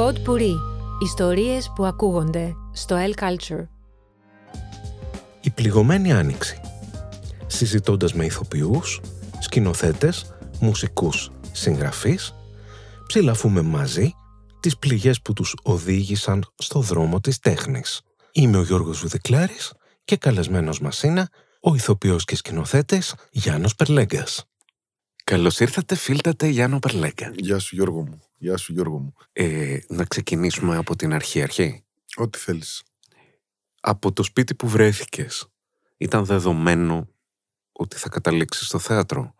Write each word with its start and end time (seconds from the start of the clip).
Pod 0.00 0.14
Puri. 0.14 0.54
Ιστορίες 1.02 1.72
που 1.74 1.84
ακούγονται 1.84 2.54
στο 2.72 2.96
El 2.96 3.22
Culture. 3.22 3.66
Η 5.40 5.50
πληγωμένη 5.50 6.12
άνοιξη. 6.12 6.60
Συζητώντας 7.46 8.14
με 8.14 8.24
ηθοποιούς, 8.24 9.00
σκηνοθέτες, 9.40 10.34
μουσικούς, 10.60 11.30
συγγραφείς, 11.52 12.34
ψηλαφούμε 13.06 13.62
μαζί 13.62 14.12
τις 14.60 14.78
πληγές 14.78 15.22
που 15.22 15.32
τους 15.32 15.54
οδήγησαν 15.62 16.44
στο 16.54 16.80
δρόμο 16.80 17.20
της 17.20 17.38
τέχνης. 17.38 18.00
Είμαι 18.32 18.58
ο 18.58 18.62
Γιώργος 18.62 18.98
Βουδεκλάρης 19.00 19.72
και 20.04 20.16
καλεσμένος 20.16 20.80
μας 20.80 21.02
είναι 21.02 21.28
ο 21.60 21.74
ηθοποιός 21.74 22.24
και 22.24 22.36
σκηνοθέτης 22.36 23.14
Γιάννος 23.30 23.74
Περλέγκας. 23.74 24.49
Καλώς 25.30 25.60
ήρθατε, 25.60 25.94
φίλτατε 25.94 26.46
Γιάννο 26.46 26.78
Περλέγκα. 26.78 27.32
Γεια 27.34 27.58
σου 27.58 27.74
Γιώργο 27.74 28.00
μου. 28.00 28.20
Γεια 28.38 28.56
σου 28.56 28.72
Γιώργο 28.72 28.98
μου. 28.98 29.12
Ε, 29.32 29.78
να 29.88 30.04
ξεκινήσουμε 30.04 30.76
από 30.76 30.96
την 30.96 31.12
αρχή 31.12 31.42
αρχή. 31.42 31.84
Ό,τι 32.16 32.38
θέλεις. 32.38 32.82
Από 33.80 34.12
το 34.12 34.22
σπίτι 34.22 34.54
που 34.54 34.68
βρέθηκες, 34.68 35.48
ήταν 35.96 36.24
δεδομένο 36.24 37.08
ότι 37.72 37.96
θα 37.96 38.08
καταλήξεις 38.08 38.66
στο 38.66 38.78
θέατρο; 38.78 39.34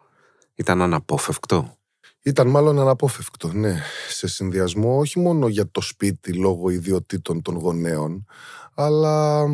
Ήταν 0.54 0.82
αναπόφευκτο; 0.82 1.76
Ήταν 2.22 2.48
μάλλον 2.48 2.78
αναπόφευκτο, 2.78 3.52
ναι. 3.52 3.82
Σε 4.08 4.26
συνδυασμό 4.26 4.98
όχι 4.98 5.18
μόνο 5.18 5.48
για 5.48 5.70
το 5.70 5.80
σπίτι 5.80 6.32
λόγω 6.32 6.70
ιδιωτήτων 6.70 7.42
των 7.42 7.56
γονέων, 7.56 8.26
αλλά 8.74 9.46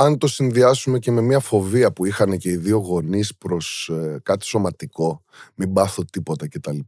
αν 0.00 0.18
το 0.18 0.26
συνδυάσουμε 0.26 0.98
και 0.98 1.10
με 1.10 1.20
μια 1.20 1.38
φοβία 1.38 1.92
που 1.92 2.04
είχαν 2.04 2.38
και 2.38 2.50
οι 2.50 2.56
δύο 2.56 2.78
γονείς 2.78 3.36
προς 3.36 3.88
ε, 3.92 4.20
κάτι 4.22 4.44
σωματικό, 4.44 5.22
μην 5.54 5.72
πάθω 5.72 6.04
τίποτα 6.04 6.48
κτλ. 6.48 6.78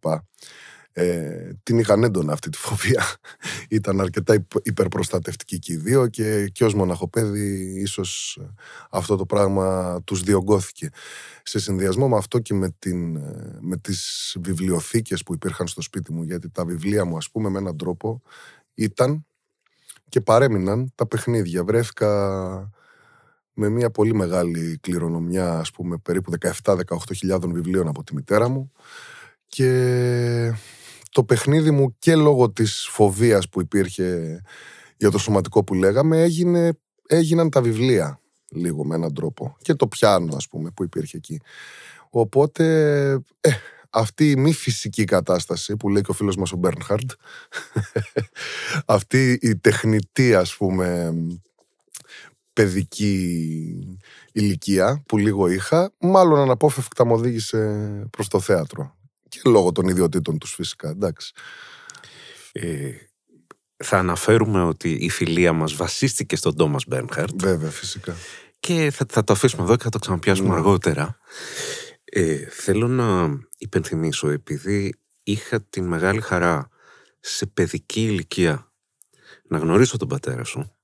Ε, 0.94 1.52
την 1.62 1.78
είχαν 1.78 2.02
έντονα 2.02 2.32
αυτή 2.32 2.48
τη 2.48 2.58
φοβία. 2.58 3.04
Ήταν 3.68 4.00
αρκετά 4.00 4.46
υπερπροστατευτική 4.62 5.58
και 5.58 5.72
οι 5.72 5.76
δύο 5.76 6.08
και, 6.08 6.48
και 6.48 6.64
ως 6.64 6.74
μοναχοπέδι 6.74 7.80
ίσως 7.80 8.38
ε, 8.40 8.54
αυτό 8.90 9.16
το 9.16 9.26
πράγμα 9.26 9.98
τους 10.04 10.22
διωγγώθηκε. 10.22 10.88
Σε 11.42 11.58
συνδυασμό 11.58 12.08
με 12.08 12.16
αυτό 12.16 12.38
και 12.38 12.54
με, 12.54 12.74
την, 12.78 13.16
ε, 13.16 13.58
με 13.60 13.76
τις 13.76 14.36
βιβλιοθήκες 14.40 15.22
που 15.22 15.34
υπήρχαν 15.34 15.66
στο 15.66 15.82
σπίτι 15.82 16.12
μου, 16.12 16.22
γιατί 16.22 16.50
τα 16.50 16.64
βιβλία 16.64 17.04
μου 17.04 17.16
ας 17.16 17.30
πούμε 17.30 17.48
με 17.48 17.58
έναν 17.58 17.76
τρόπο 17.76 18.22
ήταν 18.74 19.26
και 20.08 20.20
παρέμειναν 20.20 20.92
τα 20.94 21.06
παιχνίδια. 21.06 21.64
Βρέθηκα 21.64 22.70
με 23.54 23.68
μια 23.68 23.90
πολύ 23.90 24.14
μεγάλη 24.14 24.78
κληρονομιά, 24.80 25.58
ας 25.58 25.70
πούμε, 25.70 25.96
περίπου 25.96 26.32
17-18 26.62 26.74
βιβλίων 27.52 27.88
από 27.88 28.04
τη 28.04 28.14
μητέρα 28.14 28.48
μου 28.48 28.72
και 29.46 30.52
το 31.10 31.24
παιχνίδι 31.24 31.70
μου 31.70 31.96
και 31.98 32.16
λόγω 32.16 32.50
της 32.50 32.86
φοβίας 32.90 33.48
που 33.48 33.60
υπήρχε 33.60 34.40
για 34.96 35.10
το 35.10 35.18
σωματικό 35.18 35.64
που 35.64 35.74
λέγαμε 35.74 36.22
έγινε, 36.22 36.72
έγιναν 37.06 37.50
τα 37.50 37.62
βιβλία 37.62 38.20
λίγο 38.48 38.84
με 38.84 38.94
έναν 38.94 39.14
τρόπο 39.14 39.56
και 39.62 39.74
το 39.74 39.86
πιάνο 39.86 40.36
ας 40.36 40.48
πούμε 40.48 40.70
που 40.70 40.84
υπήρχε 40.84 41.16
εκεί. 41.16 41.40
Οπότε 42.10 42.64
ε, 43.40 43.50
αυτή 43.90 44.30
η 44.30 44.36
μη 44.36 44.52
φυσική 44.52 45.04
κατάσταση 45.04 45.76
που 45.76 45.88
λέει 45.88 46.02
και 46.02 46.10
ο 46.10 46.14
φίλος 46.14 46.36
μας 46.36 46.52
ο 46.52 46.56
Μπέρνχαρντ 46.56 47.10
αυτή 48.86 49.38
η 49.42 49.56
τεχνητή 49.56 50.34
ας 50.34 50.56
πούμε 50.56 51.14
παιδική 52.52 53.98
ηλικία 54.32 55.02
που 55.06 55.18
λίγο 55.18 55.48
είχα, 55.48 55.92
μάλλον 56.00 56.38
αναπόφευκτα 56.38 57.04
μου 57.04 57.14
οδήγησε 57.14 57.58
προς 58.10 58.28
το 58.28 58.40
θέατρο. 58.40 58.96
Και 59.28 59.40
λόγω 59.44 59.72
των 59.72 59.88
ιδιωτήτων 59.88 60.38
τους 60.38 60.54
φυσικά, 60.54 60.88
εντάξει. 60.88 61.32
Ε, 62.52 62.90
θα 63.76 63.98
αναφέρουμε 63.98 64.62
ότι 64.62 64.90
η 64.90 65.08
φιλία 65.08 65.52
μας 65.52 65.74
βασίστηκε 65.74 66.36
στον 66.36 66.56
Τόμας 66.56 66.84
Μπέρνχαρτ. 66.86 67.30
Βέβαια, 67.40 67.70
φυσικά. 67.70 68.16
Και 68.60 68.90
θα, 68.90 69.06
θα 69.08 69.24
το 69.24 69.32
αφήσουμε 69.32 69.62
εδώ 69.62 69.76
και 69.76 69.82
θα 69.82 69.88
το 69.88 69.98
ξαναπιάσουμε 69.98 70.48
ναι. 70.48 70.54
αργότερα. 70.54 71.18
Ε, 72.04 72.36
θέλω 72.36 72.88
να 72.88 73.38
υπενθυμίσω, 73.58 74.28
επειδή 74.30 74.94
είχα 75.22 75.62
την 75.62 75.84
μεγάλη 75.84 76.20
χαρά 76.20 76.68
σε 77.20 77.46
παιδική 77.46 78.02
ηλικία 78.02 78.72
να 79.48 79.58
γνωρίσω 79.58 79.96
τον 79.96 80.08
πατέρα 80.08 80.44
σου, 80.44 80.76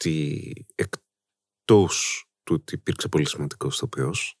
ότι 0.00 0.66
εκτός 0.74 2.24
του 2.42 2.54
ότι 2.54 2.74
υπήρξε 2.74 3.08
πολύ 3.08 3.28
σημαντικός 3.28 3.74
ηθοποιός, 3.74 4.38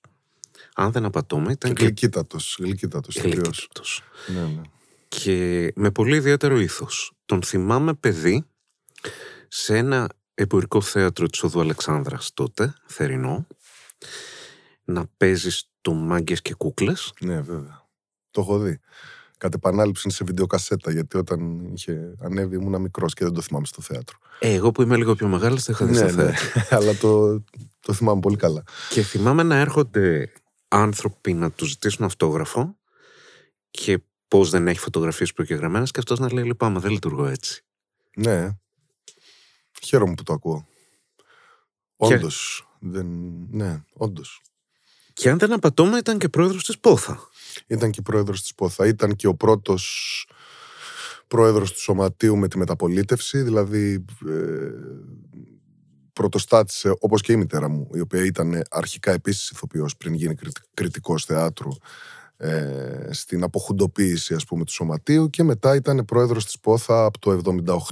αν 0.74 0.92
δεν 0.92 1.04
απατώμε, 1.04 1.52
ήταν 1.52 1.74
και... 1.74 1.84
Γλυκύτατος, 1.84 2.56
γλυκύτατος 2.60 3.16
ηθοποιός. 3.16 4.02
Ναι, 4.26 4.42
ναι. 4.42 4.62
Και 5.08 5.72
με 5.76 5.90
πολύ 5.90 6.16
ιδιαίτερο 6.16 6.58
ήθος. 6.58 7.12
Τον 7.24 7.42
θυμάμαι 7.42 7.94
παιδί 7.94 8.46
σε 9.48 9.76
ένα 9.76 10.08
εμπορικό 10.34 10.80
θέατρο 10.80 11.26
της 11.26 11.42
Οδού 11.42 11.60
Αλεξάνδρας 11.60 12.32
τότε, 12.34 12.74
θερινό, 12.86 13.46
να 14.84 15.06
παίζει 15.16 15.50
το 15.80 15.92
μάγκες 15.92 16.42
και 16.42 16.54
κούκλες. 16.54 17.12
Ναι, 17.20 17.40
βέβαια. 17.40 17.88
Το 18.30 18.40
έχω 18.40 18.58
δει 18.58 18.80
κατ' 19.40 19.54
επανάληψη 19.54 20.10
σε 20.10 20.24
βιντεοκασέτα, 20.24 20.90
γιατί 20.90 21.16
όταν 21.16 21.70
είχε 21.72 22.14
ανέβει 22.20 22.56
ήμουν 22.56 22.80
μικρός 22.80 23.14
και 23.14 23.24
δεν 23.24 23.32
το 23.32 23.40
θυμάμαι 23.40 23.66
στο 23.66 23.82
θέατρο. 23.82 24.18
Ε, 24.38 24.54
εγώ 24.54 24.70
που 24.70 24.82
είμαι 24.82 24.96
λίγο 24.96 25.14
πιο 25.14 25.28
μεγάλος, 25.28 25.64
το 25.64 25.72
είχα 25.72 25.86
δει 25.86 25.94
στο 25.94 26.04
ναι, 26.04 26.12
ναι. 26.12 26.32
θέατρο. 26.32 26.62
αλλά 26.76 26.94
το, 26.94 27.42
το 27.80 27.92
θυμάμαι 27.92 28.20
πολύ 28.20 28.36
καλά. 28.36 28.62
Και 28.90 29.02
θυμάμαι 29.02 29.42
να 29.42 29.56
έρχονται 29.56 30.32
άνθρωποι 30.68 31.32
να 31.32 31.50
τους 31.50 31.68
ζητήσουν 31.68 32.04
αυτόγραφο 32.04 32.76
και 33.70 33.98
πώς 34.28 34.50
δεν 34.50 34.68
έχει 34.68 34.78
φωτογραφίες 34.78 35.32
προκεγραμμένε 35.32 35.84
και 35.84 35.98
αυτός 35.98 36.18
να 36.18 36.32
λέει: 36.32 36.44
Λυπάμαι, 36.44 36.80
δεν 36.80 36.90
λειτουργώ 36.90 37.26
έτσι. 37.26 37.64
Ναι. 38.16 38.48
Χαίρομαι 39.82 40.14
που 40.14 40.22
το 40.22 40.32
ακούω. 40.32 40.66
Όντως. 41.96 42.68
Δεν... 42.78 43.06
Ναι, 43.50 43.82
όντως. 43.92 44.42
Και 45.12 45.30
αν 45.30 45.38
δεν 45.38 45.52
απατώμε, 45.52 45.98
ήταν 45.98 46.18
και 46.18 46.28
πρόεδρος 46.28 46.64
της 46.64 46.78
Πόθα. 46.78 47.29
Ήταν 47.66 47.90
και 47.90 48.02
πρόεδρος 48.02 48.40
της 48.40 48.54
Πόθα. 48.54 48.86
Ήταν 48.86 49.16
και 49.16 49.26
ο 49.26 49.34
πρώτος 49.34 50.26
πρόεδρος 51.26 51.72
του 51.72 51.80
Σωματείου 51.80 52.36
με 52.36 52.48
τη 52.48 52.58
μεταπολίτευση. 52.58 53.42
Δηλαδή, 53.42 54.04
ε, 54.28 54.70
πρωτοστάτησε 56.12 56.94
όπως 56.98 57.22
και 57.22 57.32
η 57.32 57.36
μητέρα 57.36 57.68
μου, 57.68 57.88
η 57.94 58.00
οποία 58.00 58.24
ήταν 58.24 58.62
αρχικά 58.70 59.12
επίσης 59.12 59.50
ηθοποιός 59.50 59.96
πριν 59.96 60.14
γίνει 60.14 60.34
κριτικός 60.74 61.24
θεάτρου. 61.24 61.70
Ε, 62.42 63.08
στην 63.10 63.42
αποχουντοποίηση 63.42 64.34
ας 64.34 64.44
πούμε 64.44 64.64
του 64.64 64.72
σωματείου 64.72 65.30
και 65.30 65.42
μετά 65.42 65.74
ήταν 65.74 66.04
πρόεδρος 66.04 66.44
της 66.44 66.58
Πόθα 66.58 67.04
από 67.04 67.18
το 67.18 67.30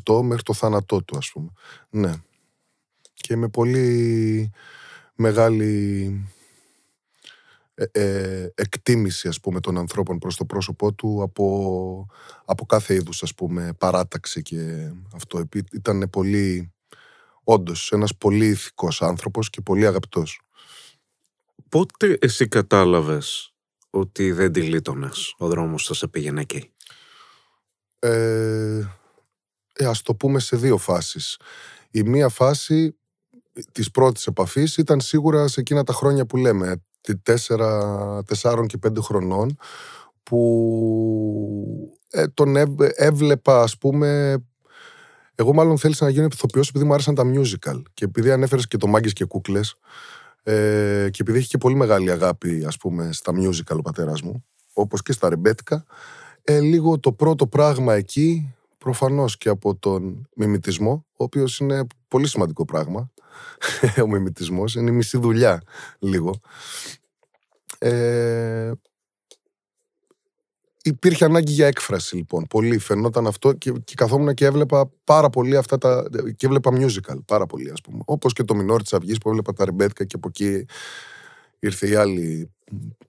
78 0.07 0.23
μέχρι 0.23 0.43
το 0.43 0.53
θάνατό 0.53 1.03
του 1.03 1.17
ας 1.17 1.31
πούμε. 1.33 1.51
Ναι. 1.91 2.13
Και 3.15 3.37
με 3.37 3.49
πολύ 3.49 4.51
μεγάλη 5.15 6.25
ε, 7.79 7.85
ε, 7.93 8.53
εκτίμηση 8.55 9.29
ας 9.29 9.41
πούμε 9.41 9.61
των 9.61 9.79
ανθρώπων 9.79 10.19
προς 10.19 10.37
το 10.37 10.45
πρόσωπό 10.45 10.93
του 10.93 11.23
από, 11.23 12.07
από 12.45 12.67
κάθε 12.67 12.95
είδους 12.95 13.23
ας 13.23 13.35
πούμε 13.35 13.73
παράταξη 13.79 14.43
και 14.43 14.91
αυτό. 15.15 15.49
Ήταν 15.73 16.09
πολύ 16.11 16.73
όντως 17.45 17.93
ένας 17.93 18.17
πολύ 18.17 18.47
ηθικός 18.47 19.03
άνθρωπος 19.03 19.51
και 19.51 19.61
πολύ 19.61 19.87
αγαπητός. 19.87 20.41
Πότε 21.69 22.19
εσύ 22.21 22.49
κατάλαβες 22.49 23.55
ότι 23.91 24.33
δεν 24.33 24.53
τη 24.53 24.63
λύτωνες; 24.63 25.35
Ο 25.39 25.49
δρόμος 25.49 25.85
σας 25.85 25.99
σε 25.99 26.09
πήγαινε 26.09 26.41
εκεί. 26.41 26.73
Ε, 27.99 28.79
ε, 29.73 29.87
ας 29.87 30.03
το 30.03 30.15
πούμε 30.15 30.39
σε 30.41 30.57
δύο 30.57 30.77
φάσεις. 30.77 31.41
Η 31.91 32.03
μία 32.03 32.29
φάση 32.29 32.99
της 33.73 33.91
πρώτης 33.91 34.27
επαφής 34.27 34.77
ήταν 34.77 35.01
σίγουρα 35.01 35.49
σε 35.49 35.61
εκείνα 35.61 35.85
τα 35.85 35.93
χρόνια 35.93 36.27
που 36.27 36.37
λέμε 36.37 36.83
τέσσερα, 37.23 38.23
τεσσάρων 38.27 38.67
και 38.67 38.79
πέντε 38.79 39.01
χρονών 39.01 39.57
που 40.23 41.93
ε, 42.11 42.27
τον 42.27 42.57
έβλεπα 42.95 43.63
ας 43.63 43.79
πούμε 43.79 44.37
εγώ 45.35 45.55
μάλλον 45.55 45.79
θέλησα 45.79 46.05
να 46.05 46.11
γίνω 46.11 46.29
ηθοποιός 46.33 46.69
επειδή 46.69 46.85
μου 46.85 46.93
άρεσαν 46.93 47.15
τα 47.15 47.25
musical 47.35 47.83
και 47.95 48.05
επειδή 48.05 48.31
ανέφερες 48.31 48.67
και 48.67 48.77
το 48.77 48.87
Μάγκες 48.87 49.13
και 49.13 49.25
Κούκλες 49.25 49.77
ε, 50.43 51.09
και 51.11 51.19
επειδή 51.23 51.39
έχει 51.39 51.49
και 51.49 51.59
πολύ 51.59 51.75
μεγάλη 51.75 52.11
αγάπη 52.11 52.65
ας 52.67 52.77
πούμε 52.77 53.13
στα 53.13 53.33
musical 53.37 53.77
ο 53.77 53.83
πατέρας 53.83 54.23
μου 54.23 54.45
όπως 54.73 55.03
και 55.03 55.13
στα 55.13 55.29
ρεμπέτικα 55.29 55.85
ε, 56.43 56.61
λίγο 56.61 56.99
το 56.99 57.13
πρώτο 57.13 57.47
πράγμα 57.47 57.95
εκεί 57.95 58.55
προφανώς 58.79 59.39
και 59.39 59.49
από 59.49 59.77
τον 59.77 60.29
μιμητισμό 60.35 61.07
ο 61.11 61.25
οποίος 61.25 61.59
είναι 61.59 61.87
πολύ 62.09 62.29
σημαντικό 62.29 62.65
πράγμα 62.65 63.11
ο 64.05 64.07
μιμητισμός 64.07 64.75
είναι 64.75 64.91
η 64.91 64.95
μισή 64.95 65.19
δουλειά 65.19 65.63
λίγο 65.99 66.41
ε, 67.79 68.73
υπήρχε 70.89 71.25
ανάγκη 71.25 71.53
για 71.53 71.67
έκφραση 71.67 72.17
λοιπόν. 72.17 72.47
Πολύ 72.47 72.79
φαινόταν 72.79 73.27
αυτό 73.27 73.53
και, 73.53 73.73
και 73.85 73.95
καθόμουν 73.97 74.35
και 74.35 74.45
έβλεπα 74.45 74.91
πάρα 75.05 75.31
πολύ 75.31 75.57
αυτά 75.57 75.79
τα. 75.79 76.09
και 76.37 76.47
έβλεπα 76.47 76.71
musical 76.75 77.25
πάρα 77.25 77.47
πολύ, 77.47 77.71
ας 77.71 77.81
πούμε. 77.81 78.01
Όπως 78.05 78.33
και 78.33 78.43
το 78.45 78.55
Μινόρ 78.55 78.83
της 78.83 78.93
Αυγής 78.93 79.19
που 79.19 79.29
έβλεπα 79.29 79.53
τα 79.53 79.65
ρεμπέτικα 79.65 80.05
και 80.05 80.17
από 80.17 80.29
εκεί 80.29 80.67
ήρθε 81.59 81.89
η 81.89 81.95
άλλη. 81.95 82.51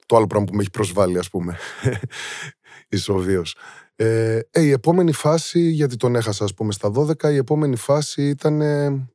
Το 0.05 0.15
άλλο 0.15 0.27
πράγμα 0.27 0.47
που 0.47 0.55
με 0.55 0.61
έχει 0.61 0.71
προσβάλει, 0.71 1.17
ας 1.17 1.29
πούμε. 1.29 1.57
ισοβίως. 2.89 3.55
Ε, 4.01 4.39
ε, 4.51 4.61
η 4.61 4.71
επόμενη 4.71 5.11
φάση, 5.11 5.59
γιατί 5.59 5.95
τον 5.95 6.15
έχασα 6.15 6.43
ας 6.43 6.53
πούμε 6.53 6.71
στα 6.71 6.91
12, 6.95 7.31
η 7.31 7.35
επόμενη 7.35 7.75
φάση 7.75 8.27
ήταν 8.27 8.61
ε, 8.61 9.07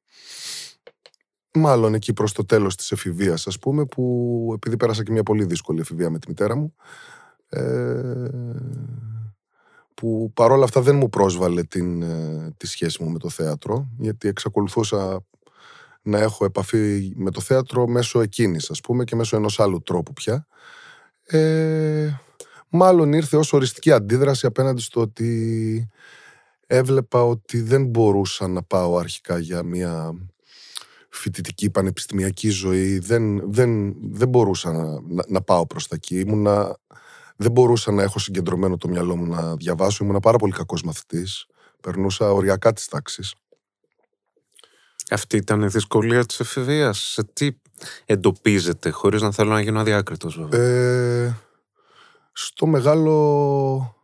μάλλον 1.54 1.94
εκεί 1.94 2.12
προς 2.12 2.32
το 2.32 2.44
τέλος 2.44 2.76
της 2.76 2.92
εφηβείας 2.92 3.46
ας 3.46 3.58
πούμε, 3.58 3.84
που 3.86 4.52
επειδή 4.54 4.76
πέρασα 4.76 5.02
και 5.02 5.12
μια 5.12 5.22
πολύ 5.22 5.44
δύσκολη 5.44 5.80
εφηβεία 5.80 6.10
με 6.10 6.18
τη 6.18 6.28
μητέρα 6.28 6.56
μου, 6.56 6.74
ε, 7.48 8.28
που 9.94 10.30
παρόλα 10.34 10.64
αυτά 10.64 10.80
δεν 10.80 10.96
μου 10.96 11.08
πρόσβαλε 11.08 11.62
την, 11.62 12.02
ε, 12.02 12.54
τη 12.56 12.66
σχέση 12.66 13.02
μου 13.02 13.10
με 13.10 13.18
το 13.18 13.28
θέατρο, 13.28 13.88
γιατί 13.98 14.28
εξακολουθούσα 14.28 15.24
να 16.02 16.18
έχω 16.18 16.44
επαφή 16.44 17.12
με 17.16 17.30
το 17.30 17.40
θέατρο 17.40 17.86
μέσω 17.86 18.20
εκείνης, 18.20 18.70
ας 18.70 18.80
πούμε, 18.80 19.04
και 19.04 19.16
μέσω 19.16 19.36
ενός 19.36 19.60
άλλου 19.60 19.82
τρόπου 19.82 20.12
πια. 20.12 20.46
Ε, 21.26 22.23
μάλλον 22.76 23.12
ήρθε 23.12 23.36
ως 23.36 23.52
οριστική 23.52 23.92
αντίδραση 23.92 24.46
απέναντι 24.46 24.80
στο 24.80 25.00
ότι 25.00 25.88
έβλεπα 26.66 27.22
ότι 27.22 27.60
δεν 27.60 27.86
μπορούσα 27.86 28.48
να 28.48 28.62
πάω 28.62 28.96
αρχικά 28.96 29.38
για 29.38 29.62
μια 29.62 30.12
φοιτητική 31.08 31.70
πανεπιστημιακή 31.70 32.48
ζωή. 32.48 32.98
Δεν, 32.98 33.52
δεν, 33.52 33.94
δεν 34.12 34.28
μπορούσα 34.28 34.72
να, 34.72 35.00
να, 35.28 35.42
πάω 35.42 35.66
προς 35.66 35.88
τα 35.88 35.94
εκεί. 35.94 36.18
Ήμουνα, 36.18 36.76
δεν 37.36 37.50
μπορούσα 37.50 37.92
να 37.92 38.02
έχω 38.02 38.18
συγκεντρωμένο 38.18 38.76
το 38.76 38.88
μυαλό 38.88 39.16
μου 39.16 39.26
να 39.26 39.56
διαβάσω. 39.56 40.04
Ήμουν 40.04 40.20
πάρα 40.20 40.38
πολύ 40.38 40.52
κακός 40.52 40.82
μαθητής. 40.82 41.46
Περνούσα 41.80 42.32
οριακά 42.32 42.72
τις 42.72 42.88
τάξεις. 42.88 43.34
Αυτή 45.10 45.36
ήταν 45.36 45.62
η 45.62 45.66
δυσκολία 45.66 46.24
της 46.24 46.40
εφηβείας. 46.40 46.98
Σε 46.98 47.24
τι 47.32 47.50
εντοπίζεται, 48.04 48.90
χωρίς 48.90 49.22
να 49.22 49.32
θέλω 49.32 49.50
να 49.50 49.60
γίνω 49.60 49.80
αδιάκριτος 49.80 50.38
βέβαια; 50.38 50.60
Ε, 50.60 51.36
στο 52.36 52.66
μεγάλο 52.66 53.96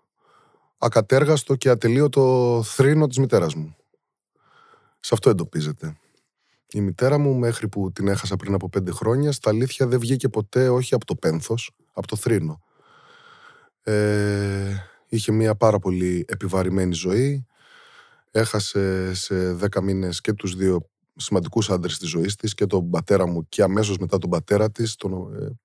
ακατέργαστο 0.79 1.55
και 1.55 1.69
ατελείωτο 1.69 2.61
θρήνο 2.65 3.06
της 3.06 3.19
μητέρας 3.19 3.55
μου. 3.55 3.77
Σε 5.00 5.15
αυτό 5.15 5.31
εντοπίζεται. 5.31 5.97
Η 6.73 6.81
μητέρα 6.81 7.19
μου 7.19 7.35
μέχρι 7.35 7.69
που 7.69 7.93
την 7.93 8.09
έχασα 8.09 8.37
πριν 8.37 8.55
από 8.55 8.69
πέντε 8.69 8.91
χρόνια 8.91 9.32
στα 9.32 9.50
αλήθεια 9.50 9.87
δεν 9.87 9.99
βγήκε 9.99 10.29
ποτέ 10.29 10.69
όχι 10.69 10.94
από 10.94 11.05
το 11.05 11.15
πένθος, 11.15 11.71
από 11.93 12.06
το 12.06 12.17
θρήνο. 12.17 12.61
Ε, 13.82 14.75
είχε 15.09 15.33
μια 15.33 15.55
πάρα 15.55 15.79
πολύ 15.79 16.25
επιβαρημένη 16.29 16.94
ζωή. 16.94 17.47
Έχασε 18.31 19.15
σε 19.15 19.53
δέκα 19.53 19.83
μήνες 19.83 20.21
και 20.21 20.33
τους 20.33 20.55
δύο 20.55 20.88
σημαντικούς 21.17 21.71
άντρες 21.71 21.99
της 21.99 22.09
ζωής 22.09 22.37
της 22.37 22.55
και 22.55 22.67
τον 22.67 22.91
πατέρα 22.91 23.26
μου 23.26 23.49
και 23.49 23.62
αμέσως 23.62 23.99
μετά 23.99 24.19
τον 24.19 24.31
πατέρα 24.31 24.71
της 24.71 24.94
τον, 24.94 25.35
ε, 25.35 25.59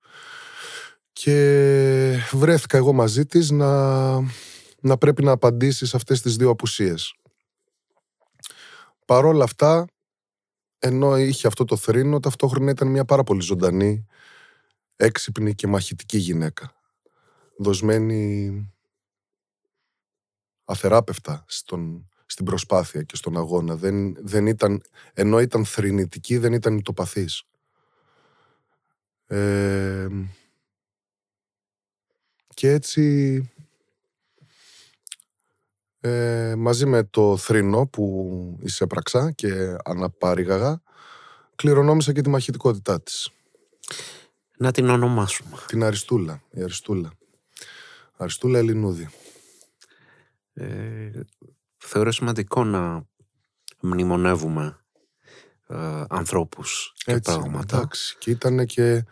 και 1.16 2.18
βρέθηκα 2.32 2.78
εγώ 2.78 2.94
μαζί 2.94 3.26
της 3.26 3.52
να, 3.52 4.14
να 4.80 4.98
πρέπει 4.98 5.24
να 5.24 5.32
απαντήσεις 5.32 5.90
σε 5.90 5.96
αυτές 5.96 6.22
τις 6.22 6.36
δύο 6.36 6.50
απουσίες. 6.50 7.16
Παρόλα 9.06 9.44
αυτά, 9.44 9.86
ενώ 10.80 11.18
είχε 11.18 11.48
αυτό 11.48 11.66
το 11.66 11.76
θρήνο, 11.76 12.20
ταυτόχρονα 12.20 12.72
ήταν 12.72 12.88
μια 12.88 13.06
πάρα 13.06 13.24
πολύ 13.24 13.42
ζωντανή, 13.42 14.06
έξυπνη 14.96 15.56
και 15.56 15.68
μαχητική 15.68 16.18
γυναίκα. 16.18 16.76
Δοσμένη 17.58 18.74
αθεράπευτα 20.66 21.46
στον, 21.48 22.10
στην 22.26 22.46
προσπάθεια 22.46 23.02
και 23.02 23.16
στον 23.16 23.38
αγώνα. 23.38 23.76
Δεν, 23.76 24.16
δεν 24.26 24.48
ήταν, 24.48 24.82
ενώ 25.14 25.40
ήταν 25.40 25.66
θρηνητική, 25.66 26.38
δεν 26.38 26.54
ήταν 26.54 26.78
ητοπαθής. 26.78 27.44
Ε, 29.28 30.08
και 32.56 32.70
έτσι 32.70 33.50
ε, 36.00 36.54
μαζί 36.58 36.86
με 36.86 37.04
το 37.04 37.38
θρήνο 37.38 37.88
που 37.88 38.58
εισέπραξα 38.62 39.32
και 39.32 39.76
αναπάρηγαγα 39.84 40.82
κληρονόμησα 41.56 42.14
και 42.14 42.22
τη 42.22 42.30
μαχητικότητά 42.30 43.02
της. 43.02 43.30
Να 44.58 44.72
την 44.72 44.90
ονομάσουμε. 44.90 45.58
Την 45.68 45.84
Αριστούλα. 45.84 46.42
Η 46.52 46.62
Αριστούλα. 46.62 47.12
Αριστούλα 48.18 48.60
Ελληνούδη. 48.60 49.10
Ε, 50.54 51.12
θεωρώ 51.78 52.12
σημαντικό 52.12 52.64
να 52.64 53.06
μνημονεύουμε 53.80 54.80
ε, 55.68 56.04
ανθρώπους 56.10 56.94
και 56.96 57.12
Έτσι, 57.12 57.32
πράγματα. 57.32 57.78
Εντάξει. 57.78 58.16
Και 58.20 58.32
ήταν 58.32 58.66
και 58.66 59.06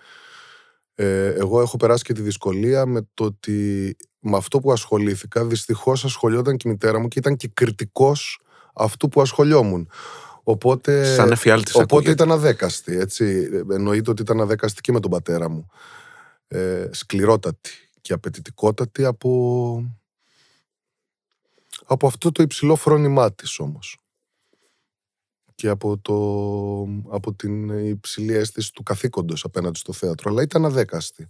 ε, 0.96 1.28
εγώ 1.28 1.62
έχω 1.62 1.78
περάσει 1.78 2.04
και 2.04 2.14
τη 2.14 2.22
δυσκολία 2.22 2.86
με 2.86 3.08
το 3.14 3.24
ότι 3.24 3.96
με 4.20 4.38
αυτό 4.38 4.60
που 4.60 4.72
ασχολήθηκα, 4.72 5.46
δυστυχώς 5.46 6.06
ασχολιόταν 6.06 6.58
και 6.58 6.68
η 6.68 6.72
μητέρα 6.72 7.00
μου 7.00 7.08
και 7.08 7.20
ήταν 7.20 7.36
και 7.36 7.50
κριτικός 7.54 8.40
αυτού 8.74 9.10
που 9.10 9.22
ασχολιόμουν. 9.22 9.90
Οπότε, 10.44 11.14
Σαν 11.14 11.38
οπότε 11.74 12.12
ήταν 12.12 12.32
αδέκαστη. 12.32 12.98
Έτσι. 12.98 13.50
Εννοείται 13.72 14.10
ότι 14.10 14.22
ήταν 14.22 14.42
αδέκαστη 14.42 14.82
και 14.82 14.92
με 14.92 15.00
τον 15.00 15.12
πατέρα 15.12 15.50
μου. 15.50 15.68
Ε, 16.48 16.88
σκληρότατη 16.92 17.72
και 18.02 18.14
απαιτητικότατη 18.14 19.06
από, 19.06 19.94
από 21.86 22.08
αυτό 22.08 22.32
το 22.32 22.44
υψηλό 22.44 22.76
φρόνημά 22.76 23.34
της 23.34 23.60
όμως 23.60 24.03
και 25.56 25.68
από, 25.68 25.98
το, 25.98 26.16
από 27.16 27.34
την 27.34 27.88
υψηλή 27.88 28.34
αίσθηση 28.34 28.74
του 28.74 28.84
καθήκοντος 28.84 29.44
απέναντι 29.44 29.78
στο 29.80 29.94
θέατρο, 29.94 30.32
αλλά 30.32 30.42
ήταν 30.42 30.66
αδέκαστη. 30.66 31.28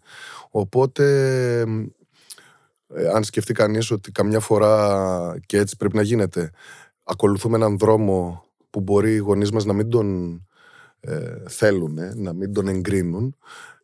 Οπότε, 0.50 1.06
ε, 2.96 3.08
αν 3.16 3.24
σκεφτεί 3.24 3.54
κανείς 3.54 3.92
ότι 3.92 4.12
καμιά 4.12 4.40
φορά 4.40 5.36
και 5.46 5.58
έτσι 5.58 5.78
πρέπει 5.78 5.96
να 5.96 6.02
γίνεται, 6.02 6.52
ακολουθούμε 7.04 7.56
έναν 7.56 7.78
δρόμο 7.78 8.46
που 8.70 8.81
μπορεί 8.81 9.14
οι 9.14 9.18
γονείς 9.18 9.52
μας 9.52 9.66
να 9.66 9.74
μην 9.74 9.90
τον 9.90 10.42
ε, 11.00 11.44
θέλουν, 11.48 11.98
να 12.16 12.34
μην 12.34 12.54
τον 12.54 12.68
εγκρίνουν, 12.68 13.36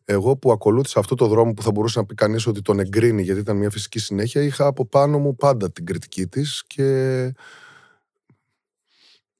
εγώ 0.04 0.36
που 0.36 0.52
ακολούθησα 0.52 0.98
αυτό 0.98 1.14
το 1.14 1.26
δρόμο 1.26 1.52
που 1.52 1.62
θα 1.62 1.70
μπορούσε 1.70 1.98
να 1.98 2.04
πει 2.06 2.14
κανείς 2.14 2.46
ότι 2.46 2.62
τον 2.62 2.80
εγκρίνει 2.80 3.22
γιατί 3.22 3.40
ήταν 3.40 3.56
μια 3.56 3.70
φυσική 3.70 3.98
συνέχεια, 3.98 4.42
είχα 4.42 4.66
από 4.66 4.86
πάνω 4.86 5.18
μου 5.18 5.36
πάντα 5.36 5.70
την 5.70 5.86
κριτική 5.86 6.26
της 6.26 6.64
και 6.66 7.32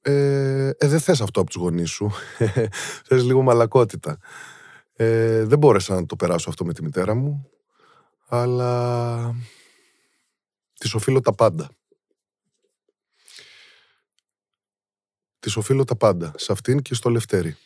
ε, 0.01 0.69
ε, 0.77 0.87
δεν 0.87 0.99
θες 0.99 1.21
αυτό 1.21 1.39
από 1.39 1.49
τους 1.49 1.61
γονείς 1.61 1.89
σου. 1.89 2.11
θες 3.07 3.23
λίγο 3.23 3.41
μαλακότητα. 3.41 4.17
Ε, 4.93 5.43
δεν 5.43 5.57
μπόρεσα 5.57 5.95
να 5.95 6.05
το 6.05 6.15
περάσω 6.15 6.49
αυτό 6.49 6.65
με 6.65 6.73
τη 6.73 6.83
μητέρα 6.83 7.15
μου, 7.15 7.49
αλλά 8.27 9.35
της 10.77 10.93
οφείλω 10.93 11.19
τα 11.19 11.35
πάντα. 11.35 11.69
Της 15.39 15.55
οφείλω 15.55 15.83
τα 15.83 15.95
πάντα, 15.95 16.31
σε 16.35 16.51
αυτήν 16.51 16.81
και 16.81 16.93
στο 16.93 17.09
Λευτέρι. 17.09 17.57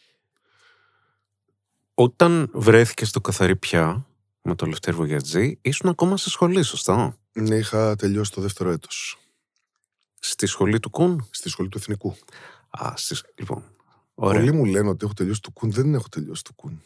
Όταν 1.94 2.50
βρέθηκες 2.54 3.10
στο 3.10 3.22
καθαρή 3.22 3.56
πια, 3.56 4.06
με 4.42 4.56
το 4.56 4.66
Λευτέρι 4.66 4.96
Βογιατζή, 4.98 5.58
ήσουν 5.62 5.90
ακόμα 5.90 6.18
σε 6.18 6.30
σχολή, 6.30 6.64
σωστά; 6.64 7.18
Ναι, 7.34 7.56
είχα 7.56 7.96
τελειώσει 7.96 8.32
το 8.32 8.42
δεύτερο 8.42 8.70
έτος. 8.70 9.25
Στη 10.30 10.46
σχολή 10.46 10.80
του 10.80 10.90
Κουν. 10.90 11.28
Στη 11.32 11.50
σχολή 11.50 11.70
του 11.70 11.78
Εθνικού. 11.78 12.16
Α, 12.70 12.94
στις... 12.96 13.24
λοιπόν. 13.36 13.64
Ωραία. 14.16 14.40
Πολλοί 14.40 14.52
μου 14.52 14.66
λένε 14.66 14.90
ότι 14.90 15.06
έχω 15.06 15.14
τελειώσει 15.14 15.42
το 15.42 15.52
Κουν. 15.52 15.72
Δεν 15.72 15.94
έχω 15.94 16.08
τελειώσει 16.10 16.44
το 16.44 16.54
Κουν. 16.54 16.82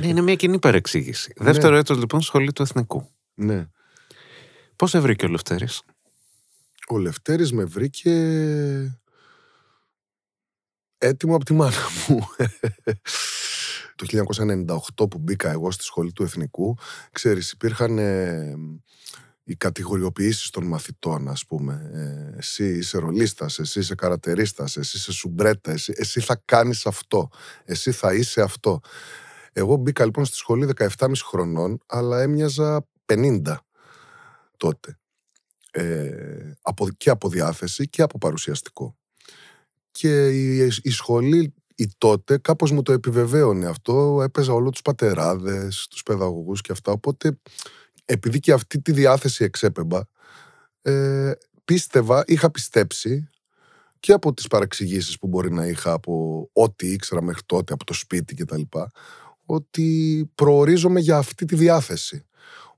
ναι, 0.00 0.06
είναι 0.06 0.20
μια 0.20 0.34
κοινή 0.34 0.58
παρεξήγηση. 0.58 1.32
Ναι. 1.38 1.44
Δεύτερο 1.44 1.76
έτος 1.76 1.98
λοιπόν 1.98 2.20
σχολή 2.20 2.52
του 2.52 2.62
Εθνικού. 2.62 3.10
Ναι. 3.34 3.68
Πώς 4.76 4.90
σε 4.90 4.98
βρήκε 5.00 5.24
ο 5.24 5.28
Λευτέρης; 5.28 5.82
Ο 6.88 6.98
Λευτέρης 6.98 7.52
με 7.52 7.64
βρήκε 7.64 8.12
έτοιμο 10.98 11.34
από 11.34 11.44
τη 11.44 11.52
μάνα 11.52 11.76
μου. 12.08 12.28
το 13.96 14.24
1998 15.04 15.10
που 15.10 15.18
μπήκα 15.18 15.50
εγώ 15.50 15.70
στη 15.70 15.84
σχολή 15.84 16.12
του 16.12 16.22
Εθνικού, 16.22 16.76
ξέρεις, 17.12 17.50
υπήρχαν 17.50 17.98
ε, 17.98 18.54
οι 19.50 19.56
κατηγοριοποιήσεις 19.56 20.50
των 20.50 20.66
μαθητών, 20.66 21.28
ας 21.28 21.46
πούμε. 21.46 21.90
Ε, 21.94 22.38
εσύ 22.38 22.68
είσαι 22.68 22.98
ρολίστας, 22.98 23.58
εσύ 23.58 23.78
είσαι 23.78 23.94
καρατερίστας, 23.94 24.76
εσύ 24.76 24.96
είσαι 24.96 25.12
σουμπρέτα, 25.12 25.72
εσύ, 25.72 25.92
εσύ 25.96 26.20
θα 26.20 26.42
κάνεις 26.44 26.86
αυτό, 26.86 27.28
εσύ 27.64 27.92
θα 27.92 28.14
είσαι 28.14 28.40
αυτό. 28.40 28.80
Εγώ 29.52 29.76
μπήκα 29.76 30.04
λοιπόν 30.04 30.24
στη 30.24 30.36
σχολή 30.36 30.68
17,5 30.76 31.12
χρονών, 31.24 31.80
αλλά 31.86 32.22
έμοιαζα 32.22 32.86
50 33.06 33.40
τότε. 34.56 34.98
Ε, 35.70 36.52
από, 36.62 36.88
και 36.96 37.10
από 37.10 37.28
διάθεση 37.28 37.88
και 37.88 38.02
από 38.02 38.18
παρουσιαστικό. 38.18 38.96
Και 39.90 40.28
η, 40.28 40.70
η 40.82 40.90
σχολή 40.90 41.54
η 41.74 41.88
τότε 41.98 42.38
κάπως 42.38 42.70
μου 42.70 42.82
το 42.82 42.92
επιβεβαίωνε 42.92 43.66
αυτό. 43.66 44.22
Έπαιζα 44.22 44.52
όλο 44.52 44.70
τους 44.70 44.82
πατεράδες, 44.82 45.86
τους 45.90 46.02
παιδαγωγούς 46.02 46.60
και 46.60 46.72
αυτά. 46.72 46.92
Οπότε 46.92 47.38
επειδή 48.10 48.40
και 48.40 48.52
αυτή 48.52 48.80
τη 48.80 48.92
διάθεση 48.92 49.44
εξέπεμπα, 49.44 50.00
ε, 50.82 51.32
πίστευα, 51.64 52.24
είχα 52.26 52.50
πιστέψει 52.50 53.28
και 54.00 54.12
από 54.12 54.34
τις 54.34 54.46
παραξηγήσεις 54.46 55.18
που 55.18 55.26
μπορεί 55.26 55.52
να 55.52 55.66
είχα 55.66 55.92
από 55.92 56.48
ό,τι 56.52 56.92
ήξερα 56.92 57.22
μέχρι 57.22 57.42
τότε, 57.46 57.72
από 57.72 57.84
το 57.84 57.92
σπίτι 57.92 58.34
κτλ. 58.34 58.60
Ότι 59.44 60.30
προορίζομαι 60.34 61.00
για 61.00 61.16
αυτή 61.16 61.44
τη 61.44 61.56
διάθεση. 61.56 62.24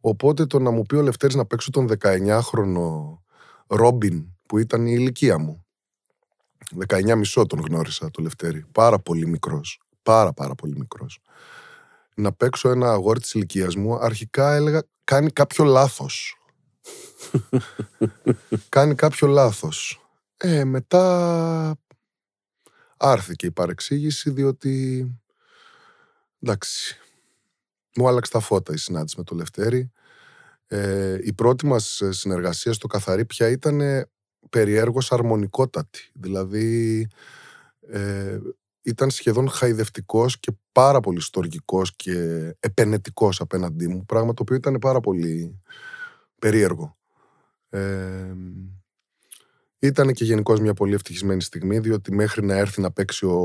Οπότε 0.01 0.47
το 0.47 0.59
να 0.59 0.71
μου 0.71 0.83
πει 0.83 0.97
ο 0.97 1.03
Λευτέρης 1.03 1.37
να 1.37 1.47
παίξω 1.47 1.71
τον 1.71 1.89
19χρονο 2.01 3.19
Ρόμπιν 3.67 4.25
που 4.47 4.59
ήταν 4.59 4.87
η 4.87 4.95
ηλικία 4.97 5.39
μου. 5.39 5.65
19 6.89 7.15
μισό 7.17 7.47
τον 7.47 7.61
γνώρισα 7.61 8.11
το 8.11 8.23
Λευτέρη. 8.23 8.65
Πάρα 8.73 8.99
πολύ 8.99 9.27
μικρός. 9.27 9.81
Πάρα 10.03 10.33
πάρα 10.33 10.55
πολύ 10.55 10.75
μικρός. 10.79 11.21
Να 12.23 12.33
παίξω 12.33 12.69
ένα 12.69 12.93
αγόρι 12.93 13.21
της 13.21 13.35
ηλικίας 13.35 13.75
μου, 13.77 13.95
αρχικά 13.95 14.55
έλεγα 14.55 14.83
κάνει 15.05 15.31
κάποιο 15.31 15.65
λάθος. 15.65 16.37
κάνει 18.69 18.95
κάποιο 18.95 19.29
λάθος. 19.29 20.07
Ε, 20.37 20.65
μετά 20.65 21.77
άρθηκε 22.97 23.47
η 23.47 23.51
παρεξήγηση 23.51 24.31
διότι 24.31 25.07
εντάξει 26.41 26.97
μου 27.97 28.09
άλλαξε 28.09 28.33
τα 28.33 28.41
φώτα 28.41 28.73
η 28.73 28.77
συνάντηση 28.77 29.15
με 29.19 29.25
το 29.25 29.35
Λευτέρη. 29.35 29.93
Ε, 30.67 31.19
η 31.23 31.33
πρώτη 31.33 31.67
μας 31.67 32.03
συνεργασία 32.09 32.73
στο 32.73 32.87
Καθαρί 32.87 33.25
πια 33.25 33.49
ήταν 33.49 34.09
περιέργως 34.51 35.13
αρμονικότατη. 35.13 36.11
Δηλαδή 36.13 37.09
ε, 37.89 38.39
ήταν 38.83 39.11
σχεδόν 39.11 39.49
χαϊδευτικός 39.49 40.39
και 40.39 40.53
πάρα 40.73 41.01
πολύ 41.01 41.21
στοργικός 41.21 41.97
και 41.97 42.15
επενετικός 42.61 43.41
απέναντί 43.41 43.89
μου, 43.89 44.05
πράγμα 44.05 44.35
το 44.35 44.43
οποίο 44.43 44.57
ήταν 44.57 44.79
πάρα 44.79 45.01
πολύ 45.01 45.61
περίεργο. 46.39 46.97
Ε, 47.69 48.35
ήταν 49.79 50.13
και 50.13 50.25
γενικώς 50.25 50.61
μια 50.61 50.75
πολύ 50.75 50.95
ευτυχισμένη 50.95 51.43
στιγμή, 51.43 51.79
διότι 51.79 52.15
μέχρι 52.15 52.45
να 52.45 52.57
έρθει 52.57 52.81
να 52.81 52.93
παίξει 52.93 53.27
ο, 53.27 53.39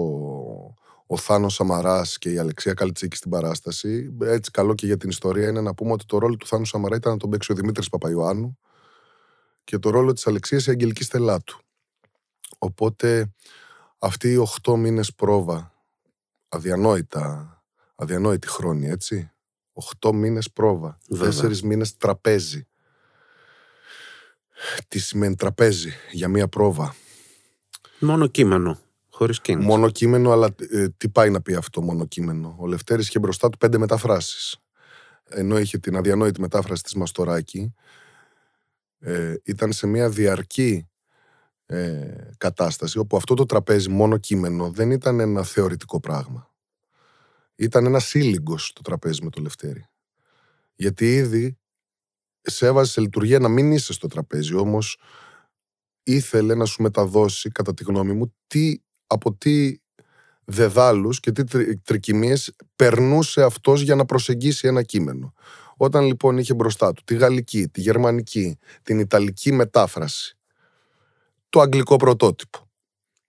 ο 1.07 1.17
Θάνος 1.17 1.53
Σαμαράς 1.53 2.17
και 2.17 2.31
η 2.31 2.37
Αλεξία 2.37 2.73
Καλτσίκη 2.73 3.15
στην 3.15 3.31
παράσταση, 3.31 4.17
έτσι 4.21 4.51
καλό 4.51 4.73
και 4.73 4.85
για 4.85 4.97
την 4.97 5.09
ιστορία 5.09 5.47
είναι 5.47 5.61
να 5.61 5.73
πούμε 5.73 5.91
ότι 5.91 6.05
το 6.05 6.17
ρόλο 6.17 6.35
του 6.35 6.47
Θάνου 6.47 6.65
Σαμαρά 6.65 6.95
ήταν 6.95 7.11
να 7.11 7.17
τον 7.17 7.29
παίξει 7.29 7.51
ο 7.51 7.55
Δημήτρης 7.55 7.89
Παπαϊωάννου 7.89 8.57
και 9.63 9.77
το 9.77 9.89
ρόλο 9.89 10.13
της 10.13 10.27
Αλεξίας 10.27 10.65
η 10.65 10.71
Αγγελική 10.71 11.03
Στελάτου. 11.03 11.59
Οπότε 12.57 13.33
αυτοί 13.99 14.31
οι 14.31 14.47
8 14.63 14.75
μήνες 14.75 15.13
πρόβα, 15.13 15.73
αδιανόητα, 16.49 17.51
αδιανόητη 17.95 18.47
χρόνια, 18.47 18.91
έτσι. 18.91 19.31
8 20.01 20.11
μήνες 20.13 20.51
πρόβα, 20.51 20.97
Βέβαια. 21.09 21.49
4 21.49 21.61
μήνες 21.61 21.97
τραπέζι. 21.97 22.67
Τι 24.87 24.99
σημαίνει 24.99 25.35
τραπέζι 25.35 25.91
για 26.11 26.27
μία 26.27 26.47
πρόβα; 26.47 26.95
Μόνο 27.99 28.27
κείμενο. 28.27 28.79
Χωρίς 29.09 29.41
κίνηση. 29.41 29.67
Μόνο 29.67 29.89
κείμενο, 29.89 30.31
αλλά 30.31 30.55
ε, 30.71 30.87
τι 30.89 31.09
πάει 31.09 31.29
να 31.29 31.41
πει 31.41 31.53
αυτό 31.55 31.81
μόνο 31.81 32.05
κείμενο; 32.05 32.55
Ο 32.59 32.67
Λευτέρης 32.67 33.07
είχε 33.07 33.19
μπροστά 33.19 33.49
του 33.49 33.57
πέντε 33.57 33.77
μεταφράσεις. 33.77 34.57
Ενώ 35.29 35.59
είχε 35.59 35.77
την 35.77 35.95
αδιανόητη 35.95 36.41
μετάφραση 36.41 36.83
της 36.83 36.93
Μαστοράκη, 36.95 37.73
ε, 38.99 39.35
ήταν 39.43 39.71
σε 39.71 39.87
μια 39.87 40.09
διαρκή 40.09 40.89
ε, 41.69 42.15
κατάσταση 42.37 42.99
όπου 42.99 43.17
αυτό 43.17 43.33
το 43.33 43.45
τραπέζι 43.45 43.89
μόνο 43.89 44.17
κείμενο 44.17 44.71
δεν 44.71 44.91
ήταν 44.91 45.19
ένα 45.19 45.43
θεωρητικό 45.43 45.99
πράγμα. 45.99 46.51
Ήταν 47.55 47.85
ένα 47.85 47.99
σύλληγκος 47.99 48.73
το 48.73 48.81
τραπέζι 48.81 49.23
με 49.23 49.29
το 49.29 49.41
Λευτέρη. 49.41 49.85
Γιατί 50.75 51.15
ήδη 51.15 51.57
σε 52.41 52.65
έβαζε 52.65 52.91
σε 52.91 53.01
λειτουργία 53.01 53.39
να 53.39 53.47
μην 53.47 53.71
είσαι 53.71 53.93
στο 53.93 54.07
τραπέζι, 54.07 54.55
όμως 54.55 54.99
ήθελε 56.03 56.55
να 56.55 56.65
σου 56.65 56.81
μεταδώσει, 56.81 57.49
κατά 57.49 57.73
τη 57.73 57.83
γνώμη 57.83 58.13
μου, 58.13 58.35
τι, 58.47 58.77
από 59.07 59.33
τι 59.33 59.77
δεδάλους 60.45 61.19
και 61.19 61.31
τι 61.31 61.43
τρικυμίες 61.77 62.55
περνούσε 62.75 63.43
αυτός 63.43 63.81
για 63.81 63.95
να 63.95 64.05
προσεγγίσει 64.05 64.67
ένα 64.67 64.83
κείμενο. 64.83 65.33
Όταν 65.77 66.05
λοιπόν 66.05 66.37
είχε 66.37 66.53
μπροστά 66.53 66.93
του 66.93 67.03
τη 67.03 67.15
γαλλική, 67.15 67.67
τη 67.67 67.81
γερμανική, 67.81 68.57
την 68.83 68.99
ιταλική 68.99 69.51
μετάφραση, 69.51 70.36
το 71.49 71.61
αγγλικό 71.61 71.95
πρωτότυπο 71.95 72.69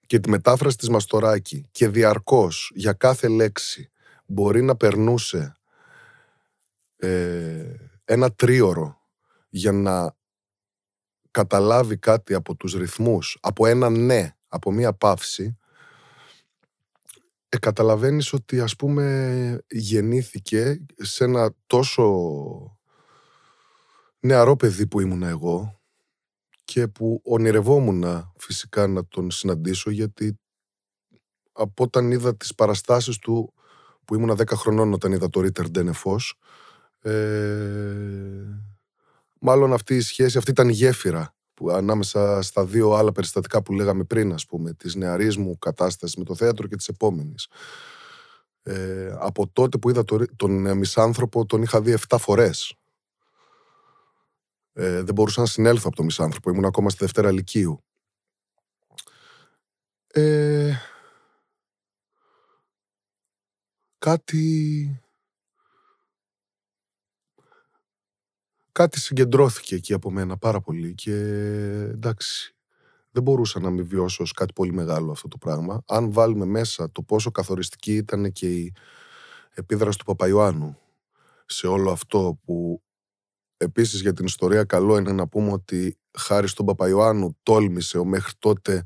και 0.06 0.18
τη 0.18 0.30
μετάφραση 0.30 0.76
της 0.76 0.88
Μαστοράκη 0.88 1.68
και 1.70 1.88
διαρκώς 1.88 2.70
για 2.74 2.92
κάθε 2.92 3.28
λέξη 3.28 3.90
μπορεί 4.26 4.62
να 4.62 4.76
περνούσε 4.76 5.56
ε, 6.96 7.74
ένα 8.04 8.32
τρίωρο 8.32 9.00
για 9.48 9.72
να 9.72 10.16
καταλάβει 11.30 11.98
κάτι 11.98 12.34
από 12.34 12.54
τους 12.54 12.74
ρυθμούς, 12.74 13.38
από 13.40 13.66
ένα 13.66 13.90
ναι, 13.90 14.36
από 14.48 14.72
μία 14.72 14.92
παύση, 14.92 15.58
ε, 17.48 17.58
καταλαβαίνεις 17.58 18.32
ότι 18.32 18.60
ας 18.60 18.76
πούμε 18.76 19.64
γεννήθηκε 19.68 20.84
σε 20.96 21.24
ένα 21.24 21.54
τόσο 21.66 22.78
νεαρό 24.20 24.56
παιδί 24.56 24.86
που 24.86 25.00
ήμουν 25.00 25.22
εγώ 25.22 25.77
και 26.68 26.88
που 26.88 27.20
ονειρευόμουν 27.24 28.32
φυσικά 28.36 28.86
να 28.86 29.06
τον 29.06 29.30
συναντήσω 29.30 29.90
γιατί 29.90 30.38
από 31.52 31.84
όταν 31.84 32.10
είδα 32.10 32.36
τις 32.36 32.54
παραστάσεις 32.54 33.18
του 33.18 33.54
που 34.04 34.14
ήμουν 34.14 34.30
10 34.30 34.44
χρονών 34.46 34.92
όταν 34.92 35.12
είδα 35.12 35.28
το 35.28 35.40
Ρίτερ 35.40 35.70
Ντένεφος 35.70 36.38
ε, 37.00 37.10
μάλλον 39.40 39.72
αυτή 39.72 39.96
η 39.96 40.00
σχέση, 40.00 40.38
αυτή 40.38 40.50
ήταν 40.50 40.68
η 40.68 40.72
γέφυρα 40.72 41.34
που 41.54 41.70
ανάμεσα 41.70 42.42
στα 42.42 42.64
δύο 42.64 42.92
άλλα 42.92 43.12
περιστατικά 43.12 43.62
που 43.62 43.72
λέγαμε 43.72 44.04
πριν, 44.04 44.32
ας 44.32 44.46
πούμε, 44.46 44.72
της 44.72 44.94
νεαρής 44.94 45.36
μου 45.36 45.58
κατάστασης 45.58 46.16
με 46.16 46.24
το 46.24 46.34
θέατρο 46.34 46.66
και 46.66 46.76
της 46.76 46.88
επόμενης. 46.88 47.46
Ε, 48.62 49.16
από 49.18 49.48
τότε 49.52 49.78
που 49.78 49.90
είδα 49.90 50.04
τον, 50.36 50.66
ε, 50.66 50.74
Μισάνθρωπο, 50.74 51.46
τον 51.46 51.62
είχα 51.62 51.80
δει 51.80 51.92
7 51.92 52.18
φορές. 52.18 52.77
Ε, 54.80 55.02
δεν 55.02 55.14
μπορούσα 55.14 55.40
να 55.40 55.46
συνέλθω 55.46 55.82
από 55.86 55.96
τον 55.96 56.04
Μισάνθρωπο, 56.04 56.50
ήμουν 56.50 56.64
ακόμα 56.64 56.90
στη 56.90 56.98
Δευτέρα 57.00 57.32
Λυκείου. 57.32 57.84
Ε, 60.06 60.72
κάτι 63.98 65.00
κάτι 68.72 69.00
συγκεντρώθηκε 69.00 69.74
εκεί 69.74 69.92
από 69.92 70.10
μένα 70.10 70.36
πάρα 70.36 70.60
πολύ 70.60 70.94
και 70.94 71.14
εντάξει, 71.92 72.56
δεν 73.10 73.22
μπορούσα 73.22 73.60
να 73.60 73.70
μην 73.70 73.86
βιώσω 73.86 74.22
ως 74.22 74.32
κάτι 74.32 74.52
πολύ 74.52 74.72
μεγάλο 74.72 75.10
αυτό 75.10 75.28
το 75.28 75.38
πράγμα. 75.38 75.82
Αν 75.86 76.12
βάλουμε 76.12 76.44
μέσα 76.44 76.90
το 76.90 77.02
πόσο 77.02 77.30
καθοριστική 77.30 77.94
ήταν 77.94 78.32
και 78.32 78.50
η 78.50 78.72
επίδραση 79.54 79.98
του 79.98 80.04
Παπαϊωάννου 80.04 80.78
σε 81.46 81.66
όλο 81.66 81.90
αυτό 81.90 82.38
που 82.44 82.82
επίσης 83.58 84.00
για 84.00 84.12
την 84.12 84.24
ιστορία 84.24 84.64
καλό 84.64 84.96
είναι 84.96 85.12
να 85.12 85.26
πούμε 85.26 85.52
ότι 85.52 85.98
χάρη 86.18 86.48
στον 86.48 86.66
Παπαϊωάννου 86.66 87.36
τόλμησε 87.42 87.98
ο 87.98 88.04
μέχρι 88.04 88.32
τότε 88.38 88.82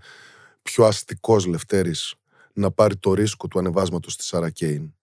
πιο 0.62 0.84
αστικός 0.84 1.46
Λευτέρης 1.46 2.14
να 2.52 2.70
πάρει 2.70 2.96
το 2.96 3.14
ρίσκο 3.14 3.48
του 3.48 3.58
ανεβάσματος 3.58 4.16
της 4.16 4.26
Σαρακέιν. 4.26 4.94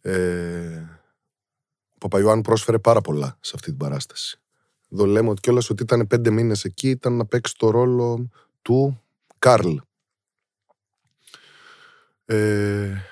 Ε, 0.00 1.00
Παπαϊωάννου 1.98 2.42
πρόσφερε 2.42 2.78
πάρα 2.78 3.00
πολλά 3.00 3.38
σε 3.40 3.52
αυτή 3.54 3.68
την 3.68 3.76
παράσταση. 3.78 4.40
Εδώ 4.92 5.06
λέμε 5.06 5.28
ότι 5.28 5.40
κιόλας 5.40 5.70
ότι 5.70 5.82
ήταν 5.82 6.06
πέντε 6.06 6.30
μήνες 6.30 6.64
εκεί 6.64 6.88
ήταν 6.88 7.12
να 7.12 7.26
παίξει 7.26 7.56
το 7.56 7.70
ρόλο 7.70 8.28
του 8.62 9.02
Καρλ. 9.38 9.76
Ε, 12.24 12.36
ε, 12.36 13.02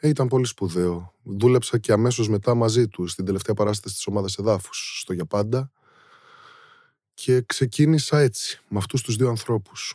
ήταν 0.00 0.28
πολύ 0.28 0.46
σπουδαίο. 0.46 1.14
Δούλεψα 1.22 1.78
και 1.78 1.92
αμέσως 1.92 2.28
μετά 2.28 2.54
μαζί 2.54 2.88
τους 2.88 3.12
στην 3.12 3.24
τελευταία 3.24 3.54
παράσταση 3.54 3.94
της 3.94 4.06
ομάδας 4.06 4.38
Εδάφους 4.38 5.00
στο 5.00 5.12
Για 5.12 5.26
Πάντα 5.26 5.70
και 7.14 7.42
ξεκίνησα 7.42 8.18
έτσι, 8.18 8.60
με 8.68 8.78
αυτούς 8.78 9.02
τους 9.02 9.16
δύο 9.16 9.28
ανθρώπους. 9.28 9.94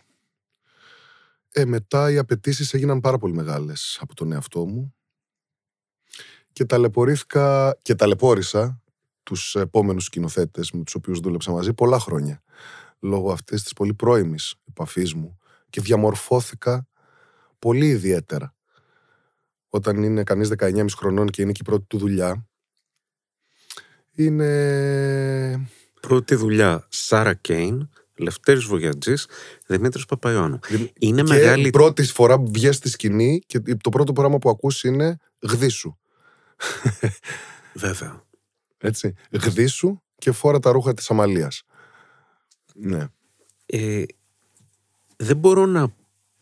Ε, 1.52 1.66
μετά 1.66 2.12
οι 2.12 2.18
απαιτήσεις 2.18 2.74
έγιναν 2.74 3.00
πάρα 3.00 3.18
πολύ 3.18 3.34
μεγάλες 3.34 3.98
από 4.02 4.16
τον 4.16 4.32
εαυτό 4.32 4.66
μου 4.66 4.94
και 6.52 6.66
ταλαιπωρήθηκα 6.66 7.78
και 7.82 7.96
ταλαιπώρησα 7.96 8.82
τους 9.24 9.56
επόμενους 9.56 10.04
σκηνοθέτες 10.04 10.72
με 10.72 10.84
τους 10.84 10.96
οποίους 10.96 11.20
δούλεψα 11.20 11.52
μαζί 11.52 11.74
πολλά 11.74 12.00
χρόνια 12.00 12.44
λόγω 13.00 13.32
αυτής 13.32 13.64
της 13.64 13.74
πολύ 13.74 13.94
πρώιμης 13.94 14.56
επαφής 14.70 15.14
μου 15.14 15.38
και 15.70 15.82
διαμορφώθηκα 15.82 16.88
πολύ 17.60 17.88
ιδιαίτερα. 17.88 18.56
Όταν 19.76 20.04
είναι 20.04 20.24
κανείς 20.24 20.52
19,5 20.58 20.86
χρονών 20.96 21.28
και 21.28 21.42
είναι 21.42 21.52
και 21.52 21.60
η 21.62 21.66
πρώτη 21.66 21.86
του 21.88 21.98
δουλειά 21.98 22.48
είναι... 24.12 25.70
Πρώτη 26.02 26.36
δουλειά 26.36 26.88
Σάρα 26.90 27.34
Κέιν, 27.34 27.90
Λευτέρης 28.16 28.64
Βογιατζής, 28.64 29.28
Δημήτρης 29.68 30.06
Παπαϊώνου. 30.06 30.60
Είναι 31.00 31.22
και 31.22 31.34
μεγάλη... 31.34 31.70
πρώτη 31.70 32.04
φορά 32.04 32.40
που 32.40 32.52
βγαίνει 32.54 32.74
στη 32.74 32.90
σκηνή 32.90 33.42
και 33.46 33.60
το 33.60 33.90
πρώτο 33.90 34.14
πράγμα 34.14 34.38
που 34.38 34.50
ακούς 34.50 34.84
είναι 34.84 35.18
«γδίσου». 35.40 35.96
Βέβαια. 37.74 38.24
Έτσι. 38.78 39.14
Γδίσου 39.32 40.02
και 40.18 40.32
φόρα 40.32 40.60
τα 40.60 40.72
ρούχα 40.72 40.94
της 40.94 41.10
Αμαλίας. 41.10 41.64
Ναι. 42.74 43.08
Ε, 43.66 44.04
δεν 45.16 45.38
μπορώ 45.38 45.66
να 45.66 45.94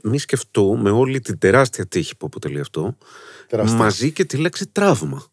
μη 0.03 0.17
σκεφτώ 0.17 0.75
με 0.75 0.89
όλη 0.89 1.19
την 1.19 1.37
τεράστια 1.37 1.87
τύχη 1.87 2.17
που 2.17 2.25
αποτελεί 2.25 2.59
αυτό 2.59 2.97
τεράστια. 3.47 3.77
μαζί 3.77 4.11
και 4.11 4.25
τη 4.25 4.37
λέξη 4.37 4.67
τραύμα. 4.67 5.25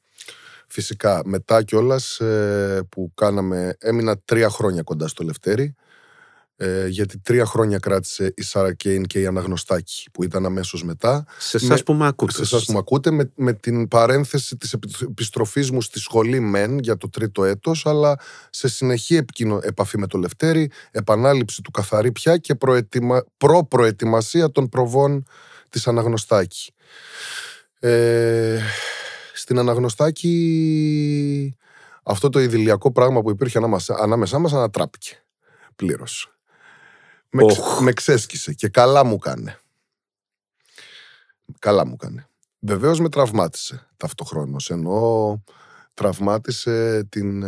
Φυσικά, 0.67 1.23
μετά 1.25 1.63
κιόλας 1.63 2.21
ε, 2.21 2.87
που 2.89 3.13
κάναμε, 3.15 3.77
έμεινα 3.79 4.19
τρία 4.19 4.49
χρόνια 4.49 4.83
κοντά 4.83 5.09
στο 5.09 5.25
Λευτέρι, 5.25 5.75
ε, 6.61 6.87
γιατί 6.87 7.19
τρία 7.19 7.45
χρόνια 7.45 7.79
κράτησε 7.79 8.33
η 8.37 8.43
Σάρα 8.43 8.75
Κέιν 8.75 9.05
και 9.05 9.21
η 9.21 9.27
Αναγνωστάκη, 9.27 10.11
που 10.13 10.25
ήταν 10.25 10.47
αμέσως 10.47 10.85
μετά. 10.85 11.25
Σε 11.39 11.57
εσάς 11.57 11.83
που 11.83 11.93
με 11.93 12.07
ακούτε. 12.07 12.33
Σε 12.33 12.43
εσάς 12.43 12.65
που 12.65 12.73
με 12.73 12.79
ακούτε, 12.79 13.11
με, 13.11 13.33
με 13.35 13.53
την 13.53 13.89
παρένθεση 13.89 14.57
της 14.57 14.73
επιστροφής 15.03 15.71
μου 15.71 15.83
στη 15.83 15.99
σχολή 15.99 16.41
μεν 16.41 16.79
για 16.79 16.97
το 16.97 17.09
τρίτο 17.09 17.45
έτος, 17.45 17.87
αλλά 17.87 18.19
σε 18.51 18.69
συνεχή 18.69 19.17
επικοινω... 19.17 19.61
επαφή 19.63 19.99
με 19.99 20.07
το 20.07 20.19
Λευτέρι, 20.19 20.71
επανάληψη 20.91 21.63
του 21.63 21.71
καθαρή 21.71 22.13
πια 22.13 22.37
και 22.37 22.55
προετοιμα... 22.55 23.25
προ-προετοιμασία 23.37 24.51
των 24.51 24.69
προβών 24.69 25.25
της 25.69 25.87
Αναγνωστάκη. 25.87 26.73
Ε, 27.79 28.59
στην 29.33 29.59
Αναγνωστάκη 29.59 31.57
αυτό 32.03 32.29
το 32.29 32.41
ιδηλιακό 32.41 32.93
πράγμα 32.93 33.21
που 33.23 33.31
υπήρχε 33.31 33.59
ανάμεσά 33.99 34.39
μας 34.39 34.53
ανατράπηκε 34.53 35.23
πλήρως. 35.77 36.38
Με, 37.31 37.45
με 37.81 37.93
ξέσκησε 37.93 38.53
και 38.53 38.69
καλά 38.69 39.05
μου 39.05 39.19
κάνε. 39.19 39.59
Καλά 41.59 41.87
μου 41.87 41.97
κάνε. 41.97 42.29
Βεβαίως 42.59 43.01
με 43.01 43.09
τραυμάτισε 43.09 43.89
ταυτοχρόνως, 43.97 44.71
ενώ 44.71 45.43
τραυμάτισε 45.95 47.05
την... 47.05 47.45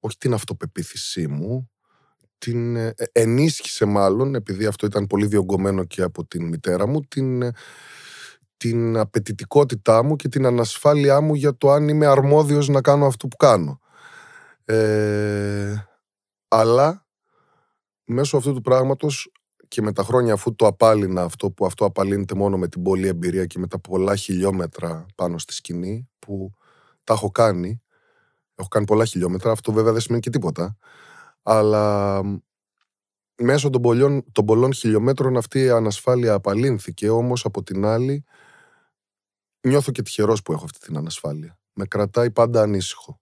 όχι 0.00 0.16
την 0.18 0.34
αυτοπεποίθησή 0.34 1.26
μου, 1.26 1.70
την 2.38 2.76
ε, 2.76 2.94
ενίσχυσε 3.12 3.84
μάλλον, 3.84 4.34
επειδή 4.34 4.66
αυτό 4.66 4.86
ήταν 4.86 5.06
πολύ 5.06 5.26
διωγγωμένο 5.26 5.84
και 5.84 6.02
από 6.02 6.26
την 6.26 6.46
μητέρα 6.46 6.86
μου, 6.86 7.00
την, 7.00 7.52
την 8.56 8.96
απαιτητικότητά 8.96 10.02
μου 10.02 10.16
και 10.16 10.28
την 10.28 10.46
ανασφάλειά 10.46 11.20
μου 11.20 11.34
για 11.34 11.56
το 11.56 11.70
αν 11.70 11.88
είμαι 11.88 12.06
αρμόδιος 12.06 12.68
να 12.68 12.80
κάνω 12.80 13.06
αυτό 13.06 13.28
που 13.28 13.36
κάνω. 13.36 13.80
Ε, 14.64 15.87
αλλά 16.48 17.06
μέσω 18.04 18.36
αυτού 18.36 18.54
του 18.54 18.60
πράγματος 18.60 19.32
και 19.68 19.82
με 19.82 19.92
τα 19.92 20.02
χρόνια 20.02 20.32
αφού 20.32 20.54
το 20.54 20.66
απάλυνα 20.66 21.22
αυτό 21.22 21.50
που 21.50 21.66
αυτό 21.66 21.84
απαλύνεται 21.84 22.34
μόνο 22.34 22.58
με 22.58 22.68
την 22.68 22.82
πολλή 22.82 23.06
εμπειρία 23.06 23.46
και 23.46 23.58
με 23.58 23.66
τα 23.66 23.78
πολλά 23.80 24.16
χιλιόμετρα 24.16 25.06
πάνω 25.14 25.38
στη 25.38 25.52
σκηνή 25.52 26.08
που 26.18 26.52
τα 27.04 27.12
έχω 27.12 27.30
κάνει 27.30 27.82
έχω 28.54 28.68
κάνει 28.68 28.86
πολλά 28.86 29.04
χιλιόμετρα, 29.04 29.50
αυτό 29.50 29.72
βέβαια 29.72 29.92
δεν 29.92 30.00
σημαίνει 30.00 30.22
και 30.22 30.30
τίποτα 30.30 30.76
αλλά 31.42 32.22
μέσω 33.38 33.70
των 33.70 33.82
πολλών, 33.82 34.24
των 34.32 34.44
πολλών 34.44 34.72
χιλιόμετρων 34.72 35.36
αυτή 35.36 35.60
η 35.60 35.70
ανασφάλεια 35.70 36.34
απαλύνθηκε 36.34 37.08
όμως 37.08 37.44
από 37.44 37.62
την 37.62 37.84
άλλη 37.84 38.24
νιώθω 39.60 39.92
και 39.92 40.02
τυχερός 40.02 40.42
που 40.42 40.52
έχω 40.52 40.64
αυτή 40.64 40.78
την 40.78 40.96
ανασφάλεια. 40.96 41.58
Με 41.72 41.86
κρατάει 41.86 42.30
πάντα 42.30 42.62
ανήσυχο. 42.62 43.20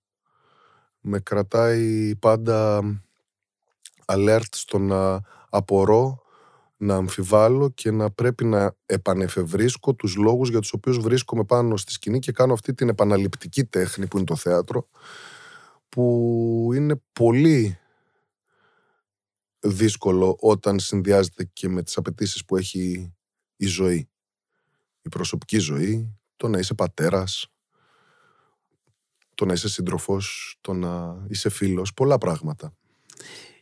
Με 1.01 1.21
κρατάει 1.21 2.17
πάντα 2.17 2.83
alert 4.07 4.51
στο 4.51 4.79
να 4.79 5.21
απορώ, 5.49 6.23
να 6.77 6.95
αμφιβάλλω 6.95 7.69
και 7.69 7.91
να 7.91 8.11
πρέπει 8.11 8.45
να 8.45 8.77
επανεφευρίσκω 8.87 9.95
τους 9.95 10.17
λόγους 10.17 10.49
για 10.49 10.61
τους 10.61 10.73
οποίους 10.73 10.99
βρίσκομαι 10.99 11.45
πάνω 11.45 11.77
στη 11.77 11.93
σκηνή 11.93 12.19
και 12.19 12.33
κάνω 12.33 12.53
αυτή 12.53 12.75
την 12.75 12.89
επαναληπτική 12.89 13.65
τέχνη 13.65 14.07
που 14.07 14.17
είναι 14.17 14.27
το 14.27 14.37
θέατρο 14.37 14.89
που 15.89 16.71
είναι 16.75 17.03
πολύ 17.13 17.79
δύσκολο 19.61 20.37
όταν 20.41 20.79
συνδυάζεται 20.79 21.45
και 21.53 21.69
με 21.69 21.83
τις 21.83 21.97
απαιτήσεις 21.97 22.45
που 22.45 22.57
έχει 22.57 23.15
η 23.57 23.67
ζωή. 23.67 24.09
Η 25.03 25.09
προσωπική 25.09 25.59
ζωή, 25.59 26.19
το 26.37 26.49
να 26.49 26.59
είσαι 26.59 26.75
πατέρας, 26.75 27.47
το 29.35 29.45
να 29.45 29.53
είσαι 29.53 29.69
σύντροφος, 29.69 30.57
το 30.61 30.73
να 30.73 31.25
είσαι 31.29 31.49
φίλος, 31.49 31.95
πολλά 31.95 32.19
πράγματα 32.19 32.75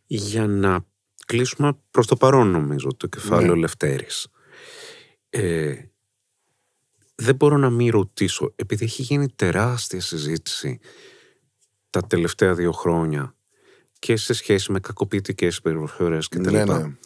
για 0.06 0.46
να 0.46 0.86
κλείσουμε 1.26 1.78
προς 1.90 2.06
το 2.06 2.16
παρόν 2.16 2.50
νομίζω 2.50 2.94
το 2.96 3.06
κεφάλαιο 3.06 3.54
ναι. 3.54 3.60
Λευτέρης. 3.60 4.26
Ε, 5.30 5.74
δεν 7.14 7.34
μπορώ 7.34 7.56
να 7.56 7.70
μην 7.70 7.90
ρωτήσω, 7.90 8.52
επειδή 8.56 8.84
έχει 8.84 9.02
γίνει 9.02 9.28
τεράστια 9.28 10.00
συζήτηση 10.00 10.78
τα 11.90 12.00
τελευταία 12.00 12.54
δύο 12.54 12.72
χρόνια 12.72 13.34
και 13.98 14.16
σε 14.16 14.32
σχέση 14.32 14.72
με 14.72 14.80
κακοποιητικές 14.80 15.60
περιοχές 15.60 16.28
και 16.28 16.38
τα 16.38 16.50
ναι, 16.50 16.64
ναι. 16.64 16.96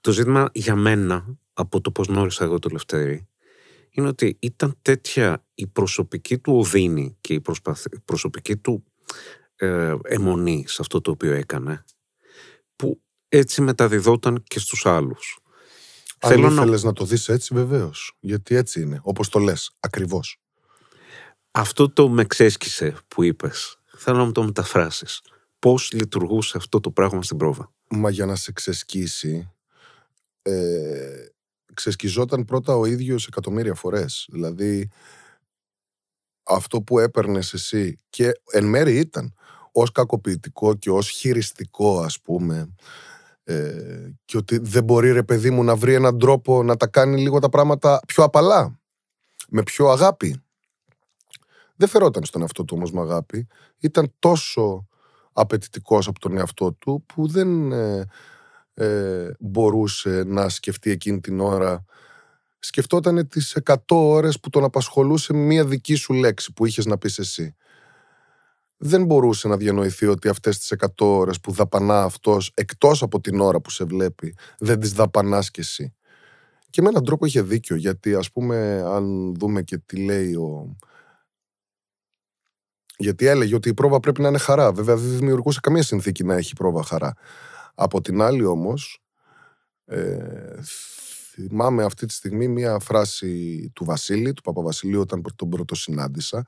Το 0.00 0.12
ζήτημα 0.12 0.48
για 0.52 0.76
μένα, 0.76 1.38
από 1.52 1.80
το 1.80 1.90
πώς 1.90 2.06
γνώρισα 2.06 2.44
εγώ 2.44 2.58
το 2.58 2.68
Λευτέρη, 2.72 3.28
είναι 3.90 4.08
ότι 4.08 4.36
ήταν 4.40 4.76
τέτοια 4.82 5.44
η 5.54 5.66
προσωπική 5.66 6.38
του 6.38 6.56
οδύνη 6.58 7.16
και 7.20 7.34
η 7.34 7.42
προσωπική 8.04 8.56
του 8.56 8.84
ε, 9.56 9.94
αιμονή 10.02 10.64
σε 10.66 10.76
αυτό 10.80 11.00
το 11.00 11.10
οποίο 11.10 11.32
έκανε, 11.32 11.84
που 11.84 11.95
έτσι 13.28 13.62
μεταδιδόταν 13.62 14.42
και 14.42 14.58
στους 14.58 14.86
άλλους. 14.86 15.38
Αν 16.18 16.30
Θέλω 16.30 16.46
ήθελες 16.52 16.82
να... 16.82 16.88
να 16.88 16.94
το 16.94 17.04
δεις 17.04 17.28
έτσι 17.28 17.54
βεβαίως, 17.54 18.16
γιατί 18.20 18.54
έτσι 18.54 18.80
είναι, 18.80 19.00
όπως 19.02 19.28
το 19.28 19.38
λες, 19.38 19.76
ακριβώς. 19.80 20.40
Αυτό 21.50 21.90
το 21.90 22.08
με 22.08 22.24
ξέσκησε 22.24 22.96
που 23.08 23.22
είπες. 23.22 23.78
Θέλω 23.96 24.16
να 24.16 24.24
μου 24.24 24.32
το 24.32 24.42
μεταφράσεις. 24.42 25.20
Πώς 25.58 25.92
λειτουργούσε 25.92 26.56
αυτό 26.56 26.80
το 26.80 26.90
πράγμα 26.90 27.22
στην 27.22 27.36
πρόβα; 27.36 27.72
Μα 27.88 28.10
για 28.10 28.26
να 28.26 28.36
σε 28.36 28.52
ξεσκίσει, 28.52 29.50
ε, 30.42 31.26
ξεσκιζόταν 31.74 32.44
πρώτα 32.44 32.76
ο 32.76 32.84
ίδιος 32.84 33.26
εκατομμύρια 33.26 33.74
φορές. 33.74 34.26
Δηλαδή, 34.30 34.90
αυτό 36.42 36.82
που 36.82 36.98
έπαιρνες 36.98 37.52
εσύ 37.52 37.98
και 38.10 38.32
εν 38.50 38.64
μέρη 38.64 38.96
ήταν 38.98 39.34
ως 39.72 39.92
κακοποιητικό 39.92 40.74
και 40.74 40.90
ως 40.90 41.08
χειριστικό 41.08 42.00
ας 42.00 42.20
πούμε 42.20 42.74
ε, 43.48 44.10
και 44.24 44.36
ότι 44.36 44.58
δεν 44.58 44.84
μπορεί 44.84 45.12
ρε 45.12 45.22
παιδί 45.22 45.50
μου 45.50 45.64
να 45.64 45.76
βρει 45.76 45.94
έναν 45.94 46.18
τρόπο 46.18 46.62
να 46.62 46.76
τα 46.76 46.86
κάνει 46.86 47.20
λίγο 47.20 47.38
τα 47.38 47.48
πράγματα 47.48 48.00
πιο 48.06 48.24
απαλά 48.24 48.80
με 49.48 49.62
πιο 49.62 49.88
αγάπη. 49.88 50.42
Δεν 51.76 51.88
φερόταν 51.88 52.24
στον 52.24 52.40
εαυτό 52.40 52.64
του 52.64 52.74
όμως 52.76 52.92
με 52.92 53.00
αγάπη. 53.00 53.46
Ήταν 53.78 54.12
τόσο 54.18 54.88
απαιτητικός 55.32 56.06
από 56.06 56.20
τον 56.20 56.38
εαυτό 56.38 56.72
του 56.72 57.04
που 57.06 57.26
δεν 57.26 57.72
ε, 57.72 58.06
ε, 58.74 59.30
μπορούσε 59.38 60.22
να 60.26 60.48
σκεφτεί 60.48 60.90
εκείνη 60.90 61.20
την 61.20 61.40
ώρα. 61.40 61.84
Σκεφτόταν 62.58 63.28
τις 63.28 63.58
100 63.64 63.74
ώρες 63.88 64.40
που 64.40 64.50
τον 64.50 64.64
απασχολούσε 64.64 65.32
μία 65.32 65.64
δική 65.64 65.94
σου 65.94 66.12
λέξη 66.12 66.52
που 66.52 66.66
είχες 66.66 66.86
να 66.86 66.98
πεις 66.98 67.18
εσύ 67.18 67.56
δεν 68.76 69.04
μπορούσε 69.04 69.48
να 69.48 69.56
διανοηθεί 69.56 70.06
ότι 70.06 70.28
αυτές 70.28 70.58
τις 70.58 70.74
100 70.78 70.88
ώρες 70.96 71.40
που 71.40 71.52
δαπανά 71.52 72.02
αυτός 72.02 72.52
εκτός 72.54 73.02
από 73.02 73.20
την 73.20 73.40
ώρα 73.40 73.60
που 73.60 73.70
σε 73.70 73.84
βλέπει 73.84 74.36
δεν 74.58 74.80
τις 74.80 74.92
δαπανάς 74.92 75.50
κι 75.50 75.60
εσύ. 75.60 75.94
Και 76.70 76.82
με 76.82 76.88
έναν 76.88 77.04
τρόπο 77.04 77.26
είχε 77.26 77.42
δίκιο 77.42 77.76
γιατί 77.76 78.14
ας 78.14 78.32
πούμε 78.32 78.82
αν 78.86 79.34
δούμε 79.34 79.62
και 79.62 79.78
τι 79.78 79.96
λέει 79.96 80.34
ο... 80.34 80.76
Γιατί 82.98 83.26
έλεγε 83.26 83.54
ότι 83.54 83.68
η 83.68 83.74
πρόβα 83.74 84.00
πρέπει 84.00 84.20
να 84.20 84.28
είναι 84.28 84.38
χαρά. 84.38 84.72
Βέβαια 84.72 84.96
δεν 84.96 85.18
δημιουργούσε 85.18 85.60
καμία 85.62 85.82
συνθήκη 85.82 86.24
να 86.24 86.34
έχει 86.34 86.52
πρόβα 86.52 86.82
χαρά. 86.82 87.14
Από 87.74 88.00
την 88.00 88.22
άλλη 88.22 88.44
όμως 88.44 89.02
ε, 89.84 90.60
θυμάμαι 91.32 91.84
αυτή 91.84 92.06
τη 92.06 92.12
στιγμή 92.12 92.48
μία 92.48 92.78
φράση 92.78 93.70
του 93.74 93.84
Βασίλη, 93.84 94.32
του 94.32 94.42
Παπαβασιλείου 94.42 95.00
όταν 95.00 95.22
τον 95.36 95.48
πρώτο 95.48 95.74
συνάντησα 95.74 96.44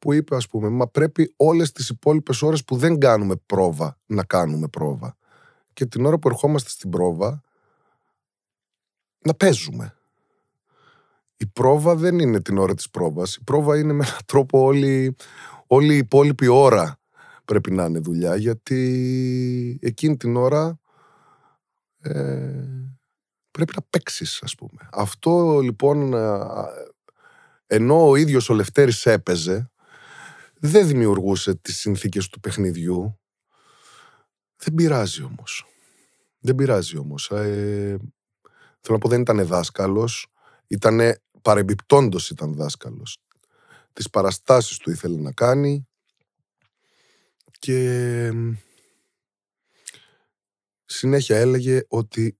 που 0.00 0.12
είπε 0.12 0.36
ας 0.36 0.48
πούμε 0.48 0.68
μα 0.68 0.86
πρέπει 0.86 1.34
όλες 1.36 1.72
τις 1.72 1.88
υπόλοιπες 1.88 2.42
ώρες 2.42 2.64
που 2.64 2.76
δεν 2.76 2.98
κάνουμε 2.98 3.36
πρόβα 3.46 3.98
να 4.06 4.24
κάνουμε 4.24 4.68
πρόβα 4.68 5.16
και 5.72 5.86
την 5.86 6.06
ώρα 6.06 6.18
που 6.18 6.28
ερχόμαστε 6.28 6.70
στην 6.70 6.90
πρόβα 6.90 7.42
να 9.22 9.34
παίζουμε. 9.34 9.94
Η 11.36 11.46
πρόβα 11.46 11.94
δεν 11.94 12.18
είναι 12.18 12.40
την 12.40 12.58
ώρα 12.58 12.74
της 12.74 12.90
πρόβας. 12.90 13.36
Η 13.36 13.44
πρόβα 13.44 13.78
είναι 13.78 13.92
με 13.92 14.04
έναν 14.04 14.18
τρόπο 14.26 14.60
όλη, 14.62 15.16
όλη 15.66 15.94
η 15.94 15.96
υπόλοιπη 15.96 16.46
ώρα 16.46 16.98
πρέπει 17.44 17.70
να 17.70 17.84
είναι 17.84 17.98
δουλειά 17.98 18.36
γιατί 18.36 19.78
εκείνη 19.82 20.16
την 20.16 20.36
ώρα 20.36 20.80
ε, 22.00 22.12
πρέπει 23.50 23.72
να 23.74 23.82
παίξεις, 23.90 24.42
ας 24.42 24.54
πούμε. 24.54 24.88
Αυτό 24.92 25.60
λοιπόν 25.60 26.14
ενώ 27.66 28.08
ο 28.08 28.16
ίδιος 28.16 28.48
ο 28.48 28.54
Λευτέρης 28.54 29.06
έπαιζε 29.06 29.69
δεν 30.60 30.86
δημιουργούσε 30.86 31.54
τις 31.54 31.78
συνθήκες 31.78 32.28
του 32.28 32.40
παιχνιδιού. 32.40 33.18
Δεν 34.56 34.74
πειράζει 34.74 35.22
όμως. 35.22 35.66
Δεν 36.38 36.54
πειράζει 36.54 36.96
όμως. 36.96 37.30
Ε, 37.30 37.96
θέλω 38.80 38.96
να 38.96 38.98
πω 38.98 39.08
δεν 39.08 39.20
ήταν 39.20 39.46
δάσκαλος. 39.46 40.26
Ήτανε 40.66 41.22
παρεμπιπτόντος 41.42 42.30
ήταν 42.30 42.54
δάσκαλος. 42.54 43.18
Τις 43.92 44.10
παραστάσεις 44.10 44.76
του 44.76 44.90
ήθελε 44.90 45.20
να 45.20 45.32
κάνει 45.32 45.88
και 47.58 48.32
συνέχεια 50.84 51.38
έλεγε 51.38 51.84
ότι 51.88 52.38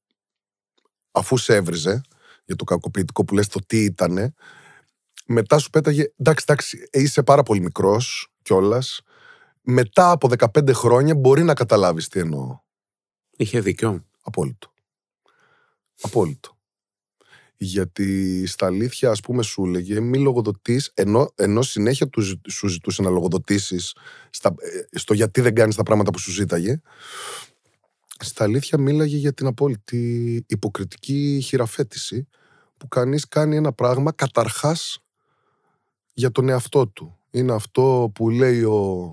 αφού 1.10 1.36
σε 1.36 1.54
έβριζε 1.54 2.00
για 2.44 2.56
το 2.56 2.64
κακοποιητικό 2.64 3.24
που 3.24 3.34
λες 3.34 3.46
το 3.48 3.60
τι 3.66 3.84
ήτανε 3.84 4.34
μετά 5.32 5.58
σου 5.58 5.70
πέταγε, 5.70 6.12
εντάξει, 6.16 6.44
εντάξει, 6.48 6.88
είσαι 6.92 7.22
πάρα 7.22 7.42
πολύ 7.42 7.60
μικρός 7.60 8.28
κιόλας. 8.42 9.00
Μετά 9.62 10.10
από 10.10 10.28
15 10.28 10.72
χρόνια 10.72 11.14
μπορεί 11.14 11.42
να 11.42 11.54
καταλάβεις 11.54 12.08
τι 12.08 12.20
εννοώ. 12.20 12.58
Είχε 13.36 13.60
δίκιο. 13.60 14.04
Απόλυτο. 14.22 14.72
Απόλυτο. 16.00 16.58
Γιατί 17.56 18.46
στα 18.46 18.66
αλήθεια, 18.66 19.10
ας 19.10 19.20
πούμε, 19.20 19.42
σου 19.42 19.64
έλεγε 19.64 20.00
μη 20.00 20.18
λογοδοτείς, 20.18 20.90
ενώ, 20.94 21.32
ενώ 21.34 21.62
συνέχεια 21.62 22.08
τους, 22.08 22.26
ζη- 22.26 22.50
σου 22.50 22.68
ζητούσε 22.68 23.02
να 23.02 23.10
λογοδοτήσεις 23.10 23.96
στα, 24.30 24.54
ε, 24.92 24.98
στο 24.98 25.14
γιατί 25.14 25.40
δεν 25.40 25.54
κάνεις 25.54 25.76
τα 25.76 25.82
πράγματα 25.82 26.10
που 26.10 26.18
σου 26.18 26.30
ζήταγε, 26.30 26.80
στα 28.18 28.44
αλήθεια 28.44 28.78
μίλαγε 28.78 29.16
για 29.16 29.32
την 29.32 29.46
απόλυτη 29.46 30.44
υποκριτική 30.48 31.40
χειραφέτηση 31.44 32.28
που 32.76 32.88
κανείς 32.88 33.28
κάνει 33.28 33.56
ένα 33.56 33.72
πράγμα 33.72 34.12
καταρχάς 34.12 34.98
για 36.20 36.30
τον 36.30 36.48
εαυτό 36.48 36.88
του. 36.88 37.18
Είναι 37.30 37.52
αυτό 37.52 38.10
που 38.14 38.30
λέει 38.30 38.62
ο, 38.62 39.12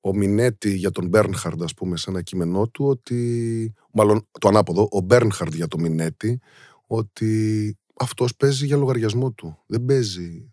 ο 0.00 0.14
Μινέτη 0.14 0.74
για 0.74 0.90
τον 0.90 1.06
Μπέρνχαρντ, 1.08 1.62
ας 1.62 1.74
πούμε, 1.74 1.96
σε 1.96 2.10
ένα 2.10 2.22
κείμενό 2.22 2.68
του, 2.68 2.86
ότι, 2.86 3.74
μάλλον 3.92 4.28
το 4.40 4.48
ανάποδο, 4.48 4.88
ο 4.90 5.00
Μπέρνχαρντ 5.00 5.54
για 5.54 5.66
τον 5.68 5.80
Μινέτη, 5.80 6.40
ότι 6.86 7.78
αυτός 7.96 8.36
παίζει 8.36 8.66
για 8.66 8.76
λογαριασμό 8.76 9.32
του. 9.32 9.58
Δεν 9.66 9.84
παίζει 9.84 10.52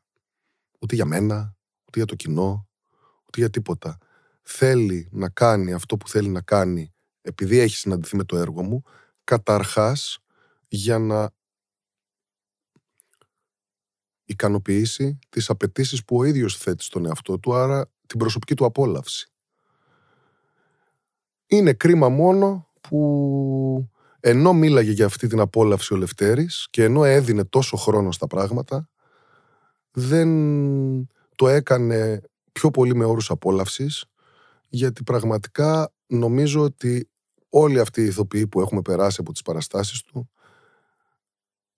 ούτε 0.79 0.95
για 0.95 1.05
μένα, 1.05 1.55
ούτε 1.87 1.97
για 1.97 2.05
το 2.05 2.15
κοινό, 2.15 2.67
ούτε 3.27 3.39
για 3.39 3.49
τίποτα. 3.49 3.97
Θέλει 4.41 5.07
να 5.11 5.29
κάνει 5.29 5.73
αυτό 5.73 5.97
που 5.97 6.09
θέλει 6.09 6.29
να 6.29 6.41
κάνει, 6.41 6.93
επειδή 7.21 7.57
έχει 7.59 7.75
συναντηθεί 7.75 8.15
με 8.15 8.23
το 8.23 8.37
έργο 8.37 8.63
μου, 8.63 8.81
καταρχάς 9.23 10.19
για 10.67 10.99
να 10.99 11.31
ικανοποιήσει 14.27 15.19
τις 15.29 15.49
απαιτήσεις 15.49 16.05
που 16.05 16.17
ο 16.17 16.23
ίδιος 16.23 16.57
θέτει 16.57 16.83
στον 16.83 17.05
εαυτό 17.05 17.39
του, 17.39 17.53
άρα 17.53 17.89
την 18.07 18.19
προσωπική 18.19 18.53
του 18.53 18.65
απόλαυση. 18.65 19.31
Είναι 21.47 21.73
κρίμα 21.73 22.09
μόνο 22.09 22.67
που 22.81 23.89
ενώ 24.19 24.53
μίλαγε 24.53 24.91
για 24.91 25.05
αυτή 25.05 25.27
την 25.27 25.39
απόλαυση 25.39 25.93
ο 25.93 25.97
Λευτέρης 25.97 26.67
και 26.69 26.83
ενώ 26.83 27.03
έδινε 27.03 27.43
τόσο 27.43 27.77
χρόνο 27.77 28.11
στα 28.11 28.27
πράγματα, 28.27 28.89
δεν 29.91 30.29
το 31.35 31.47
έκανε 31.47 32.21
πιο 32.51 32.71
πολύ 32.71 32.95
με 32.95 33.05
όρους 33.05 33.29
απόλαυσης, 33.29 34.05
γιατί 34.69 35.03
πραγματικά 35.03 35.93
νομίζω 36.07 36.61
ότι 36.61 37.09
όλοι 37.49 37.79
αυτοί 37.79 38.01
οι 38.01 38.05
ηθοποιοί 38.05 38.47
που 38.47 38.61
έχουμε 38.61 38.81
περάσει 38.81 39.17
από 39.19 39.31
τις 39.31 39.41
παραστάσεις 39.41 40.01
του 40.01 40.29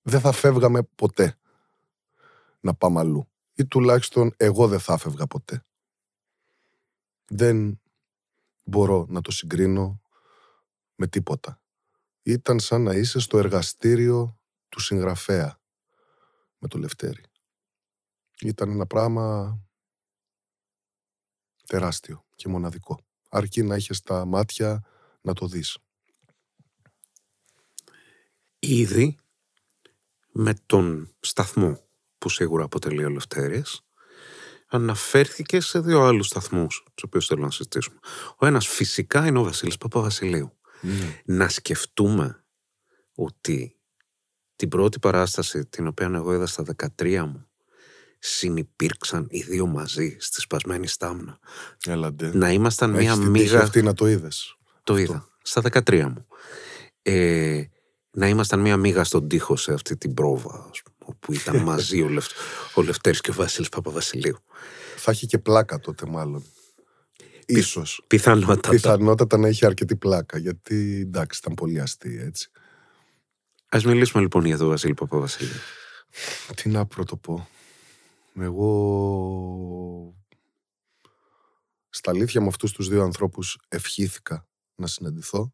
δεν 0.02 0.20
θα 0.20 0.32
φεύγαμε 0.32 0.82
ποτέ 0.96 1.39
να 2.60 2.74
πάμε 2.74 3.00
αλλού. 3.00 3.30
Ή 3.54 3.66
τουλάχιστον 3.66 4.34
εγώ 4.38 4.68
δεν 4.68 4.80
θα 4.80 4.94
έφευγα 4.94 5.28
ποτέ. 5.28 5.66
Δεν 7.28 7.82
μπορώ 8.64 9.06
να 9.10 9.22
το 9.22 9.32
συγκρίνω 9.32 10.02
με 10.96 11.08
τίποτα. 11.08 11.62
Ήταν 12.24 12.60
σαν 12.60 12.84
να 12.84 12.94
είσαι 12.94 13.20
στο 13.20 13.38
εργαστήριο 13.38 14.40
του 14.70 14.80
συγγραφέα 14.80 15.60
με 16.58 16.68
το 16.68 16.78
Λευτέρη. 16.78 17.24
Ήταν 18.42 18.70
ένα 18.70 18.86
πράγμα 18.86 19.60
τεράστιο 21.66 22.26
και 22.36 22.48
μοναδικό. 22.48 23.00
Αρκεί 23.30 23.64
να 23.64 23.76
είχες 23.76 24.02
τα 24.02 24.26
μάτια 24.26 24.84
να 25.22 25.34
το 25.34 25.48
δεις. 25.48 25.78
Ήδη 28.60 29.18
με 30.32 30.54
τον 30.66 31.16
σταθμό 31.20 31.89
που 32.20 32.30
σίγουρα 32.30 32.64
αποτελεί 32.64 33.06
ο 33.06 33.10
Λευτέρης, 33.10 33.82
αναφέρθηκε 34.68 35.60
σε 35.60 35.80
δύο 35.80 36.02
άλλους 36.02 36.28
σταθμούς, 36.28 36.84
τους 36.94 37.04
οποίους 37.04 37.26
θέλω 37.28 37.42
να 37.42 37.52
συζητήσουμε. 37.52 38.00
Ο 38.38 38.46
ένας 38.46 38.68
φυσικά 38.68 39.28
είναι 39.28 39.40
ο 39.40 39.44
Βασίλης 39.44 39.78
Παπαβασιλείου. 39.78 40.54
Να 41.26 41.50
σκεφτούμε 41.50 42.44
ότι 43.16 43.80
την 44.56 44.70
πρώτη 44.70 45.00
παράσταση 45.00 45.66
την 45.66 45.88
οποία 45.88 46.12
εγώ 46.14 46.34
είδα 46.34 46.46
στα 46.46 46.64
13 46.98 47.24
μου 47.28 47.50
συνυπήρξαν 48.20 49.28
οι 49.30 49.42
δύο 49.42 49.68
μαζί 49.68 50.18
στη 50.20 50.42
σπασμένη 50.42 50.88
στάμνα. 50.88 51.40
Έλαντε. 51.86 52.32
Να 52.34 52.52
ήμασταν 52.52 52.96
Έχεις 52.96 53.06
μία 53.06 53.14
την 53.14 53.34
τύχη 53.34 53.46
μίγα... 53.46 53.62
αυτή 53.62 53.82
να 53.82 53.94
το 53.94 54.08
είδες. 54.08 54.58
Το 54.84 54.94
Αυτό. 54.94 54.98
είδα. 54.98 55.28
Στα 55.42 55.62
13 55.90 56.02
μου. 56.04 56.28
Ε, 57.02 57.64
να 58.12 58.28
ήμασταν 58.28 58.60
μία 58.60 58.78
μίγα 58.78 59.04
στον 59.04 59.28
τοίχο 59.28 59.56
σε 59.56 59.74
αυτή 59.74 59.98
την 59.98 60.14
πρόβα, 60.14 60.68
ας 60.72 60.82
πούμε, 60.82 60.96
όπου 61.10 61.34
ήταν 61.34 61.58
μαζί 61.58 62.02
ο, 62.02 62.10
Λευ... 62.10 62.26
ο 62.74 62.82
Λευτέρης 62.82 63.22
και 63.22 63.32
ο 63.32 63.34
Βασίλης 63.34 63.70
Παπαβασιλείου. 63.70 64.38
Θα 64.96 65.12
έχει 65.12 65.26
και 65.26 65.38
πλάκα 65.38 65.80
τότε 65.80 66.06
μάλλον. 66.06 66.44
Ίσως. 67.46 68.04
Πιθανότατα. 68.08 68.70
Πιθανότατα 68.70 69.38
να 69.38 69.48
είχε 69.48 69.66
αρκετή 69.66 69.96
πλάκα, 69.96 70.38
γιατί 70.38 71.00
εντάξει 71.02 71.40
ήταν 71.44 71.54
πολύ 71.54 71.80
αστεία 71.80 72.24
έτσι. 72.24 72.50
Ας 73.70 73.86
μιλήσουμε 73.86 74.22
λοιπόν 74.22 74.46
για 74.46 74.58
τον 74.58 74.68
Βασίλη 74.68 74.94
Παπαβασιλείου. 74.94 75.60
Τι 76.56 76.70
να 76.70 76.86
πρωτοπώ. 76.86 77.48
Εγώ 78.40 80.16
στα 81.90 82.12
αλήθεια 82.12 82.42
με 82.42 82.48
αυτούς 82.48 82.72
τους 82.72 82.88
δύο 82.88 83.04
ανθρώπους 83.04 83.60
ευχήθηκα 83.68 84.48
να 84.76 84.88
συναντηθώ 84.88 85.54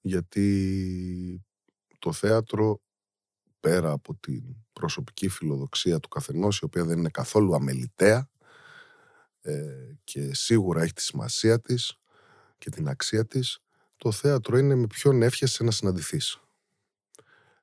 γιατί 0.00 1.44
το 1.98 2.12
θέατρο 2.12 2.80
πέρα 3.66 3.90
από 3.90 4.14
την 4.14 4.42
προσωπική 4.72 5.28
φιλοδοξία 5.28 6.00
του 6.00 6.08
καθενός 6.08 6.58
η 6.58 6.64
οποία 6.64 6.84
δεν 6.84 6.98
είναι 6.98 7.08
καθόλου 7.08 7.54
αμεληταία 7.54 8.28
ε, 9.40 9.94
και 10.04 10.34
σίγουρα 10.34 10.82
έχει 10.82 10.92
τη 10.92 11.02
σημασία 11.02 11.60
της 11.60 11.98
και 12.58 12.70
την 12.70 12.88
αξία 12.88 13.26
της 13.26 13.58
το 13.96 14.12
θέατρο 14.12 14.58
είναι 14.58 14.74
με 14.74 14.86
ποιον 14.86 15.22
εύχεσαι 15.22 15.64
να 15.64 15.70
συναντηθείς. 15.70 16.40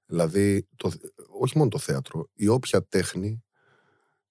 Δηλαδή, 0.06 0.68
το, 0.76 0.92
όχι 1.40 1.58
μόνο 1.58 1.70
το 1.70 1.78
θέατρο, 1.78 2.30
η 2.34 2.48
όποια 2.48 2.84
τέχνη 2.84 3.44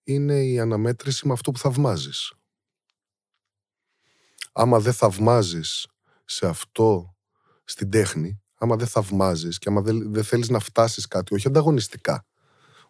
είναι 0.02 0.44
η 0.44 0.60
αναμέτρηση 0.60 1.26
με 1.26 1.32
αυτό 1.32 1.50
που 1.50 1.58
θαυμάζεις. 1.58 2.32
Άμα 4.52 4.80
δεν 4.80 4.92
θαυμάζεις 4.92 5.86
σε 6.24 6.46
αυτό, 6.46 7.16
στην 7.64 7.90
τέχνη, 7.90 8.41
άμα 8.62 8.76
δεν 8.76 8.86
θαυμάζεις 8.86 9.58
και 9.58 9.68
άμα 9.68 9.80
δεν, 9.80 10.12
δεν 10.12 10.24
θέλεις 10.24 10.48
να 10.48 10.58
φτάσεις 10.58 11.06
κάτι, 11.06 11.34
όχι 11.34 11.46
ανταγωνιστικά, 11.46 12.26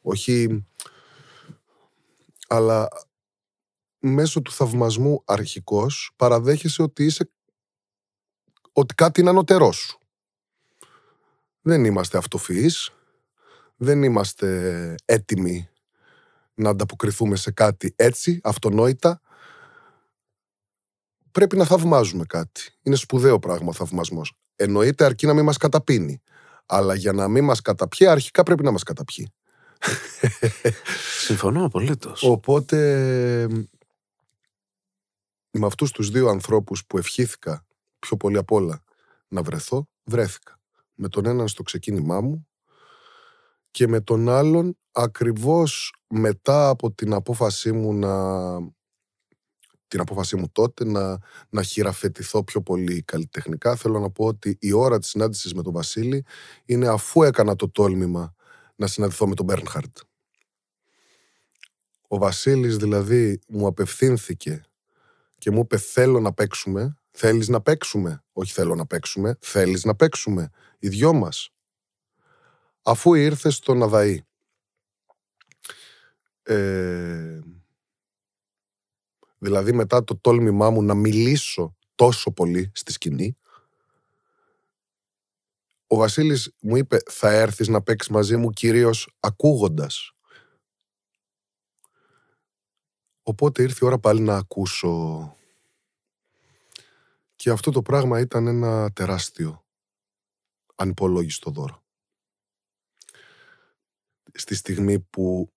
όχι... 0.01 0.67
Αλλά 2.49 2.89
μέσω 3.99 4.43
του 4.43 4.53
θαυμασμού 4.53 5.23
αρχικός 5.25 6.13
παραδέχεσαι 6.17 6.83
ότι 6.83 7.05
είσαι 7.05 7.31
ότι 8.73 8.95
κάτι 8.95 9.21
είναι 9.21 9.31
ανωτερό 9.31 9.73
σου. 9.73 9.99
Δεν 11.61 11.85
είμαστε 11.85 12.19
αυτοφυείς, 12.19 12.91
δεν 13.77 14.03
είμαστε 14.03 14.95
έτοιμοι 15.05 15.69
να 16.55 16.71
ανταποκριθούμε 16.71 17.37
σε 17.37 17.51
κάτι 17.51 17.93
έτσι, 17.97 18.41
αυτονόητα. 18.43 19.21
Πρέπει 21.33 21.57
να 21.57 21.65
θαυμάζουμε 21.65 22.25
κάτι. 22.25 22.63
Είναι 22.83 22.97
σπουδαίο 22.97 23.39
πράγμα 23.39 23.69
ο 23.69 23.73
θαυμασμός. 23.73 24.33
Εννοείται 24.57 25.05
αρκεί 25.05 25.27
να 25.27 25.35
μην 25.35 25.45
μας 25.45 25.57
καταπίνει. 25.57 26.23
Αλλά 26.67 26.95
για 26.95 27.13
να 27.13 27.29
μην 27.29 27.45
μας 27.45 27.61
καταπιεί, 27.61 28.07
αρχικά 28.07 28.43
πρέπει 28.43 28.63
να 28.63 28.71
μας 28.71 28.83
καταπιεί. 28.83 29.33
Συμφωνώ 31.25 31.65
απολύτως. 31.65 32.23
Οπότε 32.23 32.77
με 35.51 35.67
αυτούς 35.67 35.91
τους 35.91 36.11
δύο 36.11 36.29
ανθρώπους 36.29 36.87
που 36.87 36.99
ευχήθηκα 36.99 37.67
πιο 37.99 38.17
πολύ 38.17 38.37
απ' 38.37 38.53
όλα 38.53 38.83
να 39.29 39.43
βρεθώ, 39.43 39.89
βρέθηκα. 40.05 40.61
Με 40.95 41.09
τον 41.09 41.27
έναν 41.27 41.49
στο 41.49 41.63
ξεκίνημά 41.63 42.21
μου 42.21 42.47
και 43.71 43.89
με 43.89 44.01
τον 44.01 44.29
άλλον 44.29 44.79
ακριβώς 44.93 45.95
μετά 46.09 46.69
από 46.69 46.93
την 46.93 47.13
απόφασή 47.13 47.73
μου 47.73 47.95
να 47.95 48.15
την 49.93 50.01
απόφασή 50.01 50.37
μου 50.37 50.49
τότε 50.53 50.85
να, 50.85 51.19
να 51.49 51.63
χειραφετηθώ 51.63 52.45
πιο 52.45 52.63
πολύ 52.63 53.03
καλλιτεχνικά. 53.03 53.77
Θέλω 53.77 53.99
να 54.01 54.11
πω 54.11 54.25
ότι 54.25 54.57
η 54.61 54.73
ώρα 54.73 54.99
της 54.99 55.09
συνάντησης 55.09 55.55
με 55.55 55.63
τον 55.63 55.73
Βασίλη 55.73 56.25
είναι 56.65 56.89
αφού 56.89 57.23
έκανα 57.23 57.57
το 57.57 57.71
τόλμημα 57.71 58.35
να 58.77 58.87
συναντηθώ 58.87 59.27
με 59.27 59.35
τον 59.35 59.45
Μπέρνχαρντ. 59.45 59.97
Ο 62.09 62.19
Βασίλης 62.19 62.77
δηλαδή 62.77 63.41
μου 63.49 63.67
απευθύνθηκε 63.67 64.63
και 65.39 65.51
μου 65.51 65.61
είπε 65.61 65.77
θέλω 65.77 66.21
να 66.21 66.33
παίξουμε. 66.33 66.97
Θέλεις 67.11 67.49
να 67.49 67.61
παίξουμε. 67.61 68.25
Όχι 68.33 68.53
θέλω 68.53 68.75
να 68.75 68.87
παίξουμε. 68.87 69.37
Θέλεις 69.41 69.85
να 69.85 69.95
παίξουμε. 69.95 70.51
Οι 70.79 70.89
δυο 70.89 71.13
μας. 71.13 71.51
Αφού 72.83 73.15
ήρθε 73.15 73.51
στον 73.51 73.83
Αδαή. 73.83 74.23
Ε, 76.43 77.39
δηλαδή 79.43 79.73
μετά 79.73 80.05
το 80.05 80.17
τόλμημά 80.17 80.71
μου 80.71 80.83
να 80.83 80.95
μιλήσω 80.95 81.77
τόσο 81.95 82.33
πολύ 82.33 82.71
στη 82.75 82.93
σκηνή 82.93 83.37
ο 85.87 85.97
Βασίλης 85.97 86.55
μου 86.61 86.77
είπε 86.77 86.99
θα 87.11 87.31
έρθεις 87.31 87.69
να 87.69 87.83
παίξεις 87.83 88.11
μαζί 88.11 88.37
μου 88.37 88.51
κυρίως 88.51 89.17
ακούγοντας 89.21 90.13
Οπότε 93.23 93.63
ήρθε 93.63 93.79
η 93.83 93.87
ώρα 93.87 93.99
πάλι 93.99 94.21
να 94.21 94.37
ακούσω. 94.37 95.37
Και 97.37 97.51
αυτό 97.51 97.71
το 97.71 97.83
πράγμα 97.83 98.21
ήταν 98.21 98.47
ένα 98.47 98.93
τεράστιο, 98.93 99.65
ανυπολόγιστο 100.75 101.51
δώρο. 101.51 101.83
Στη 104.33 104.55
στιγμή 104.55 105.01
που 105.01 105.53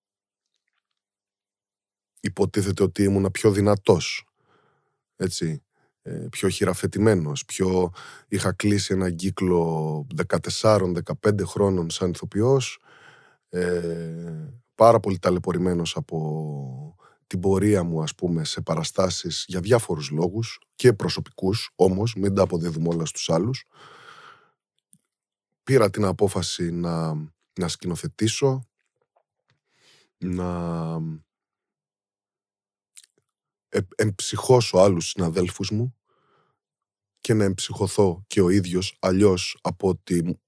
υποτίθεται 2.26 2.82
ότι 2.82 3.02
ήμουν 3.02 3.30
πιο 3.30 3.50
δυνατός, 3.50 4.24
έτσι, 5.16 5.62
ε, 6.02 6.26
πιο 6.30 6.48
χειραφετημένος, 6.48 7.44
πιο 7.44 7.92
είχα 8.28 8.52
κλείσει 8.52 8.94
ένα 8.94 9.10
κύκλο 9.10 10.06
14-15 10.14 11.44
χρόνων 11.44 11.90
σαν 11.90 12.10
ηθοποιός, 12.10 12.80
ε, 13.48 14.50
πάρα 14.74 15.00
πολύ 15.00 15.18
ταλαιπωρημένος 15.18 15.96
από 15.96 16.96
την 17.26 17.40
πορεία 17.40 17.82
μου 17.82 18.02
ας 18.02 18.14
πούμε 18.14 18.44
σε 18.44 18.60
παραστάσεις 18.60 19.44
για 19.48 19.60
διάφορους 19.60 20.10
λόγους 20.10 20.60
και 20.74 20.92
προσωπικούς 20.92 21.70
όμως, 21.74 22.14
μην 22.14 22.34
τα 22.34 22.42
αποδίδουμε 22.42 22.88
όλα 22.88 23.04
στους 23.04 23.30
άλλους. 23.30 23.64
Πήρα 25.62 25.90
την 25.90 26.04
απόφαση 26.04 26.70
να, 26.70 27.14
να 27.52 27.68
σκηνοθετήσω, 27.68 28.66
να 30.18 30.48
ε, 30.94 31.00
εμψυχώσω 33.96 34.78
άλλους 34.78 35.08
συναδέλφους 35.08 35.70
μου 35.70 35.94
και 37.20 37.34
να 37.34 37.44
εμψυχωθώ 37.44 38.24
και 38.26 38.40
ο 38.40 38.48
ίδιος 38.48 38.96
αλλιώς 39.00 39.58
από 39.62 39.88
ότι 39.88 40.38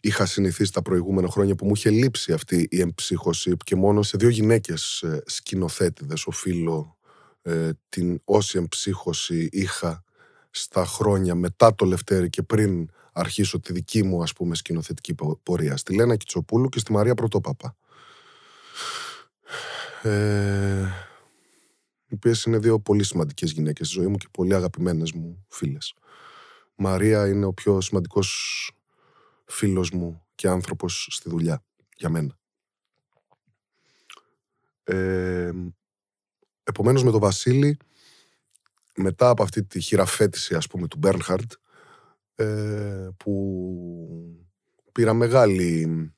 είχα 0.00 0.26
συνηθίσει 0.26 0.72
τα 0.72 0.82
προηγούμενα 0.82 1.28
χρόνια 1.28 1.54
που 1.54 1.66
μου 1.66 1.72
είχε 1.74 1.90
λείψει 1.90 2.32
αυτή 2.32 2.66
η 2.70 2.80
εμψύχωση 2.80 3.56
και 3.64 3.76
μόνο 3.76 4.02
σε 4.02 4.16
δύο 4.16 4.28
γυναίκες 4.28 5.02
ε, 5.02 5.22
σκηνοθέτηδες 5.26 6.26
οφείλω 6.26 6.96
ε, 7.42 7.70
την 7.88 8.20
όση 8.24 8.58
εμψύχωση 8.58 9.48
είχα 9.52 10.04
στα 10.50 10.84
χρόνια 10.84 11.34
μετά 11.34 11.74
το 11.74 11.84
Λευτέρη 11.84 12.30
και 12.30 12.42
πριν 12.42 12.88
αρχίσω 13.12 13.60
τη 13.60 13.72
δική 13.72 14.02
μου 14.02 14.22
ας 14.22 14.32
πούμε 14.32 14.54
σκηνοθετική 14.54 15.14
πορεία 15.42 15.76
στη 15.76 15.94
Λένα 15.94 16.16
Κιτσοπούλου 16.16 16.68
και 16.68 16.78
στη 16.78 16.92
Μαρία 16.92 17.14
Πρωτόπαπα. 17.14 17.76
Ε, 20.02 21.07
οι 22.08 22.14
οποίες 22.14 22.44
είναι 22.44 22.58
δύο 22.58 22.80
πολύ 22.80 23.04
σημαντικές 23.04 23.50
γυναίκες 23.50 23.86
στη 23.86 23.98
ζωή 23.98 24.06
μου 24.06 24.16
και 24.16 24.26
πολύ 24.30 24.54
αγαπημένες 24.54 25.12
μου 25.12 25.44
φίλες. 25.48 25.94
Μαρία 26.74 27.28
είναι 27.28 27.44
ο 27.44 27.52
πιο 27.52 27.80
σημαντικός 27.80 28.70
φίλος 29.44 29.90
μου 29.90 30.22
και 30.34 30.48
άνθρωπος 30.48 31.08
στη 31.10 31.28
δουλειά 31.28 31.64
για 31.96 32.08
μένα. 32.08 32.38
Ε, 34.84 35.52
επομένως 36.62 37.04
με 37.04 37.10
τον 37.10 37.20
Βασίλη, 37.20 37.78
μετά 38.96 39.28
από 39.28 39.42
αυτή 39.42 39.64
τη 39.64 39.80
χειραφέτηση 39.80 40.54
ας 40.54 40.66
πούμε 40.66 40.88
του 40.88 40.98
Μπέρνχαρντ, 40.98 41.52
ε, 42.34 43.08
που 43.16 44.46
πήρα 44.92 45.12
μεγάλη 45.12 46.12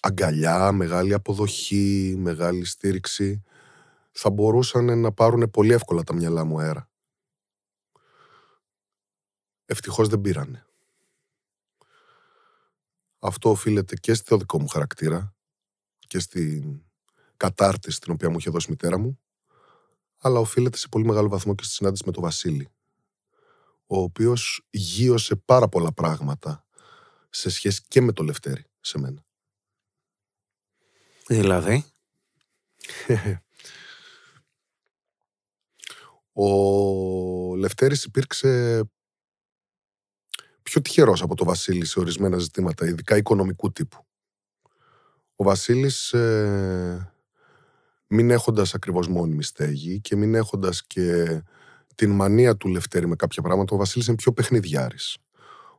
αγκαλιά, 0.00 0.72
μεγάλη 0.72 1.14
αποδοχή, 1.14 2.14
μεγάλη 2.18 2.64
στήριξη, 2.64 3.42
θα 4.18 4.30
μπορούσαν 4.30 4.98
να 5.00 5.12
πάρουν 5.12 5.50
πολύ 5.50 5.72
εύκολα 5.72 6.02
τα 6.02 6.14
μυαλά 6.14 6.44
μου 6.44 6.58
αέρα. 6.58 6.90
Ευτυχώς 9.64 10.08
δεν 10.08 10.20
πήρανε. 10.20 10.66
Αυτό 13.18 13.50
οφείλεται 13.50 13.96
και 13.96 14.14
στο 14.14 14.36
δικό 14.36 14.60
μου 14.60 14.68
χαρακτήρα 14.68 15.34
και 15.98 16.18
στην 16.18 16.82
κατάρτιση 17.36 18.00
την 18.00 18.12
οποία 18.12 18.30
μου 18.30 18.36
είχε 18.38 18.50
δώσει 18.50 18.66
η 18.68 18.70
μητέρα 18.70 18.98
μου, 18.98 19.20
αλλά 20.18 20.38
οφείλεται 20.38 20.76
σε 20.76 20.88
πολύ 20.88 21.04
μεγάλο 21.04 21.28
βαθμό 21.28 21.54
και 21.54 21.64
στη 21.64 21.72
συνάντηση 21.72 22.02
με 22.06 22.12
τον 22.12 22.22
Βασίλη, 22.22 22.68
ο 23.86 23.98
οποίος 23.98 24.66
γύρωσε 24.70 25.36
πάρα 25.36 25.68
πολλά 25.68 25.92
πράγματα 25.92 26.66
σε 27.30 27.50
σχέση 27.50 27.82
και 27.88 28.00
με 28.00 28.12
το 28.12 28.22
Λευτέρη 28.22 28.64
σε 28.80 28.98
μένα. 28.98 29.24
Δηλαδή; 31.26 31.84
Ο 36.38 37.56
Λευτέρης 37.56 38.04
υπήρξε 38.04 38.82
πιο 40.62 40.80
τυχερός 40.80 41.22
από 41.22 41.34
το 41.34 41.44
Βασίλη 41.44 41.84
σε 41.84 42.00
ορισμένα 42.00 42.38
ζητήματα, 42.38 42.86
ειδικά 42.86 43.16
οικονομικού 43.16 43.72
τύπου. 43.72 44.06
Ο 45.36 45.44
Βασίλης, 45.44 46.12
ε, 46.12 47.12
μην 48.06 48.30
έχοντας 48.30 48.74
ακριβώς 48.74 49.08
μόνιμη 49.08 49.42
στέγη 49.42 50.00
και 50.00 50.16
μην 50.16 50.34
έχοντας 50.34 50.86
και 50.86 51.42
την 51.94 52.10
μανία 52.10 52.56
του 52.56 52.68
Λευτέρη 52.68 53.06
με 53.06 53.16
κάποια 53.16 53.42
πράγματα, 53.42 53.74
ο 53.74 53.78
Βασίλης 53.78 54.06
είναι 54.06 54.16
πιο 54.16 54.32
παιχνιδιάρης. 54.32 55.18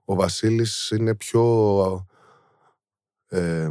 Ο 0.06 0.16
Βασίλης 0.16 0.90
είναι 0.90 1.16
πιο 1.16 2.06
ε, 3.28 3.70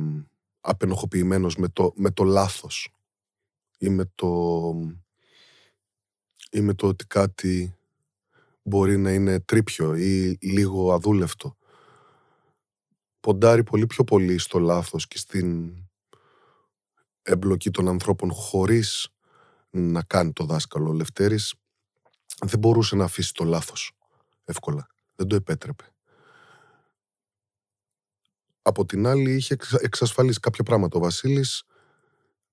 απενοχοποιημένος 0.60 1.56
με 1.56 1.68
το, 1.68 1.92
με 1.96 2.10
το 2.10 2.24
λάθος 2.24 2.94
ή 3.78 3.88
με 3.88 4.10
το, 4.14 4.28
ή 6.50 6.60
με 6.60 6.74
το 6.74 6.86
ότι 6.86 7.06
κάτι 7.06 7.76
μπορεί 8.62 8.96
να 8.96 9.12
είναι 9.12 9.40
τρίπιο 9.40 9.94
ή 9.94 10.38
λίγο 10.40 10.92
αδούλευτο. 10.92 11.56
Ποντάρει 13.20 13.64
πολύ 13.64 13.86
πιο 13.86 14.04
πολύ 14.04 14.38
στο 14.38 14.58
λάθος 14.58 15.06
και 15.06 15.18
στην 15.18 15.74
εμπλοκή 17.22 17.70
των 17.70 17.88
ανθρώπων 17.88 18.32
χωρίς 18.32 19.08
να 19.70 20.02
κάνει 20.02 20.32
το 20.32 20.44
δάσκαλο. 20.44 20.88
Ο 20.90 20.92
Λευτέρης 20.92 21.54
δεν 22.40 22.58
μπορούσε 22.58 22.96
να 22.96 23.04
αφήσει 23.04 23.32
το 23.32 23.44
λάθος 23.44 23.92
εύκολα. 24.44 24.86
Δεν 25.14 25.26
το 25.26 25.36
επέτρεπε. 25.36 25.84
Από 28.62 28.86
την 28.86 29.06
άλλη 29.06 29.34
είχε 29.34 29.56
εξασφαλίσει 29.80 30.40
κάποια 30.40 30.64
πράγματα. 30.64 30.96
Ο 30.98 31.00
Βασίλης, 31.00 31.64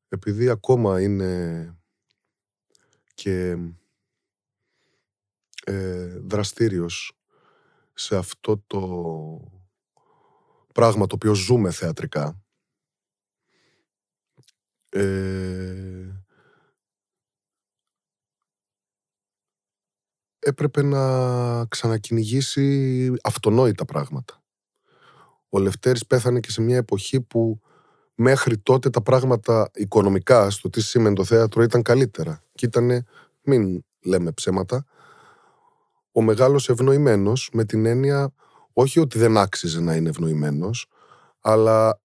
επειδή 0.08 0.49
ακόμα 0.49 1.01
είναι 1.01 1.75
και 3.13 3.58
ε, 5.65 6.19
δραστήριος 6.19 7.12
σε 7.93 8.15
αυτό 8.15 8.63
το 8.67 8.82
πράγμα 10.73 11.08
το 11.08 11.15
οποίο 11.15 11.34
ζούμε 11.34 11.71
θεατρικά 11.71 12.43
ε, 14.89 16.23
έπρεπε 20.39 20.82
να 20.82 21.65
ξανακυνηγήσει 21.65 23.13
αυτονόητα 23.23 23.86
πράγματα. 23.86 24.43
Ο 25.49 25.60
Λευτέρης 25.60 26.06
πέθανε 26.06 26.39
και 26.39 26.52
σε 26.52 26.62
μια 26.62 26.78
εποχή 26.78 27.21
που 27.21 27.60
μέχρι 28.15 28.58
τότε 28.58 28.89
τα 28.89 29.02
πράγματα 29.02 29.71
οικονομικά 29.73 30.49
στο 30.49 30.69
τι 30.69 30.82
σήμαινε 30.82 31.15
το 31.15 31.23
θέατρο 31.23 31.63
ήταν 31.63 31.82
καλύτερα. 31.82 32.43
Και 32.54 32.65
ήταν, 32.65 33.06
μην 33.41 33.86
λέμε 34.04 34.32
ψέματα, 34.32 34.86
ο 36.13 36.21
μεγάλος 36.21 36.69
ευνοημένος 36.69 37.49
με 37.54 37.65
την 37.65 37.86
έννοια 37.86 38.34
όχι 38.73 38.99
ότι 38.99 39.17
δεν 39.17 39.38
άξιζε 39.38 39.80
να 39.82 39.95
είναι 39.95 40.10
ευνοημένος, 40.10 40.88
αλλά 41.39 42.02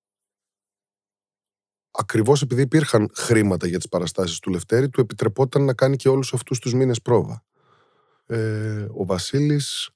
ακριβώς 1.90 2.42
επειδή 2.42 2.62
υπήρχαν 2.62 3.10
χρήματα 3.14 3.66
για 3.66 3.78
τις 3.78 3.88
παραστάσεις 3.88 4.38
του 4.38 4.50
Λευτέρη, 4.50 4.88
του 4.88 5.00
επιτρεπόταν 5.00 5.64
να 5.64 5.74
κάνει 5.74 5.96
και 5.96 6.08
όλους 6.08 6.34
αυτούς 6.34 6.58
τους 6.58 6.74
μήνες 6.74 7.02
πρόβα. 7.02 7.44
Ε, 8.26 8.86
ο 8.94 9.04
Βασίλης 9.04 9.90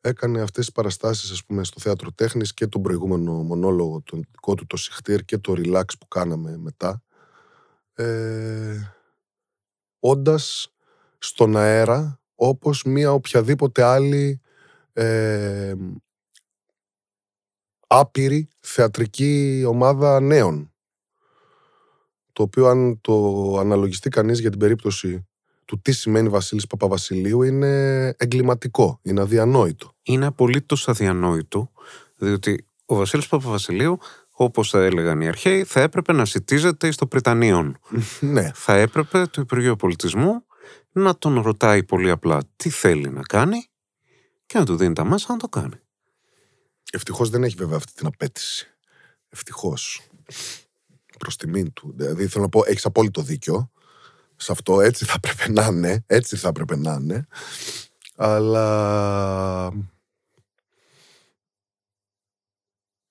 έκανε 0.00 0.40
αυτές 0.40 0.64
τις 0.64 0.74
παραστάσεις 0.74 1.30
ας 1.30 1.44
πούμε 1.44 1.64
στο 1.64 1.80
θέατρο 1.80 2.12
τέχνης 2.12 2.54
και 2.54 2.66
τον 2.66 2.82
προηγούμενο 2.82 3.32
μονόλογο, 3.32 4.02
τον 4.04 4.22
δικό 4.30 4.54
του 4.54 4.66
το 4.66 4.76
Σιχτήρ 4.76 5.24
και 5.24 5.38
το 5.38 5.54
Relax 5.56 5.84
που 6.00 6.08
κάναμε 6.08 6.56
μετά. 6.56 7.02
Ε, 7.94 8.94
όντας 9.98 10.72
στον 11.18 11.56
αέρα 11.56 12.20
όπως 12.40 12.82
μία 12.84 13.12
οποιαδήποτε 13.12 13.82
άλλη 13.82 14.40
ε, 14.92 15.74
άπειρη 17.86 18.48
θεατρική 18.60 19.64
ομάδα 19.66 20.20
νέων. 20.20 20.72
Το 22.32 22.42
οποίο 22.42 22.66
αν 22.66 23.00
το 23.00 23.56
αναλογιστεί 23.58 24.08
κανείς 24.08 24.40
για 24.40 24.50
την 24.50 24.58
περίπτωση 24.58 25.26
του 25.64 25.80
τι 25.80 25.92
σημαίνει 25.92 26.28
Βασίλης 26.28 26.66
Παπαβασιλείου 26.66 27.42
είναι 27.42 28.06
εγκληματικό, 28.16 28.98
είναι 29.02 29.20
αδιανόητο. 29.20 29.92
Είναι 30.02 30.26
απολύτως 30.26 30.88
αδιανόητο, 30.88 31.70
διότι 32.16 32.66
ο 32.86 32.94
Βασίλης 32.94 33.28
Παπαβασιλείου 33.28 33.98
όπως 34.40 34.70
θα 34.70 34.84
έλεγαν 34.84 35.20
οι 35.20 35.28
αρχαίοι, 35.28 35.64
θα 35.64 35.80
έπρεπε 35.80 36.12
να 36.12 36.24
σητίζεται 36.24 36.90
στο 36.90 37.06
Πριτανίον. 37.06 37.78
ναι. 38.20 38.50
Θα 38.54 38.74
έπρεπε 38.74 39.26
το 39.26 39.40
Υπουργείο 39.40 39.76
Πολιτισμού 39.76 40.44
να 40.98 41.18
τον 41.18 41.40
ρωτάει 41.40 41.84
πολύ 41.84 42.10
απλά 42.10 42.42
τι 42.56 42.70
θέλει 42.70 43.10
να 43.10 43.22
κάνει; 43.22 43.66
Και 44.46 44.58
να 44.58 44.64
του 44.64 44.76
δίνει 44.76 44.94
τα 44.94 45.04
μέσα 45.04 45.32
να 45.32 45.38
το 45.38 45.48
κάνει. 45.48 45.80
Ευτυχώς 46.92 47.30
δεν 47.30 47.42
έχει 47.44 47.54
βέβαια 47.54 47.76
αυτή 47.76 47.92
την 47.92 48.06
απέτηση. 48.06 48.66
Ευτυχώς. 49.28 50.00
Προς 51.18 51.36
τιμήν 51.36 51.72
του. 51.72 51.92
Δηλαδή 51.96 52.26
θέλω 52.26 52.44
να 52.44 52.48
πω, 52.48 52.62
έχεις 52.66 52.84
απόλυτο 52.84 53.22
δίκιο. 53.22 53.70
σε 54.36 54.52
αυτό. 54.52 54.80
Έτσι 54.80 55.04
θα 55.04 55.14
έπρεπε 55.16 55.52
να 55.52 55.66
είναι. 55.66 56.04
Έτσι 56.06 56.36
θα 56.36 56.48
έπρεπε 56.48 56.76
να 56.76 56.92
είναι. 57.00 57.26
Αλλά 58.16 59.72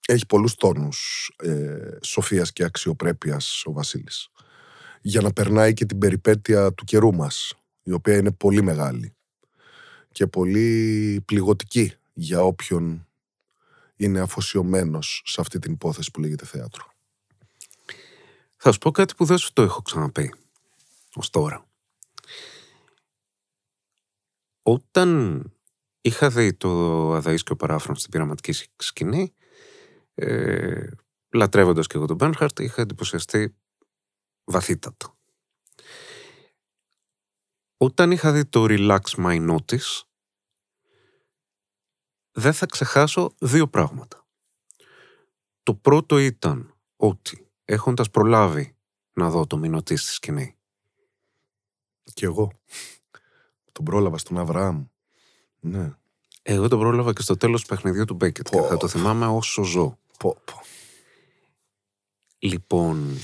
έχει 0.08 0.26
πολλούς 0.26 0.56
τόνους 0.56 1.32
ε, 1.38 1.98
σοφίας 2.02 2.54
και 2.54 2.64
αξιοπρέπειας 2.64 3.64
ο 3.66 3.72
Βασίλης. 3.72 4.30
Για 5.02 5.22
να 5.22 5.34
περνάει 5.34 5.74
και 5.74 5.86
την 5.86 5.98
περιπέτεια 5.98 6.74
του 6.74 6.84
καιρού 6.84 7.14
μας, 7.14 7.54
η 7.88 7.92
οποία 7.92 8.18
είναι 8.18 8.32
πολύ 8.32 8.62
μεγάλη 8.62 9.16
και 10.12 10.28
πολύ 10.28 11.22
πληγωτική 11.26 11.94
για 12.14 12.44
όποιον 12.44 13.08
είναι 13.96 14.20
αφοσιωμένος 14.20 15.22
σε 15.26 15.42
αυτή 15.42 15.60
την 15.60 15.72
υπόθεση 15.72 16.12
που 16.12 16.20
λέγεται 16.20 16.46
θέατρο. 16.46 16.86
Θα 18.56 18.72
σου 18.72 18.78
πω 18.78 18.92
κάτι 18.92 19.16
που 19.16 19.26
δεν 19.26 19.38
σου 19.38 19.54
το 19.54 19.62
έχω 19.62 19.82
ξαναπεί 19.82 20.34
ως 21.16 21.30
τώρα. 21.30 21.66
Όταν 24.62 25.42
είχα 26.02 26.30
δει 26.30 26.54
το 26.54 27.14
Αδαΐσκιο 27.16 27.58
παράφρον 27.58 27.96
στην 27.96 28.12
πειραματική 28.12 28.54
σκηνή, 28.76 29.34
ε, 30.14 30.88
λατρεύοντας 31.30 31.88
και 31.88 31.98
εγώ 31.98 32.06
τον 32.06 32.16
Μπέρνχαρτ, 32.16 32.60
είχα 32.60 32.82
εντυπωσιαστεί 32.82 33.56
βαθύτατα. 34.44 35.17
Όταν 37.78 38.12
είχα 38.12 38.32
δει 38.32 38.46
το 38.46 38.66
Relax 38.68 39.00
My 39.18 39.50
Notice, 39.50 40.02
δεν 42.32 42.54
θα 42.54 42.66
ξεχάσω 42.66 43.32
δύο 43.40 43.68
πράγματα. 43.68 44.26
Το 45.64 45.74
πρώτο 45.74 46.18
ήταν 46.18 46.76
ότι 46.96 47.48
έχοντας 47.66 48.10
προλάβει 48.10 48.76
να 49.14 49.30
δω 49.30 49.48
το 49.48 49.58
μηνωτή 49.58 49.96
στη 49.96 50.12
σκηνή. 50.12 50.56
Και 52.14 52.26
εγώ. 52.26 52.52
Τον 53.72 53.86
πρόλαβα 53.86 54.18
στον 54.18 54.38
Αβραάμ. 54.38 54.86
Ναι. 55.60 55.94
Εγώ 56.42 56.68
τον 56.68 56.80
πρόλαβα 56.80 57.14
και 57.14 57.22
στο 57.22 57.38
τέλος 57.38 57.62
του 57.62 57.68
παιχνιδιού 57.68 58.06
του 58.06 58.14
Μπέκετ 58.14 58.50
και 58.50 58.62
θα 58.62 58.78
το 58.78 58.88
θυμάμαι 58.88 59.28
όσο 59.28 59.64
ζω. 59.64 59.98
Πω, 60.20 60.38
πω. 60.46 60.62
Λοιπόν, 62.40 63.18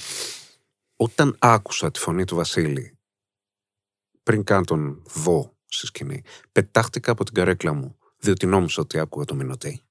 όταν 0.96 1.36
άκουσα 1.40 1.92
τη 1.92 2.00
φωνή 2.00 2.24
του 2.26 2.36
Βασίλη, 2.36 2.98
πριν 4.24 4.44
καν 4.44 4.66
τον 4.66 5.04
δω 5.06 5.56
στη 5.66 5.86
σκηνή, 5.86 6.24
πετάχτηκα 6.52 7.12
από 7.12 7.24
την 7.24 7.34
καρέκλα 7.34 7.74
μου, 7.74 7.98
διότι 8.18 8.46
νόμιζα 8.46 8.82
ότι 8.82 9.00
άκουγα 9.00 9.26
το 9.26 9.36
μηνωτή. 9.36 9.82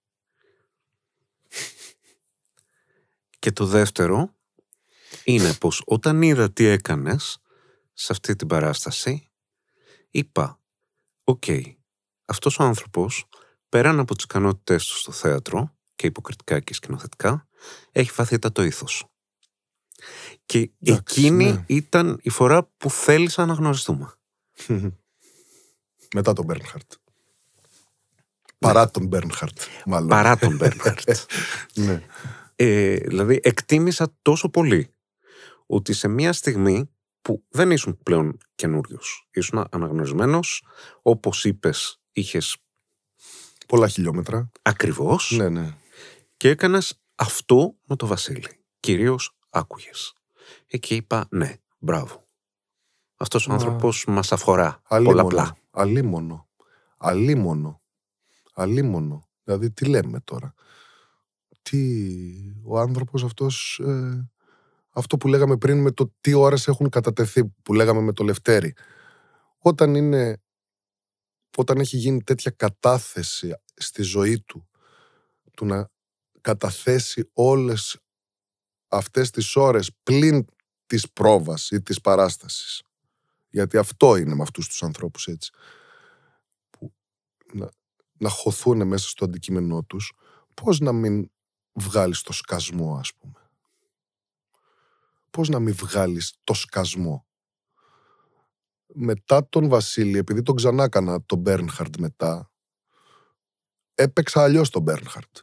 Και 3.39 3.53
το 3.53 3.67
δεύτερο 3.67 4.35
είναι 5.25 5.55
πως 5.55 5.83
όταν 5.87 6.23
είδα 6.23 6.53
τι 6.53 6.65
έκανες 6.65 7.39
σε 7.93 8.13
αυτή 8.13 8.37
την 8.37 8.47
παράσταση, 8.47 9.31
είπα, 10.11 10.61
οκ, 11.25 11.45
αυτός 12.25 12.59
ο 12.59 12.63
άνθρωπος, 12.63 13.29
πέραν 13.69 13.99
από 13.99 14.15
τις 14.15 14.25
ικανότητές 14.25 14.87
του 14.87 14.97
στο 14.97 15.13
θέατρο, 15.13 15.77
και 16.03 16.07
υποκριτικά 16.07 16.61
και 16.61 16.75
σκηνοθετικά, 16.75 17.49
έχει 17.93 18.11
βαθύτατο 18.15 18.63
ήθος. 18.63 19.05
Και 20.47 20.71
εκείνη 20.81 21.45
ναι. 21.45 21.65
ήταν 21.67 22.19
η 22.23 22.31
φορά 22.31 22.65
που 22.77 22.91
θέλησα 22.91 23.47
να 23.47 23.53
γνωριστούμε. 23.53 24.13
Μετά 26.15 26.33
τον 26.33 26.45
Μπέρνχαρτ. 26.45 26.93
Παρά 28.59 28.91
τον 28.91 29.07
Μπέρνχαρτ, 29.07 29.61
μάλλον. 29.87 30.09
Παρά 30.09 30.37
τον 30.37 30.57
Μπέρνχαρτ. 30.57 31.11
ναι. 31.75 32.03
ε, 32.57 32.95
δηλαδή, 32.95 33.41
εκτίμησα 33.43 34.17
τόσο 34.23 34.49
πολύ 34.49 34.95
ότι 35.67 35.93
σε 35.93 36.09
μια 36.09 36.33
στιγμή 36.33 36.91
που 37.23 37.45
δεν 37.49 37.71
ήσουν 37.71 37.99
πλέον 38.03 38.39
καινούριος, 38.55 39.29
ήσουν 39.31 39.67
αναγνωρισμένος, 39.71 40.65
όπως 41.03 41.45
είπες, 41.45 42.01
είχες 42.13 42.57
Πολλά 43.67 43.89
χιλιόμετρα. 43.89 44.51
ακριβώς 44.63 45.31
Ναι, 45.37 45.49
ναι. 45.49 45.75
και 46.37 46.49
έκανες 46.49 47.01
αυτό 47.15 47.75
με 47.87 47.97
το 47.97 48.07
Βασίλη. 48.07 48.49
Κυρίως 48.81 49.37
άκουγες. 49.51 50.15
Εκεί 50.67 50.95
είπα, 50.95 51.27
ναι, 51.31 51.57
μπράβο. 51.79 52.22
Αυτός 53.23 53.47
ο 53.47 53.49
Μα- 53.51 53.55
άνθρωπος 53.57 54.05
μας 54.09 54.33
αφορά 54.33 54.83
Αλίμονο. 54.89 55.17
πολλαπλά. 55.17 55.57
Αλίμονο. 55.71 56.49
Αλίμονο. 56.97 57.83
Αλίμονο. 58.55 59.29
Δηλαδή, 59.45 59.71
τι 59.71 59.85
λέμε 59.85 60.21
τώρα; 60.21 60.55
Τι... 61.63 61.79
Ο 62.65 62.79
άνθρωπος 62.79 63.25
αυτός... 63.25 63.81
ε, 63.85 64.31
αυτό 64.91 65.17
που 65.17 65.29
λέγαμε 65.29 65.57
πριν 65.57 65.81
με 65.81 65.91
το 65.91 66.15
τι 66.21 66.33
ώρες 66.35 66.69
έχουν 66.69 66.89
κατατεθεί, 66.89 67.45
που 67.45 67.75
λέγαμε 67.75 68.01
με 68.01 68.13
το 68.13 68.25
Λευτέρη. 68.25 68.75
Όταν 69.59 69.95
είναι... 69.95 70.43
Όταν 71.57 71.79
έχει 71.81 71.97
γίνει 71.97 72.23
τέτοια 72.23 72.51
κατάθεση 72.51 73.55
στη 73.75 74.03
ζωή 74.03 74.41
του, 74.41 74.69
του 75.57 75.65
να 75.65 75.91
καταθέσει 76.41 77.31
όλες 77.33 77.99
αυτές 78.89 79.31
τις 79.31 79.57
ώρες 79.57 79.91
πλην 80.03 80.45
της 80.87 81.13
πρόβας 81.13 81.71
ή 81.71 81.83
της 81.83 82.01
παράστασης. 82.01 82.83
Γιατί 83.53 83.77
αυτό 83.77 84.17
είναι 84.17 84.35
με 84.35 84.43
αυτούς 84.43 84.69
τους 84.69 84.83
ανθρώπους 84.83 85.27
έτσι. 85.27 85.53
Που 86.71 86.93
να, 87.53 87.69
να 88.13 88.29
χωθούν 88.29 88.87
μέσα 88.87 89.09
στο 89.09 89.25
αντικείμενό 89.25 89.83
τους, 89.83 90.13
πώς 90.55 90.81
να 90.81 90.93
μην 90.93 91.31
βγάλεις 91.73 92.23
το 92.23 92.33
σκασμό 92.33 92.97
ας 92.97 93.15
πούμε. 93.15 93.51
Πώς 95.31 95.49
να 95.49 95.59
μην 95.59 95.75
βγάλεις 95.75 96.39
το 96.45 96.55
σκασμό. 96.55 97.27
Μετά 98.95 99.49
τον 99.49 99.69
Βασίλη, 99.69 100.19
επειδή 100.19 100.43
τον 100.43 100.57
ξανά 100.57 100.85
έκανα 100.85 101.23
τον 101.23 101.39
Μπέρνχαρτ 101.39 101.97
μετά, 101.97 102.51
έπαιξα 103.95 104.43
αλλιώς 104.43 104.71
τον 104.71 104.83
Μπέρνχαρτ. 104.83 105.39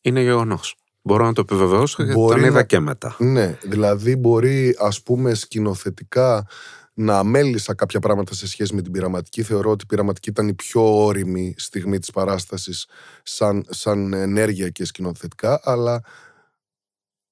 Είναι 0.00 0.22
γεγονός. 0.22 0.81
Μπορώ 1.02 1.24
να 1.24 1.32
το 1.32 1.40
επιβεβαιώσω 1.40 2.02
γιατί 2.02 2.18
Μπορεί 2.18 2.34
τον 2.40 2.48
είδα 2.48 2.56
να- 2.58 2.64
και 2.64 2.78
μετά. 2.78 3.16
Ναι, 3.18 3.58
δηλαδή 3.62 4.16
μπορεί 4.16 4.76
ας 4.78 5.02
πούμε 5.02 5.34
σκηνοθετικά 5.34 6.46
να 6.94 7.18
αμέλησα 7.18 7.74
κάποια 7.74 8.00
πράγματα 8.00 8.34
σε 8.34 8.46
σχέση 8.46 8.74
με 8.74 8.82
την 8.82 8.92
πειραματική. 8.92 9.42
Θεωρώ 9.42 9.70
ότι 9.70 9.84
η 9.84 9.86
πειραματική 9.86 10.28
ήταν 10.30 10.48
η 10.48 10.54
πιο 10.54 11.04
όρημη 11.04 11.54
στιγμή 11.56 11.98
της 11.98 12.10
παράστασης 12.10 12.86
σαν, 13.22 13.64
σαν 13.68 14.12
ενέργεια 14.12 14.68
και 14.68 14.84
σκηνοθετικά, 14.84 15.60
αλλά 15.62 16.00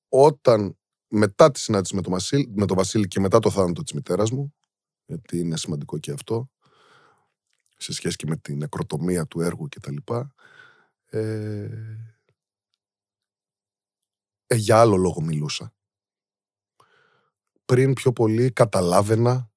όταν 0.09 0.78
μετά 1.09 1.50
τη 1.50 1.59
συνάντηση 1.59 1.94
με 1.94 2.00
τον 2.02 2.12
Βασίλη, 2.12 2.52
με 2.54 2.66
τον 2.66 2.76
Βασίλη 2.76 3.06
και 3.09 3.20
μετά 3.20 3.38
το 3.38 3.50
θάνατο 3.50 3.83
της 3.83 3.92
μητέρας 3.92 4.30
μου, 4.30 4.54
γιατί 5.06 5.38
είναι 5.38 5.56
σημαντικό 5.56 5.98
και 5.98 6.11
αυτό, 6.12 6.50
σε 7.76 7.92
σχέση 7.92 8.16
και 8.16 8.26
με 8.28 8.37
την 8.37 8.56
νεκροτομία 8.56 9.26
του 9.26 9.40
έργου 9.40 9.68
και 9.68 9.80
τα 9.80 9.90
λοιπά, 9.90 10.33
ε, 11.11 11.68
ε, 14.52 14.56
για 14.56 14.80
άλλο 14.80 14.96
λόγο 14.96 15.20
μιλούσα. 15.20 15.72
Πριν 17.64 17.92
πιο 17.92 18.12
πολύ 18.12 18.52
καταλάβαινα, 18.52 19.50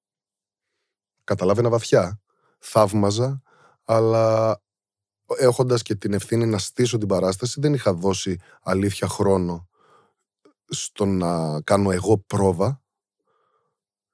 καταλάβαινα 1.24 1.68
βαθιά, 1.68 2.20
θαύμαζα, 2.58 3.42
αλλά 3.84 4.58
έχοντας 5.38 5.82
και 5.82 5.94
την 5.94 6.12
ευθύνη 6.12 6.46
να 6.46 6.58
στήσω 6.58 6.98
την 6.98 7.08
παράσταση, 7.08 7.60
δεν 7.60 7.74
είχα 7.74 7.94
δώσει 7.94 8.38
αλήθεια 8.62 9.08
χρόνο 9.08 9.68
στο 10.68 11.04
να 11.04 11.60
κάνω 11.60 11.90
εγώ 11.90 12.18
πρόβα. 12.18 12.82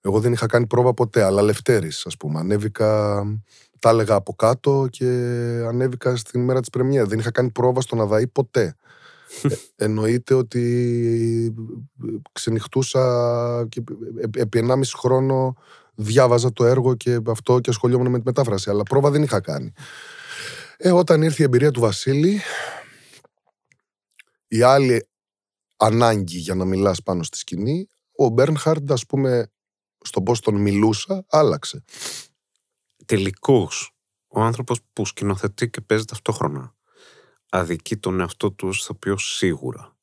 Εγώ 0.01 0.21
δεν 0.21 0.33
είχα 0.33 0.47
κάνει 0.47 0.67
πρόβα 0.67 0.95
ποτέ, 0.95 1.23
αλλά 1.23 1.43
Λευτέρης, 1.43 2.07
ας 2.07 2.17
πούμε. 2.17 2.39
Ανέβηκα, 2.39 3.23
τα 3.79 3.89
έλεγα 3.89 4.15
από 4.15 4.33
κάτω 4.33 4.87
και 4.91 5.07
ανέβηκα 5.67 6.17
στην 6.17 6.45
μέρα 6.45 6.61
της 6.61 6.71
πρεμιέρας. 6.71 7.09
Δεν 7.09 7.19
είχα 7.19 7.31
κάνει 7.31 7.51
πρόβα 7.51 7.81
στον 7.81 8.01
Αδαή 8.01 8.27
ποτέ. 8.27 8.77
Ε, 9.43 9.49
εννοείται 9.85 10.35
ότι 10.35 11.55
ξενυχτούσα 12.33 13.67
και 13.69 13.83
ε- 14.21 14.41
επί 14.41 14.59
1,5 14.59 14.81
χρόνο 14.97 15.55
διάβαζα 15.95 16.53
το 16.53 16.65
έργο 16.65 16.95
και 16.95 17.21
αυτό 17.27 17.61
και 17.61 17.71
ασχολιόμουν 17.71 18.11
με 18.11 18.19
τη 18.19 18.25
μετάφραση. 18.25 18.71
Αλλά 18.71 18.83
πρόβα 18.83 19.11
δεν 19.11 19.23
είχα 19.23 19.41
κάνει. 19.41 19.73
Ε, 20.77 20.93
όταν 20.93 21.23
ήρθε 21.23 21.43
η 21.43 21.45
εμπειρία 21.45 21.71
του 21.71 21.81
Βασίλη, 21.81 22.41
η 24.49 24.63
άλλη 24.63 25.09
ανάγκη 25.77 26.39
για 26.39 26.55
να 26.55 26.65
μιλάς 26.65 27.03
πάνω 27.03 27.23
στη 27.23 27.37
σκηνή, 27.37 27.87
ο 28.13 28.29
Μπέρνχαρντ, 28.29 28.93
ας 28.93 29.07
πούμε, 29.07 29.51
στον 30.05 30.23
πώς 30.23 30.41
τον 30.41 30.55
μιλούσα, 30.55 31.25
άλλαξε. 31.29 31.85
Τελικώ, 33.07 33.69
ο 34.29 34.41
άνθρωπος 34.41 34.79
που 34.93 35.07
σκηνοθετεί 35.07 35.71
και 35.71 35.81
παίζει 35.81 36.05
ταυτόχρονα 36.05 36.75
αδικεί 37.51 37.97
τον 37.97 38.21
εαυτό 38.21 38.53
του 38.53 38.69
ως 38.69 38.81
ηθοποιό 38.81 39.19
σίγουρα. 39.19 39.97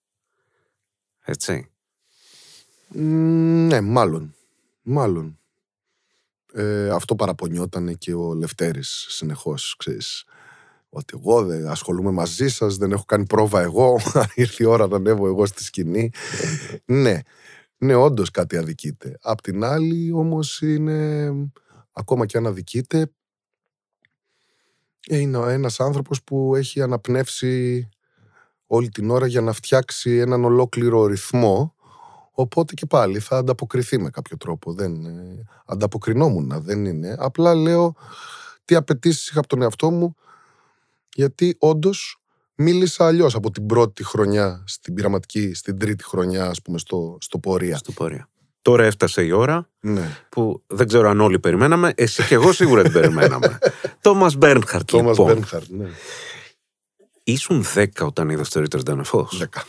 Έτσι. 1.24 1.70
Μ, 2.88 3.66
Ναι, 3.68 3.82
μάλλον. 3.82 4.36
Μάλλον. 4.82 5.40
Ε, 6.54 6.90
αυτό 6.90 7.16
παραπονιόταν 7.16 7.98
και 7.98 8.14
ο 8.14 8.34
Λευτέρης 8.34 9.06
συνεχώς, 9.10 9.76
ξέρεις. 9.78 10.26
Ότι 10.90 11.14
εγώ 11.18 11.44
δεν 11.46 11.68
ασχολούμαι 11.68 12.12
μαζί 12.12 12.48
σας, 12.48 12.78
δεν 12.78 12.92
έχω 12.92 13.04
κάνει 13.06 13.26
πρόβα 13.26 13.62
εγώ, 13.62 14.00
ήρθε 14.36 14.64
η 14.64 14.66
ώρα 14.66 14.88
να 14.88 14.96
ανέβω 14.96 15.28
εγώ 15.28 15.46
στη 15.46 15.64
σκηνή. 15.64 16.10
ναι. 16.86 17.20
ναι, 17.78 17.96
όντως 17.96 18.32
κάτι 18.32 18.58
αδικείται. 18.58 19.18
Απ' 19.22 19.42
την 19.42 19.64
άλλη, 19.64 20.12
όμως 20.12 20.62
είναι. 20.62 21.30
Ακόμα 21.92 22.26
και 22.26 22.38
αν 22.38 22.48
αδικείται, 22.48 23.12
είναι 25.10 25.54
ένας 25.54 25.80
άνθρωπος 25.80 26.24
που 26.24 26.56
έχει 26.56 26.82
αναπνεύσει 26.82 27.90
όλη 28.68 28.90
την 28.90 29.10
ώρα 29.10 29.28
για 29.28 29.42
να 29.42 29.54
φτιάξει 29.54 30.18
έναν 30.18 30.46
ολόκληρο 30.46 31.06
ρυθμό 31.06 31.76
οπότε 32.32 32.74
και 32.74 32.86
πάλι 32.86 33.20
θα 33.20 33.38
ανταποκριθεί 33.38 34.00
με 34.00 34.10
κάποιο 34.10 34.38
τρόπο 34.38 34.74
δεν 34.74 35.06
ε, 35.06 35.44
ανταποκρινόμουν 35.66 36.62
δεν 36.62 36.86
είναι 36.86 37.16
απλά 37.20 37.56
λέω 37.56 37.96
τι 38.66 38.76
απαιτήσεις 38.76 39.30
είχα 39.30 39.40
από 39.40 39.48
τον 39.48 39.62
εαυτό 39.62 39.92
μου 39.92 40.16
γιατί 41.14 41.56
όντως 41.60 42.22
μίλησα 42.58 43.06
αλλιώς 43.06 43.36
από 43.36 43.52
την 43.52 43.66
πρώτη 43.66 44.04
χρονιά 44.04 44.64
στην 44.66 44.94
πειραματική, 44.94 45.54
στην 45.54 45.78
τρίτη 45.78 46.04
χρονιά, 46.04 46.46
ας 46.46 46.62
πούμε, 46.62 46.78
στο, 46.78 47.18
στο 47.22 47.40
πορεία. 47.40 47.78
Στο 47.78 47.92
πορεία. 47.92 48.30
Τώρα 48.68 48.84
έφτασε 48.86 49.24
η 49.24 49.32
ώρα 49.32 49.70
Ναι. 49.80 50.26
που 50.30 50.64
δεν 50.68 50.88
ξέρω 50.88 51.10
αν 51.10 51.22
όλοι 51.22 51.40
περιμέναμε. 51.40 51.94
Εσύ 51.96 52.24
και 52.24 52.34
εγώ 52.34 52.52
σίγουρα 52.52 52.84
την 52.84 52.92
περιμέναμε. 52.92 53.58
Τόμας 54.02 54.36
Μπέρνχαρτ. 54.36 54.92
Τόμας 54.92 55.18
Λοιπόν. 55.18 55.34
Μπέρνχαρτ, 55.34 55.70
ναι. 55.70 55.90
Ήσουν 57.24 57.64
10 57.76 57.88
όταν 58.02 58.30
είδες 58.30 58.50
το 58.50 58.60
Ρίτερ 58.60 58.84
Ντένε 58.84 59.11
Φος; 59.11 59.38
Δέκα. 59.38 59.66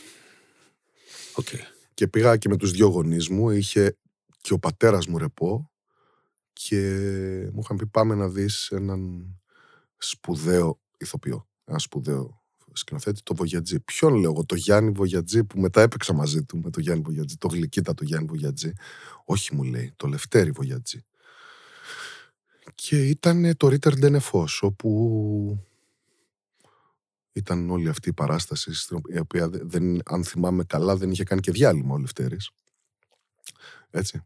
Οκ. 1.34 1.46
Και 1.94 2.08
πήγα 2.08 2.36
και 2.36 2.48
με 2.48 2.56
τους 2.56 2.70
δυο 2.70 2.86
γονείς 2.86 3.28
μου. 3.28 3.50
Είχε 3.50 3.96
και 4.40 4.52
ο 4.52 4.58
πατέρας 4.58 5.06
μου 5.06 5.18
ρεπό. 5.18 5.70
Και 6.52 6.80
μου 7.52 7.60
είχαν 7.62 7.76
πει 7.76 7.86
πάμε 7.86 8.14
να 8.14 8.28
δεις 8.28 8.68
έναν 8.70 9.26
σπουδαίο 9.96 10.80
ηθοποιό. 10.98 11.48
Ένα 11.64 11.78
σπουδαίο 11.78 12.37
σκηνοθέτη, 12.78 13.22
το 13.22 13.34
Βογιατζή. 13.34 13.80
Ποιον 13.80 14.14
λέω 14.14 14.30
εγώ, 14.30 14.44
το 14.44 14.54
Γιάννη 14.54 14.90
Βογιατζή 14.90 15.44
που 15.44 15.60
μετά 15.60 15.82
έπαιξα 15.82 16.12
μαζί 16.12 16.44
του 16.44 16.58
με 16.58 16.70
το 16.70 16.80
Γιάννη 16.80 17.02
Βογιατζή. 17.02 17.36
Το 17.36 17.48
γλυκύτατο 17.48 17.94
το 17.94 18.04
Γιάννη 18.04 18.26
Βογιατζή. 18.28 18.72
Όχι 19.24 19.54
μου 19.54 19.62
λέει, 19.62 19.92
το 19.96 20.06
Λευτέρη 20.06 20.50
Βογιατζή. 20.50 21.04
Και 22.74 23.08
ήταν 23.08 23.56
το 23.56 23.68
Ρίτερ 23.68 23.94
Ντενεφός, 23.98 24.62
όπου 24.62 25.58
ήταν 27.32 27.70
όλη 27.70 27.88
αυτή 27.88 28.08
η 28.08 28.12
παράσταση, 28.12 28.74
στην 28.74 28.96
οποία- 28.96 29.16
η 29.16 29.18
οποία 29.18 29.48
δε- 29.48 29.64
δεν, 29.64 30.00
αν 30.04 30.24
θυμάμαι 30.24 30.64
καλά, 30.64 30.96
δεν 30.96 31.10
είχε 31.10 31.24
κάνει 31.24 31.40
και 31.40 31.50
διάλειμμα 31.50 31.94
ο 31.94 31.98
Λευτέρης. 31.98 32.50
Έτσι. 33.90 34.22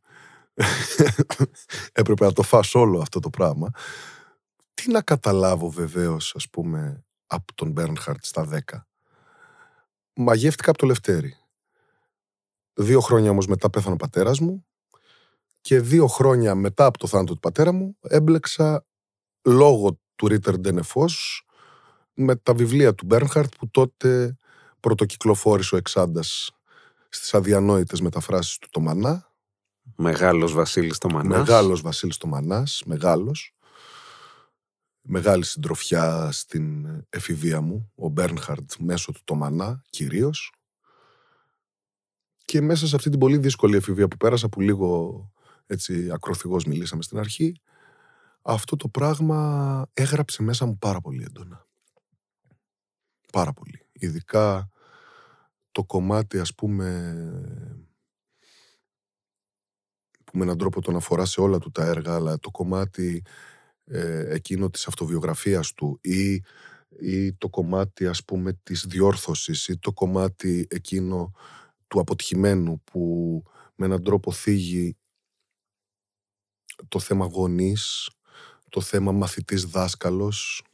Έπρεπε 1.93 2.25
να 2.25 2.33
το 2.33 2.43
φας 2.43 2.75
όλο 2.75 3.01
αυτό 3.01 3.21
το 3.21 3.31
πράγμα. 3.31 3.71
Τι 4.75 4.91
να 4.91 5.03
καταλάβω 5.03 5.71
βεβαίως, 5.71 6.35
ας 6.37 6.49
πούμε, 6.51 7.05
από 7.35 7.55
τον 7.55 7.71
Μπέρνχαρτ 7.71 8.25
στα 8.25 8.49
10. 8.49 8.59
Μαγεύτηκα 10.15 10.71
από 10.71 10.79
το 10.79 10.87
Λευτέρη. 10.87 11.37
Δύο 12.75 13.01
χρόνια 13.01 13.31
όμως 13.31 13.47
μετά 13.47 13.71
πέθανε 13.71 13.95
ο 13.95 13.97
πατέρας 13.97 14.41
μου 14.41 14.67
και 15.61 15.81
δύο 15.81 16.07
χρόνια 16.07 16.55
μετά 16.55 16.85
από 16.85 16.99
το 16.99 17.07
θάνατο 17.07 17.33
του 17.33 17.41
πατέρα 17.41 17.73
μου 17.73 17.97
έμπλεξα 18.01 18.87
λόγω 19.45 20.01
του 20.15 20.29
Ρίτερ 20.29 20.59
Ντενεφός 20.59 21.47
με 22.15 22.37
τα 22.37 22.55
βιβλία 22.55 22.95
του 22.95 23.07
Μπέρνχαρτ 23.07 23.53
που 23.59 23.71
τότε 23.71 24.37
πρωτοκυκλοφόρησε 24.81 25.75
ο 25.75 25.79
Εξάντας 25.79 26.51
στις 27.09 27.35
αδιανόητες 27.35 28.01
μεταφράσεις 28.01 28.59
του 28.59 28.69
το 28.71 28.81
Μανά. 28.81 29.33
Μεγάλος 29.97 30.53
Βασίλης 30.53 30.99
το 30.99 31.09
Μανάς. 31.09 31.39
Μεγάλος 31.39 31.81
Βασίλης 31.81 32.17
το 32.17 32.27
Μανάς, 32.27 32.83
μεγάλος. 32.87 33.55
Μεγάλη 35.05 35.45
συντροφιά 35.45 36.29
στην 36.33 36.87
εφηβεία 37.09 37.61
μου, 37.61 37.93
ο 37.95 38.09
Μπέρνχαρτ 38.09 38.73
μέσω 38.79 39.13
του 39.13 39.21
το 39.25 39.35
Μανά 39.35 39.83
κυρίως. 39.91 40.53
Και 42.45 42.61
μέσα 42.61 42.87
σε 42.87 42.97
αυτή 42.97 43.11
την 43.11 43.19
πολύ 43.19 43.39
δύσκολη 43.39 43.77
εφηβεία 43.77 44.09
που 44.09 44.17
πέρασα, 44.17 44.49
που 44.49 44.61
λίγο 44.61 45.31
έτσι 45.67 46.11
ακροθυγώς 46.11 46.65
μιλήσαμε 46.65 47.03
στην 47.03 47.19
αρχή, 47.19 47.61
αυτό 48.43 48.77
το 48.77 48.89
πράγμα 48.89 49.87
έγραψε 49.93 50.43
μέσα 50.43 50.67
μου 50.67 50.79
πάρα 50.79 51.01
πολύ 51.01 51.23
έντονα. 51.23 51.67
Πάρα 53.33 53.53
πολύ. 53.53 53.87
Ειδικά 53.93 54.69
το 55.73 55.85
κομμάτι, 55.85 56.39
ας 56.39 56.55
πούμε, 56.55 57.15
που 60.25 60.39
με 60.39 60.45
έναν 60.45 60.59
τρόπο 60.59 60.81
τον 60.81 60.97
αφορά 60.97 61.25
σε 61.25 61.41
όλα 61.41 61.59
του 61.59 61.71
τα 61.71 61.85
έργα, 61.85 62.15
αλλά 62.15 62.39
το 62.39 62.51
κομμάτι 62.51 63.25
ε, 63.85 64.35
εκείνο 64.35 64.71
της 64.71 64.87
αυτοβιογραφίας 64.87 65.73
του 65.73 65.99
ή, 66.03 66.43
ή 67.01 67.33
το 67.35 67.49
κομμάτι, 67.49 68.07
ας 68.07 68.25
πούμε, 68.25 68.53
της 68.63 68.87
διόρθωσης 68.89 69.69
ή 69.69 69.79
το 69.79 69.93
κομμάτι 69.93 70.67
εκείνο 70.71 71.33
του 71.89 72.01
αποτυχημένου 72.01 72.83
που 72.85 73.43
με 73.75 73.87
έναν 73.87 74.03
τρόπο 74.03 74.33
θίγει 74.33 74.97
το 76.89 76.99
θέμα 76.99 77.27
γονείς, 77.27 78.11
το 78.69 78.81
θέμα 78.81 79.13
μαθητής 79.13 79.65
δάσκαλος. 79.65 80.65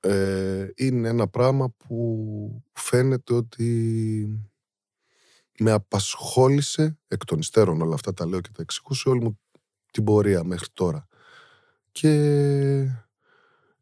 Ε, 0.00 0.68
είναι 0.74 1.08
ένα 1.08 1.28
πράγμα 1.28 1.70
που 1.70 2.62
φαίνεται 2.72 3.34
ότι 3.34 4.28
με 5.58 5.70
απασχόλησε 5.70 6.98
εκ 7.08 7.24
των 7.24 7.38
υστέρων 7.38 7.80
όλα 7.80 7.94
αυτά 7.94 8.12
τα 8.14 8.26
λέω 8.26 8.40
και 8.40 8.50
τα 8.52 8.62
εξηγούσε 8.62 9.08
όλη 9.08 9.20
μου 9.20 9.38
την 9.90 10.04
πορεία 10.04 10.44
μέχρι 10.44 10.68
τώρα. 10.72 11.06
Και 11.94 12.10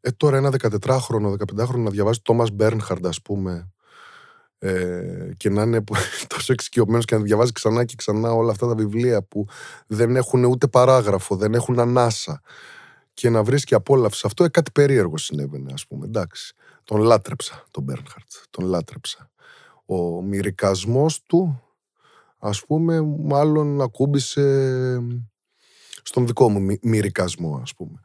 ε, 0.01 0.11
τώρα 0.17 0.37
ένα 0.37 0.51
14χρονο, 0.59 1.31
15χρονο 1.31 1.77
να 1.77 1.89
διαβάζει 1.89 2.19
Τόμας 2.21 2.51
Μπέρνχαρντ 2.51 3.07
ας 3.07 3.21
πούμε 3.21 3.71
ε, 4.57 5.31
και 5.37 5.49
να 5.49 5.61
είναι 5.61 5.83
τόσο 6.33 6.53
εξοικειωμένος 6.53 7.05
και 7.05 7.15
να 7.15 7.21
διαβάζει 7.21 7.51
ξανά 7.51 7.85
και 7.85 7.93
ξανά 7.97 8.31
όλα 8.31 8.51
αυτά 8.51 8.67
τα 8.67 8.75
βιβλία 8.75 9.23
που 9.23 9.45
δεν 9.87 10.15
έχουν 10.15 10.43
ούτε 10.43 10.67
παράγραφο, 10.67 11.35
δεν 11.35 11.53
έχουν 11.53 11.79
ανάσα 11.79 12.41
και 13.13 13.29
να 13.29 13.43
βρίσκει 13.43 13.73
απόλαυση 13.73 14.23
αυτό, 14.25 14.43
ε, 14.43 14.49
κάτι 14.49 14.71
περίεργο 14.71 15.17
συνέβαινε 15.17 15.73
ας 15.73 15.87
πούμε, 15.87 16.05
εντάξει. 16.05 16.55
Τον 16.83 17.01
λάτρεψα 17.01 17.63
τον 17.71 17.83
Μπέρνχαρτ, 17.83 18.31
τον 18.49 18.65
λάτρεψα. 18.65 19.31
Ο 19.85 20.21
μυρικασμός 20.21 21.23
του, 21.23 21.61
ας 22.39 22.65
πούμε, 22.65 23.01
μάλλον 23.01 23.81
ακούμπησε 23.81 24.99
στον 26.03 26.27
δικό 26.27 26.49
μου 26.49 26.61
μυ- 26.61 26.83
μυρικασμό, 26.83 27.59
ας 27.61 27.75
πούμε. 27.75 27.99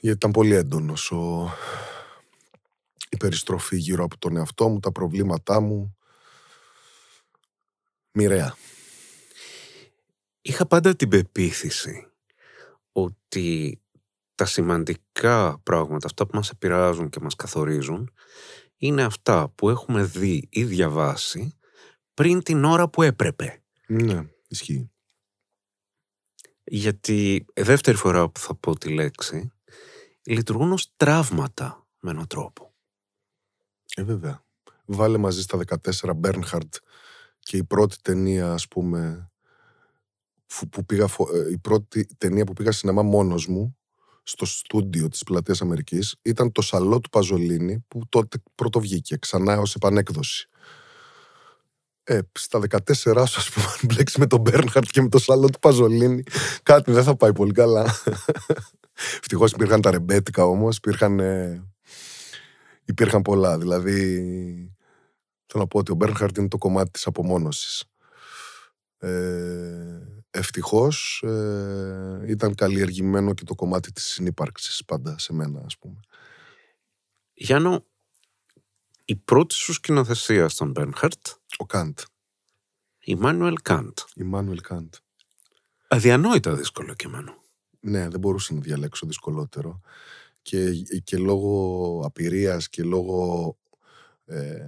Γιατί 0.00 0.16
ήταν 0.16 0.30
πολύ 0.30 0.54
έντονος 0.54 1.10
ο... 1.10 1.52
η 3.08 3.16
περιστροφή 3.16 3.76
γύρω 3.76 4.04
από 4.04 4.18
τον 4.18 4.36
εαυτό 4.36 4.68
μου, 4.68 4.80
τα 4.80 4.92
προβλήματά 4.92 5.60
μου. 5.60 5.96
Μοιραία. 8.12 8.56
Είχα 10.42 10.66
πάντα 10.66 10.96
την 10.96 11.08
πεποίθηση 11.08 12.06
ότι 12.92 13.80
τα 14.34 14.44
σημαντικά 14.44 15.60
πράγματα, 15.62 16.06
αυτά 16.06 16.26
που 16.26 16.36
μας 16.36 16.50
επηρεάζουν 16.50 17.08
και 17.08 17.20
μας 17.20 17.34
καθορίζουν, 17.34 18.12
είναι 18.76 19.02
αυτά 19.02 19.48
που 19.48 19.68
έχουμε 19.68 20.02
δει 20.02 20.48
ή 20.50 20.64
διαβάσει 20.64 21.58
πριν 22.14 22.42
την 22.42 22.64
ώρα 22.64 22.88
που 22.88 23.02
έπρεπε. 23.02 23.62
Ναι, 23.86 24.28
ισχύει. 24.48 24.90
Γιατί 26.70 27.46
ε, 27.52 27.62
δεύτερη 27.62 27.96
φορά 27.96 28.28
που 28.28 28.40
θα 28.40 28.54
πω 28.54 28.78
τη 28.78 28.88
λέξη, 28.88 29.50
λειτουργούν 30.22 30.72
ως 30.72 30.92
τραύματα 30.96 31.86
με 32.00 32.10
έναν 32.10 32.26
τρόπο. 32.26 32.74
Ε, 33.94 34.02
βέβαια. 34.02 34.44
Βάλε 34.84 35.18
μαζί 35.18 35.42
στα 35.42 35.58
14 35.58 36.12
Μπέρνχαρτ 36.16 36.74
και 37.38 37.56
η 37.56 37.64
πρώτη 37.64 37.96
ταινία, 38.02 38.52
ας 38.52 38.68
πούμε, 38.68 39.30
φου- 40.46 40.68
που 40.68 40.84
πήγα, 40.84 41.06
φο- 41.06 41.34
ε, 41.34 41.50
η 41.50 41.58
πρώτη 41.58 42.06
ταινία 42.18 42.44
που 42.44 42.52
πήγα 42.52 42.72
σινεμά 42.72 43.02
μόνος 43.02 43.46
μου, 43.46 43.76
στο 44.22 44.44
στούντιο 44.44 45.08
της 45.08 45.22
Πλατείας 45.22 45.60
Αμερικής, 45.60 46.16
ήταν 46.22 46.52
το 46.52 46.62
Σαλό 46.62 47.00
του 47.00 47.08
Παζολίνη, 47.08 47.84
που 47.88 48.00
τότε 48.08 48.38
πρώτο 48.54 48.80
βγήκε, 48.80 49.16
ξανά 49.16 49.58
ως 49.58 49.74
επανέκδοση. 49.74 50.48
Ε, 52.10 52.20
στα 52.32 52.58
14 52.58 52.94
σου, 52.94 53.10
ας 53.38 53.50
πούμε, 53.50 53.66
αν 53.66 53.78
μπλέξεις 53.82 54.18
με 54.18 54.26
τον 54.26 54.40
Μπέρνχαρτ 54.40 54.88
και 54.90 55.02
με 55.02 55.08
το 55.08 55.18
Σαλό 55.18 55.48
του 55.48 55.58
Παζολίνη, 55.58 56.22
κάτι 56.62 56.92
δεν 56.92 57.02
θα 57.02 57.16
πάει 57.16 57.32
πολύ 57.32 57.52
καλά. 57.52 57.94
Ευτυχώς 59.20 59.52
υπήρχαν 59.52 59.80
τα 59.80 59.90
ρεμπέτικα 59.90 60.44
όμως, 60.44 60.76
υπήρχαν, 60.76 61.20
ε, 61.20 61.64
υπήρχαν 62.84 63.22
πολλά. 63.22 63.58
Δηλαδή, 63.58 63.94
θέλω 65.46 65.62
να 65.62 65.66
πω 65.66 65.78
ότι 65.78 65.92
ο 65.92 65.94
Μπέρνχαρτ 65.94 66.36
είναι 66.36 66.48
το 66.48 66.58
κομμάτι 66.58 66.90
της 66.90 67.06
απομόνωσης. 67.06 67.84
Ε, 68.98 69.98
ευτυχώς 70.30 71.22
ε, 71.26 72.22
ήταν 72.26 72.54
καλλιεργημένο 72.54 73.34
και 73.34 73.44
το 73.44 73.54
κομμάτι 73.54 73.92
της 73.92 74.04
συνύπαρξης 74.04 74.84
πάντα 74.84 75.18
σε 75.18 75.32
μένα, 75.32 75.62
ας 75.64 75.78
πούμε. 75.78 76.00
Γιάννο, 77.34 77.84
η 79.04 79.16
πρώτη 79.16 79.54
σου 79.54 79.72
σκηνοθεσία 79.72 80.48
στον 80.48 80.70
Μπέρνχαρτ, 80.70 81.26
Ο 81.56 81.66
Καντ, 81.66 81.98
Immanuel 83.06 83.54
Kant. 83.62 83.92
Immanuel 84.24 84.60
Καντ. 84.62 84.94
Αδιανόητα 85.88 86.54
δύσκολο 86.54 86.94
κείμενο. 86.94 87.34
Ναι, 87.80 88.08
δεν 88.08 88.20
μπορούσα 88.20 88.54
να 88.54 88.60
διαλέξω 88.60 89.06
δυσκολότερο. 89.06 89.80
Και, 90.42 90.72
και 91.04 91.16
λόγω 91.16 92.02
απειρίας 92.04 92.68
και 92.68 92.82
λόγω 92.82 93.56
ε, 94.24 94.66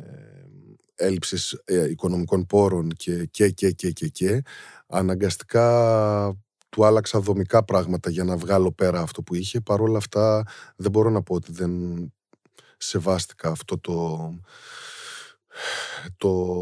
έλλειψης 0.95 1.61
ε, 1.64 1.89
οικονομικών 1.91 2.47
πόρων 2.47 2.91
και, 2.91 3.24
και, 3.24 3.51
και, 3.51 3.70
και, 3.70 3.91
και, 3.91 4.09
και 4.09 4.43
αναγκαστικά 4.87 6.39
του 6.68 6.85
άλλαξα 6.85 7.20
δομικά 7.20 7.64
πράγματα 7.64 8.11
για 8.11 8.24
να 8.24 8.37
βγάλω 8.37 8.72
πέρα 8.72 9.01
αυτό 9.01 9.22
που 9.22 9.35
είχε. 9.35 9.61
Παρ' 9.61 9.81
όλα 9.81 9.99
αυτά 9.99 10.43
δεν 10.76 10.91
μπορώ 10.91 11.11
να 11.11 11.22
πω 11.22 11.35
ότι 11.35 11.53
δεν 11.53 11.72
σεβάστηκα 12.76 13.49
αυτό 13.49 13.78
το, 13.78 14.18
το, 16.16 16.55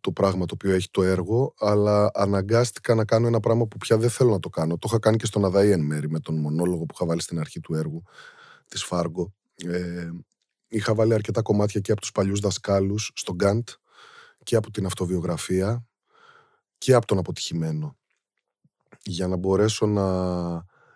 το 0.00 0.12
πράγμα 0.12 0.46
το 0.46 0.54
οποίο 0.54 0.74
έχει 0.74 0.90
το 0.90 1.02
έργο, 1.02 1.54
αλλά 1.58 2.10
αναγκάστηκα 2.14 2.94
να 2.94 3.04
κάνω 3.04 3.26
ένα 3.26 3.40
πράγμα 3.40 3.66
που 3.66 3.76
πια 3.76 3.96
δεν 3.96 4.10
θέλω 4.10 4.30
να 4.30 4.40
το 4.40 4.48
κάνω. 4.48 4.78
Το 4.78 4.86
είχα 4.90 4.98
κάνει 4.98 5.16
και 5.16 5.26
στον 5.26 5.44
Αδαή 5.44 5.70
εν 5.70 5.80
μέρη 5.80 6.10
με 6.10 6.20
τον 6.20 6.40
μονόλογο 6.40 6.84
που 6.84 6.94
είχα 6.94 7.06
βάλει 7.06 7.20
στην 7.20 7.38
αρχή 7.38 7.60
του 7.60 7.74
έργου 7.74 8.02
της 8.68 8.84
Φάργκο. 8.84 9.32
Ε, 9.64 10.10
είχα 10.68 10.94
βάλει 10.94 11.14
αρκετά 11.14 11.42
κομμάτια 11.42 11.80
και 11.80 11.92
από 11.92 12.00
τους 12.00 12.12
παλιούς 12.12 12.40
δασκάλους 12.40 13.10
στον 13.14 13.34
Γκάντ 13.34 13.68
και 14.42 14.56
από 14.56 14.70
την 14.70 14.86
αυτοβιογραφία 14.86 15.86
και 16.78 16.94
από 16.94 17.06
τον 17.06 17.18
αποτυχημένο 17.18 17.96
για 19.02 19.26
να 19.26 19.36
μπορέσω 19.36 19.86
να 19.86 20.06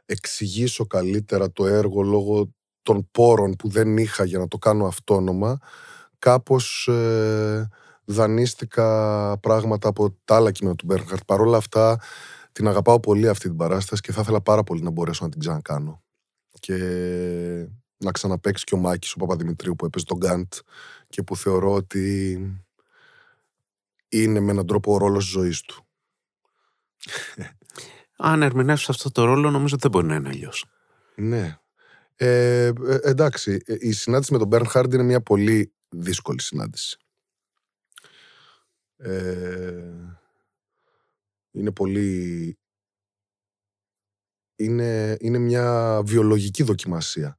εξηγήσω 0.07 0.87
καλύτερα 0.87 1.53
το 1.53 1.67
έργο 1.67 2.03
λόγω 2.03 2.55
των 2.83 3.09
πόρων 3.11 3.57
που 3.57 3.69
δεν 3.69 3.97
είχα 3.97 4.25
για 4.25 4.39
να 4.39 4.49
το 4.49 4.59
κάνω 4.59 4.87
αυτόνομα 4.87 5.59
κάπως 6.21 6.89
ε, 6.89 7.69
δανείστηκα 8.05 8.87
πράγματα 9.41 9.89
από 9.89 10.17
τα 10.25 10.37
άλλα 10.37 10.51
κείμενα 10.51 10.77
του 10.77 10.87
Μπέρνχαρτ. 10.87 11.25
Παρ' 11.25 11.41
όλα 11.41 11.57
αυτά 11.57 12.01
την 12.53 12.69
αγαπάω 12.69 13.01
πολύ 13.01 13.29
αυτή 13.29 13.49
την 13.49 13.57
παράσταση 13.57 14.03
και 14.03 14.13
θα 14.13 14.21
ήθελα 14.21 14.41
πάρα 14.41 14.63
πολύ 14.63 14.83
να 14.83 14.91
μπορέσω 14.91 15.25
να 15.25 15.31
την 15.31 15.41
ξανακάνω. 15.41 16.03
Και 16.61 16.77
να 17.97 18.11
ξαναπέξει 18.11 18.65
και 18.65 18.75
ο 18.75 18.79
Μάκης, 18.79 19.13
ο 19.13 19.17
Παπαδημητρίου 19.17 19.77
που 19.77 19.85
έπαιζε 19.85 20.05
τον 20.05 20.17
Γκάντ 20.17 20.53
και 21.09 21.23
που 21.23 21.37
θεωρώ 21.37 21.73
ότι 21.73 22.39
είναι 24.09 24.41
με 24.41 24.51
έναν 24.51 24.67
τρόπο 24.67 24.95
ο 24.95 24.97
ρόλος 24.97 25.25
της 25.25 25.33
ζωής 25.33 25.61
του. 25.61 25.87
Αν 28.23 28.43
ερμηνεύσεις 28.43 28.89
αυτό 28.89 29.11
το 29.11 29.25
ρόλο, 29.25 29.51
νομίζω 29.51 29.75
ότι 29.75 29.83
δεν 29.83 29.91
μπορεί 29.91 30.07
να 30.07 30.15
είναι 30.15 30.29
αλλιώς. 30.29 30.65
Ναι. 31.15 31.59
Ε, 32.17 32.65
ε, 32.67 32.99
εντάξει, 33.03 33.63
ε, 33.65 33.75
η 33.79 33.93
συνάντηση 33.93 34.33
με 34.33 34.39
τον 34.39 34.47
Μπέρνχαρντ 34.49 34.95
είναι 34.95 35.03
μια 35.03 35.21
πολύ 35.21 35.73
δύσκολη 35.91 36.41
συνάντηση. 36.41 36.99
Ε, 38.97 39.91
είναι 41.51 41.73
πολύ... 41.73 42.55
Είναι, 44.57 45.17
είναι 45.21 45.39
μια 45.39 46.01
βιολογική 46.05 46.63
δοκιμασία 46.63 47.39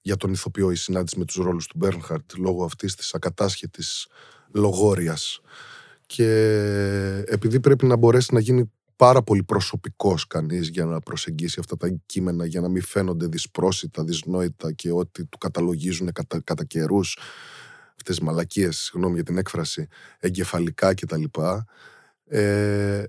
για 0.00 0.16
τον 0.16 0.32
ηθοποιό 0.32 0.70
η 0.70 0.76
συνάντηση 0.76 1.18
με 1.18 1.24
τους 1.24 1.36
ρόλους 1.36 1.66
του 1.66 1.78
Μπέρνχαρτ 1.78 2.32
λόγω 2.36 2.64
αυτής 2.64 2.94
της 2.94 3.14
ακατάσχετης 3.14 4.06
λογόριας. 4.52 5.40
Και 6.06 6.28
επειδή 7.26 7.60
πρέπει 7.60 7.86
να 7.86 7.96
μπορέσει 7.96 8.34
να 8.34 8.40
γίνει 8.40 8.72
πάρα 8.96 9.22
πολύ 9.22 9.42
προσωπικός 9.42 10.26
κανείς 10.26 10.68
για 10.68 10.84
να 10.84 11.00
προσεγγίσει 11.00 11.60
αυτά 11.60 11.76
τα 11.76 11.88
κείμενα 12.06 12.46
για 12.46 12.60
να 12.60 12.68
μην 12.68 12.82
φαίνονται 12.82 13.26
δυσπρόσιτα, 13.26 14.04
δυσνόητα 14.04 14.72
και 14.72 14.92
ότι 14.92 15.26
του 15.26 15.38
καταλογίζουν 15.38 16.12
κατά, 16.12 16.40
κατά 16.44 16.64
καιρούς 16.64 17.18
αυτές 17.98 18.16
τις 18.16 18.20
μαλακίες, 18.20 18.76
συγγνώμη 18.78 19.14
για 19.14 19.24
την 19.24 19.38
έκφραση, 19.38 19.86
εγκεφαλικά 20.18 20.94
κτλ. 20.94 21.24
Ε, 22.24 23.04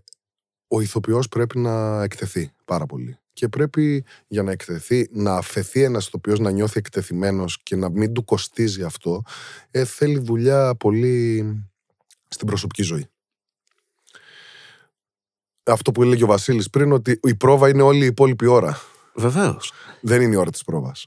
ο 0.67 0.81
ηθοποιός 0.81 1.27
πρέπει 1.27 1.59
να 1.59 2.03
εκτεθεί 2.03 2.51
πάρα 2.65 2.85
πολύ. 2.85 3.17
Και 3.33 3.47
πρέπει 3.47 4.05
για 4.27 4.43
να 4.43 4.51
εκτεθεί, 4.51 5.09
να 5.11 5.35
αφαιθεί 5.35 5.83
ένας 5.83 6.07
ηθοποιός 6.07 6.39
να 6.39 6.51
νιώθει 6.51 6.77
εκτεθειμένος 6.79 7.63
και 7.63 7.75
να 7.75 7.89
μην 7.89 8.13
του 8.13 8.23
κοστίζει 8.23 8.83
αυτό, 8.83 9.21
ε, 9.71 9.85
θέλει 9.85 10.19
δουλειά 10.19 10.75
πολύ 10.75 11.43
στην 12.27 12.47
προσωπική 12.47 12.83
ζωή 12.83 13.09
αυτό 15.71 15.91
που 15.91 16.03
έλεγε 16.03 16.23
ο 16.23 16.27
Βασίλης 16.27 16.69
πριν, 16.69 16.91
ότι 16.91 17.19
η 17.23 17.35
πρόβα 17.35 17.69
είναι 17.69 17.81
όλη 17.81 18.03
η 18.03 18.05
υπόλοιπη 18.05 18.45
ώρα. 18.45 18.81
Βεβαίως. 19.15 19.73
Δεν 20.01 20.21
είναι 20.21 20.33
η 20.33 20.37
ώρα 20.37 20.51
της 20.51 20.63
πρόβας. 20.63 21.05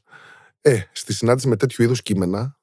Ε, 0.61 0.80
στη 0.93 1.12
συνάντηση 1.12 1.49
με 1.49 1.57
τέτοιου 1.57 1.83
είδους 1.83 2.03
κείμενα, 2.03 2.59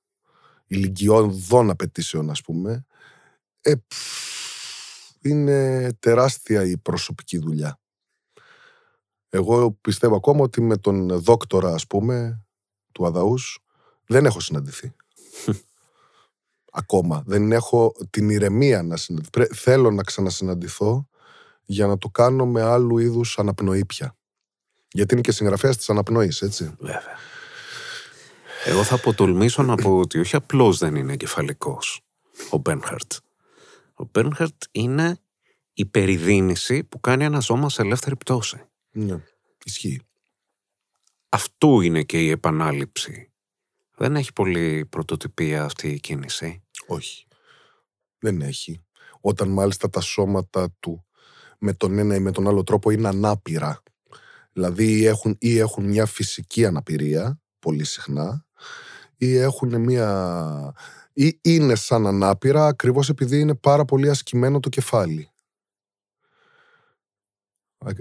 ηλικιωδών 0.69 1.69
απαιτήσεων, 1.69 2.29
ας 2.29 2.41
πούμε, 2.41 2.85
ε, 3.61 3.73
είναι 5.21 5.89
τεράστια 5.99 6.63
η 6.63 6.77
προσωπική 6.77 7.37
δουλειά. 7.37 7.79
Εγώ 9.29 9.71
πιστεύω 9.71 10.15
ακόμα 10.15 10.43
ότι 10.43 10.61
με 10.61 10.77
τον 10.77 11.19
δόκτορα, 11.19 11.73
ας 11.73 11.87
πούμε, 11.87 12.45
του 12.91 13.05
Αδαούς, 13.05 13.59
δεν 14.05 14.25
έχω 14.25 14.39
συναντηθεί. 14.39 14.93
ακόμα. 16.71 17.23
Δεν 17.25 17.51
έχω 17.51 17.93
την 18.09 18.29
ηρεμία 18.29 18.83
να 18.83 18.97
συναντηθώ. 18.97 19.45
Θέλω 19.53 19.91
να 19.91 20.03
ξανασυναντηθώ 20.03 21.07
για 21.63 21.87
να 21.87 21.97
το 21.97 22.09
κάνω 22.09 22.45
με 22.45 22.61
άλλου 22.61 22.97
είδους 22.97 23.39
αναπνοή 23.39 23.85
πια. 23.85 24.17
Γιατί 24.91 25.13
είναι 25.13 25.21
και 25.21 25.31
συγγραφέας 25.31 25.77
της 25.77 25.89
αναπνοής, 25.89 26.41
έτσι. 26.41 26.75
Βέβαια. 26.79 27.17
Εγώ 28.69 28.83
θα 28.83 28.95
αποτολμήσω 28.95 29.63
να 29.63 29.75
πω 29.75 29.97
ότι 29.97 30.19
όχι 30.19 30.35
απλώς 30.35 30.77
δεν 30.77 30.95
είναι 30.95 31.13
εγκεφαλικό 31.13 31.79
ο 32.49 32.57
Μπέρνχαρτ. 32.57 33.13
Ο 33.93 34.03
Μπέρνχαρτ 34.11 34.63
είναι 34.71 35.19
η 35.73 35.85
περιδίνηση 35.85 36.83
που 36.83 36.99
κάνει 36.99 37.23
ένα 37.23 37.41
σώμα 37.41 37.69
σε 37.69 37.81
ελεύθερη 37.81 38.15
πτώση. 38.15 38.63
Ναι, 38.91 39.23
ισχύει. 39.63 40.01
Αυτού 41.29 41.81
είναι 41.81 42.03
και 42.03 42.19
η 42.23 42.29
επανάληψη. 42.29 43.31
Δεν 43.95 44.15
έχει 44.15 44.33
πολύ 44.33 44.85
πρωτοτυπία 44.85 45.63
αυτή 45.63 45.87
η 45.87 45.99
κίνηση. 45.99 46.63
Όχι. 46.87 47.27
Δεν 48.19 48.41
έχει. 48.41 48.83
Όταν 49.21 49.49
μάλιστα 49.49 49.89
τα 49.89 50.01
σώματα 50.01 50.75
του 50.79 51.05
με 51.59 51.73
τον 51.73 51.97
ένα 51.97 52.15
ή 52.15 52.19
με 52.19 52.31
τον 52.31 52.47
άλλο 52.47 52.63
τρόπο 52.63 52.89
είναι 52.89 53.07
ανάπηρα. 53.07 53.83
Δηλαδή 54.53 55.05
έχουν, 55.05 55.35
ή 55.39 55.57
έχουν 55.57 55.85
μια 55.85 56.05
φυσική 56.05 56.65
αναπηρία, 56.65 57.41
πολύ 57.59 57.83
συχνά, 57.83 58.47
ή 59.21 59.35
έχουν 59.35 59.81
μια... 59.81 60.73
ή 61.13 61.39
είναι 61.41 61.75
σαν 61.75 62.07
ανάπηρα 62.07 62.65
ακριβώς 62.65 63.09
επειδή 63.09 63.39
είναι 63.39 63.55
πάρα 63.55 63.85
πολύ 63.85 64.09
ασκημένο 64.09 64.59
το 64.59 64.69
κεφάλι. 64.69 65.31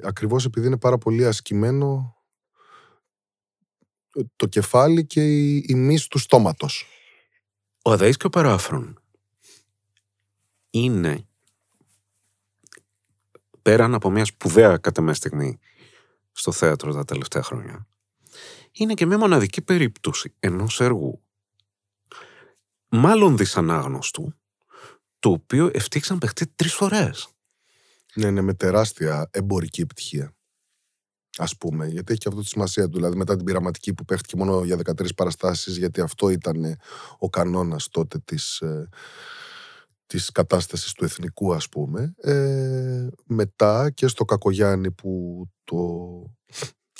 Ακριβώς 0.03 0.45
επειδή 0.45 0.66
είναι 0.66 0.79
πάρα 0.79 0.99
πολύ 0.99 1.27
ασκημένο 1.27 2.16
το 4.37 4.47
κεφάλι 4.47 5.07
και 5.07 5.27
η, 5.27 5.64
η 5.69 5.75
μυς 5.75 6.07
του 6.07 6.19
στόματος. 6.19 6.87
Ο 7.85 7.93
Αδαής 7.93 8.16
και 8.16 8.27
ο 8.27 8.31
Παράφρον 8.31 9.03
είναι 10.71 11.27
πέραν 13.62 13.95
από 13.95 14.11
μια 14.11 14.25
σπουδαία 14.25 14.77
κατά 14.77 15.14
στιγμή 15.14 15.59
στο 16.33 16.53
θέατρο 16.53 16.93
τα 16.93 17.05
τελευταία 17.05 17.43
χρόνια, 17.43 17.87
είναι 18.79 18.95
και 18.95 19.07
μια 19.07 19.18
μοναδική 19.18 19.62
περίπτωση 19.62 20.35
ενός 20.39 20.81
έργου 20.81 21.22
μάλλον 22.89 23.37
δυσανάγνωστου, 23.37 24.33
το 25.18 25.31
οποίο 25.31 25.70
ευτύχησαν 25.72 26.18
παιχτεί 26.18 26.47
τρεις 26.47 26.74
φορές. 26.74 27.29
Ναι, 28.14 28.31
ναι, 28.31 28.41
με 28.41 28.55
τεράστια 28.55 29.29
εμπορική 29.33 29.81
επιτυχία. 29.81 30.33
Α 31.37 31.57
πούμε, 31.57 31.87
γιατί 31.87 32.12
έχει 32.12 32.20
και 32.20 32.29
αυτό 32.29 32.41
τη 32.41 32.47
σημασία 32.47 32.89
του. 32.89 32.97
Δηλαδή, 32.97 33.16
μετά 33.16 33.37
την 33.37 33.45
πειραματική 33.45 33.95
που 33.95 34.05
παίχτηκε 34.05 34.37
μόνο 34.37 34.64
για 34.64 34.76
13 34.76 35.14
παραστάσεις, 35.16 35.76
γιατί 35.76 36.01
αυτό 36.01 36.29
ήταν 36.29 36.76
ο 37.18 37.31
κανόνας 37.31 37.89
τότε 37.89 38.18
της 38.18 38.61
ε, 38.61 38.89
της 40.09 40.31
κατάστασης 40.31 40.93
του 40.93 41.05
εθνικού 41.05 41.55
ας 41.55 41.68
πούμε 41.68 42.14
ε, 42.16 43.07
μετά 43.24 43.91
και 43.91 44.07
στο 44.07 44.24
Κακογιάννη 44.24 44.91
που 44.91 45.45
το 45.64 45.76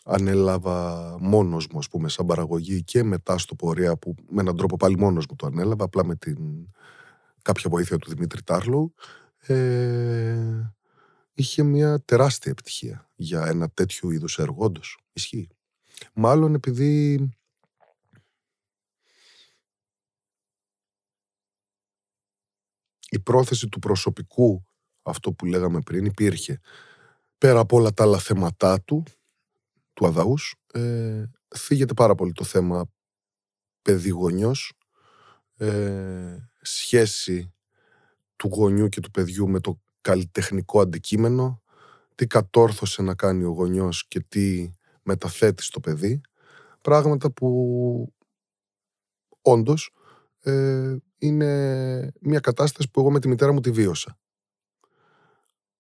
ανέλαβα 0.09 1.17
μόνος 1.21 1.67
μου 1.69 1.79
ας 1.79 1.89
πούμε 1.89 2.09
σαν 2.09 2.27
παραγωγή 2.27 2.83
και 2.83 3.03
μετά 3.03 3.39
στο 3.39 3.55
πορεία 3.55 3.97
που 3.97 4.15
με 4.31 4.41
έναν 4.41 4.57
τρόπο 4.57 4.77
πάλι 4.77 4.99
μόνος 4.99 5.27
μου 5.31 5.37
το 5.37 5.47
ανέλαβα 5.47 5.85
απλά 5.85 6.05
με 6.05 6.17
την 6.17 6.39
κάποια 7.43 7.71
βοήθεια 7.71 7.99
του 7.99 8.11
Δημήτρη 8.11 8.43
Τάρλου 8.43 8.95
ε, 9.39 10.73
είχε 11.35 11.63
μια 11.63 12.01
τεράστια 12.05 12.51
επιτυχία 12.51 13.11
για 13.15 13.47
ένα 13.47 13.69
τέτοιο 13.69 14.11
είδους 14.11 14.39
έργο 14.39 14.65
όντως, 14.65 14.99
ισχύει 15.13 15.49
μάλλον 16.15 16.55
επειδή 16.55 17.21
η 23.09 23.21
πρόθεση 23.21 23.69
του 23.69 23.79
προσωπικού, 23.79 24.65
αυτό 25.03 25.33
που 25.33 25.47
λέγαμε 25.47 25.81
πριν, 25.81 26.05
υπήρχε. 26.05 26.61
Πέρα 27.39 27.61
από 27.61 27.77
όλα 27.77 27.93
τα 27.93 28.03
άλλα 28.03 28.19
θέματά 28.19 28.81
του, 28.81 29.03
του 29.99 30.07
Αδαούς, 30.07 30.55
ε, 30.73 31.25
θίγεται 31.57 31.95
πάρα 31.95 32.15
πολύ 32.15 32.33
το 32.33 32.45
θέμα 32.45 32.91
παιδί-γονιός, 33.83 34.73
ε, 35.57 36.37
σχέση 36.61 37.53
του 38.37 38.49
γονιού 38.49 38.89
και 38.89 39.01
του 39.01 39.11
παιδιού 39.11 39.49
με 39.49 39.61
το 39.61 39.81
καλλιτεχνικό 40.01 40.81
αντικείμενο, 40.81 41.63
τι 42.15 42.27
κατόρθωσε 42.27 43.03
να 43.03 43.15
κάνει 43.15 43.45
ο 43.45 43.51
γονιός 43.51 44.07
και 44.09 44.21
τι 44.21 44.71
μεταθέτει 45.03 45.63
στο 45.63 45.81
παιδί, 45.81 46.21
πράγματα 46.81 47.31
που 47.31 48.13
όντως 49.43 49.95
ε, 50.43 50.97
είναι 51.19 52.13
μια 52.21 52.41
κατάσταση 52.41 52.91
που 52.91 53.01
εγώ 53.01 53.11
με 53.11 53.21
τη 53.21 53.29
μητέρα 53.29 53.53
μου 53.53 53.61
τη 53.61 53.71
βίωσα. 53.71 54.19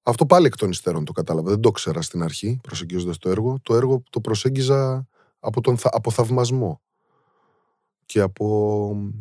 Αυτό 0.09 0.27
πάλι 0.27 0.47
εκ 0.47 0.57
των 0.57 0.71
υστέρων 0.71 1.05
το 1.05 1.13
κατάλαβα. 1.13 1.51
Δεν 1.51 1.61
το 1.61 1.69
ήξερα 1.69 2.03
στην 2.03 2.23
αρχή, 2.23 2.59
προσεγγίζοντας 2.63 3.19
το 3.19 3.31
έργο. 3.31 3.59
Το 3.63 3.75
έργο 3.75 4.03
το 4.11 4.21
προσέγγιζα 4.21 5.09
από, 5.39 5.61
τον, 5.61 5.77
από 5.83 6.11
θαυμασμό 6.11 6.81
και 8.07 8.21
από 8.21 9.13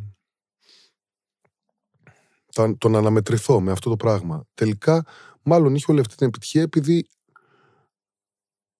το 2.77 2.89
να 2.89 2.97
αναμετρηθώ 2.97 3.61
με 3.61 3.71
αυτό 3.71 3.89
το 3.89 3.95
πράγμα. 3.95 4.45
Τελικά, 4.53 5.05
μάλλον 5.43 5.75
είχε 5.75 5.85
όλη 5.91 5.99
αυτή 5.99 6.15
την 6.15 6.27
επιτυχία 6.27 6.61
επειδή 6.61 7.07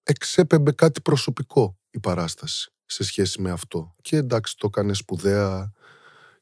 εξέπεμπε 0.03 0.71
κάτι 0.71 1.01
προσωπικό 1.01 1.77
η 1.89 1.99
παράσταση 1.99 2.71
σε 2.85 3.03
σχέση 3.03 3.41
με 3.41 3.51
αυτό. 3.51 3.95
Και 4.01 4.15
εντάξει, 4.15 4.57
το 4.57 4.67
έκανε 4.67 4.93
σπουδαία 4.93 5.71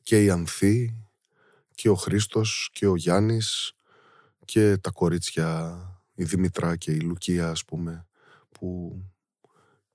και 0.01 0.23
η 0.23 0.29
Ανθή 0.29 1.05
και 1.75 1.89
ο 1.89 1.95
Χρήστος 1.95 2.69
και 2.73 2.87
ο 2.87 2.95
Γιάννης 2.95 3.74
και 4.45 4.77
τα 4.77 4.91
κορίτσια, 4.91 5.79
η 6.15 6.23
Δημητρά 6.23 6.75
και 6.75 6.91
η 6.91 6.99
Λουκία, 6.99 7.49
ας 7.49 7.65
πούμε, 7.65 8.07
που 8.51 8.99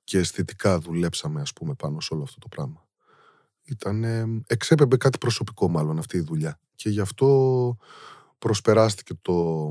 και 0.05 0.19
αισθητικά 0.19 0.79
δουλέψαμε, 0.79 1.41
ας 1.41 1.53
πούμε, 1.53 1.75
πάνω 1.75 2.01
σε 2.01 2.15
όλο 2.15 2.23
αυτό 2.23 2.39
το 2.39 2.49
πράγμα. 2.49 2.89
Ήταν, 3.63 4.05
εξέπεμπε 4.47 4.97
κάτι 4.97 5.19
προσωπικό 5.19 5.69
μάλλον 5.69 5.99
αυτή 5.99 6.17
η 6.17 6.21
δουλειά. 6.21 6.61
Και 6.75 6.89
γι' 6.89 7.01
αυτό 7.01 7.77
προσπεράστηκε 8.39 9.15
το 9.23 9.71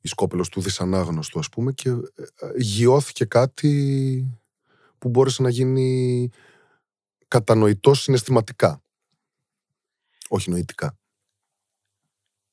η 0.00 0.08
σκόπελος 0.08 0.48
του 0.48 0.60
δυσανάγνωστου, 0.60 1.38
ας 1.38 1.48
πούμε, 1.48 1.72
και 1.72 1.88
ε, 1.88 1.96
ε, 2.40 2.52
γιώθηκε 2.56 3.24
κάτι 3.24 4.40
που 4.98 5.08
μπόρεσε 5.08 5.42
να 5.42 5.48
γίνει 5.48 6.28
κατανοητό 7.28 7.94
συναισθηματικά. 7.94 8.82
Όχι 10.28 10.50
νοητικά. 10.50 10.97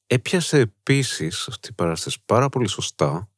Έπιασε 0.07 0.59
επίσης 0.59 1.47
αυτή 1.47 1.69
η 1.69 1.73
παράσταση 1.73 2.17
πάρα 2.25 2.49
πολύ 2.49 2.67
σωστά 2.67 3.29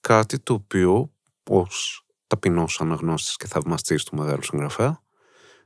κάτι 0.00 0.38
το 0.38 0.52
οποίο 0.54 1.12
ως 1.50 2.06
ταπεινός 2.26 2.80
αναγνώστης 2.80 3.36
και 3.36 3.46
θαυμαστής 3.46 4.04
του 4.04 4.16
μεγάλου 4.16 4.42
συγγραφέα 4.42 5.02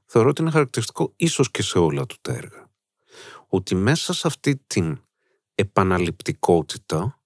θεωρώ 0.05 0.29
ότι 0.29 0.43
είναι 0.43 0.51
χαρακτηριστικό 0.51 1.13
ίσως 1.17 1.51
και 1.51 1.63
σε 1.63 1.79
όλα 1.79 2.07
του 2.07 2.17
τα 2.21 2.33
έργα. 2.33 2.71
Ότι 3.49 3.75
μέσα 3.75 4.13
σε 4.13 4.27
αυτή 4.27 4.57
την 4.67 5.01
επαναληπτικότητα 5.55 7.21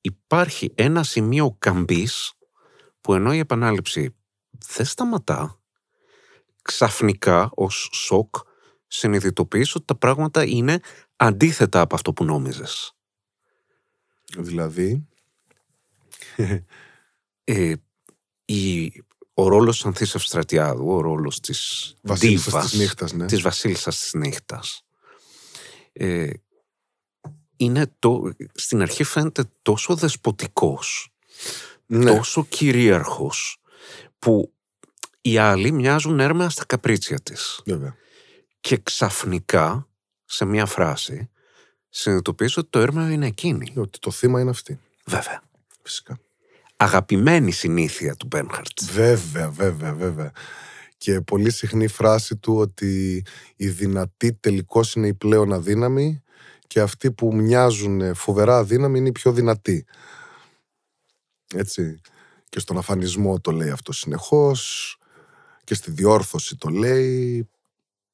υπάρχει 0.00 0.72
ένα 0.74 1.02
σημείο 1.02 1.56
καμπής 1.58 2.32
που 3.00 3.14
ενώ 3.14 3.34
η 3.34 3.38
επανάληψη 3.38 4.16
δεν 4.50 4.86
σταματά, 4.86 5.60
ξαφνικά 6.62 7.50
ως 7.54 7.90
σοκ 7.92 8.36
συνειδητοποιείς 8.88 9.74
ότι 9.74 9.84
τα 9.84 9.94
πράγματα 9.94 10.44
είναι 10.44 10.80
αντίθετα 11.16 11.80
από 11.80 11.94
αυτό 11.94 12.12
που 12.12 12.24
νόμιζες. 12.24 12.92
Δηλαδή... 14.36 15.06
Ε, 17.44 17.74
η, 18.44 18.92
ο 19.34 19.48
ρόλος 19.48 19.76
της 19.76 19.84
Ανθής 19.84 20.14
Ευστρατιάδου, 20.14 20.88
ο 20.88 21.00
ρόλος 21.00 21.40
της 21.40 21.94
Βασίλισσας 22.02 22.70
της 22.70 22.78
νύχτας, 22.78 23.12
ναι. 23.12 23.26
της 23.26 23.40
Βασίλισσας 23.40 23.98
της 23.98 24.12
νύχτας, 24.14 24.84
ε, 25.92 26.30
είναι 27.56 27.92
το, 27.98 28.32
στην 28.54 28.82
αρχή 28.82 29.04
φαίνεται 29.04 29.44
τόσο 29.62 29.94
δεσποτικός, 29.94 31.12
Ναι. 31.86 32.16
τόσο 32.16 32.44
κυρίαρχος, 32.44 33.60
που 34.18 34.52
οι 35.20 35.38
άλλοι 35.38 35.72
μοιάζουν 35.72 36.20
έρμεα 36.20 36.48
στα 36.50 36.64
καπρίτσια 36.64 37.20
της. 37.20 37.60
Βέβαια. 37.66 37.96
Και 38.60 38.76
ξαφνικά, 38.76 39.88
σε 40.24 40.44
μια 40.44 40.66
φράση, 40.66 41.30
συνειδητοποιήσω 41.88 42.60
ότι 42.60 42.70
το 42.70 42.78
έρμεο 42.78 43.08
είναι 43.08 43.26
εκείνη. 43.26 43.72
Ότι 43.76 43.98
το 43.98 44.10
θύμα 44.10 44.40
είναι 44.40 44.50
αυτή. 44.50 44.80
Βέβαια. 45.04 45.42
Φυσικά. 45.82 46.18
Αγαπημένη 46.76 47.50
συνήθεια 47.50 48.16
του 48.16 48.26
Μπέρνχαρτς. 48.26 48.90
Βέβαια, 48.90 49.50
βέβαια, 49.50 49.94
βέβαια. 49.94 50.32
Και 50.96 51.20
πολύ 51.20 51.50
συχνή 51.50 51.86
φράση 51.86 52.36
του 52.36 52.56
ότι 52.56 53.24
η 53.56 53.68
δυνατή 53.68 54.32
τελικώς 54.32 54.94
είναι 54.94 55.06
η 55.06 55.14
πλέον 55.14 55.52
αδύναμη 55.52 56.22
και 56.66 56.80
αυτοί 56.80 57.12
που 57.12 57.34
μοιάζουν 57.34 58.14
φοβερά 58.14 58.56
αδύναμοι 58.58 58.98
είναι 58.98 59.08
οι 59.08 59.12
πιο 59.12 59.32
δυνατοί. 59.32 59.86
Έτσι. 61.54 62.00
Και 62.48 62.58
στον 62.58 62.78
αφανισμό 62.78 63.40
το 63.40 63.50
λέει 63.50 63.70
αυτό 63.70 63.92
συνεχώς 63.92 64.96
και 65.64 65.74
στη 65.74 65.90
διόρθωση 65.90 66.56
το 66.56 66.68
λέει 66.68 67.48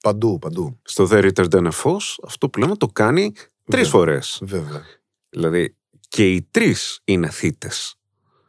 παντού, 0.05 0.39
παντού. 0.39 0.81
Στο 0.83 1.09
The 1.11 1.31
Returned 1.31 1.51
Than 1.51 1.71
a 1.71 1.83
Foss, 1.83 2.15
αυτό 2.25 2.49
που 2.49 2.59
λέμε 2.59 2.77
το 2.77 2.87
κάνει 2.87 3.33
τρεις 3.33 3.51
Βέβαια. 3.65 3.91
φορές. 3.91 4.41
Βέβαια. 4.43 4.83
Δηλαδή 5.29 5.77
και 6.09 6.33
οι 6.33 6.43
τρεις 6.43 7.01
είναι 7.05 7.31
θύτες, 7.31 7.95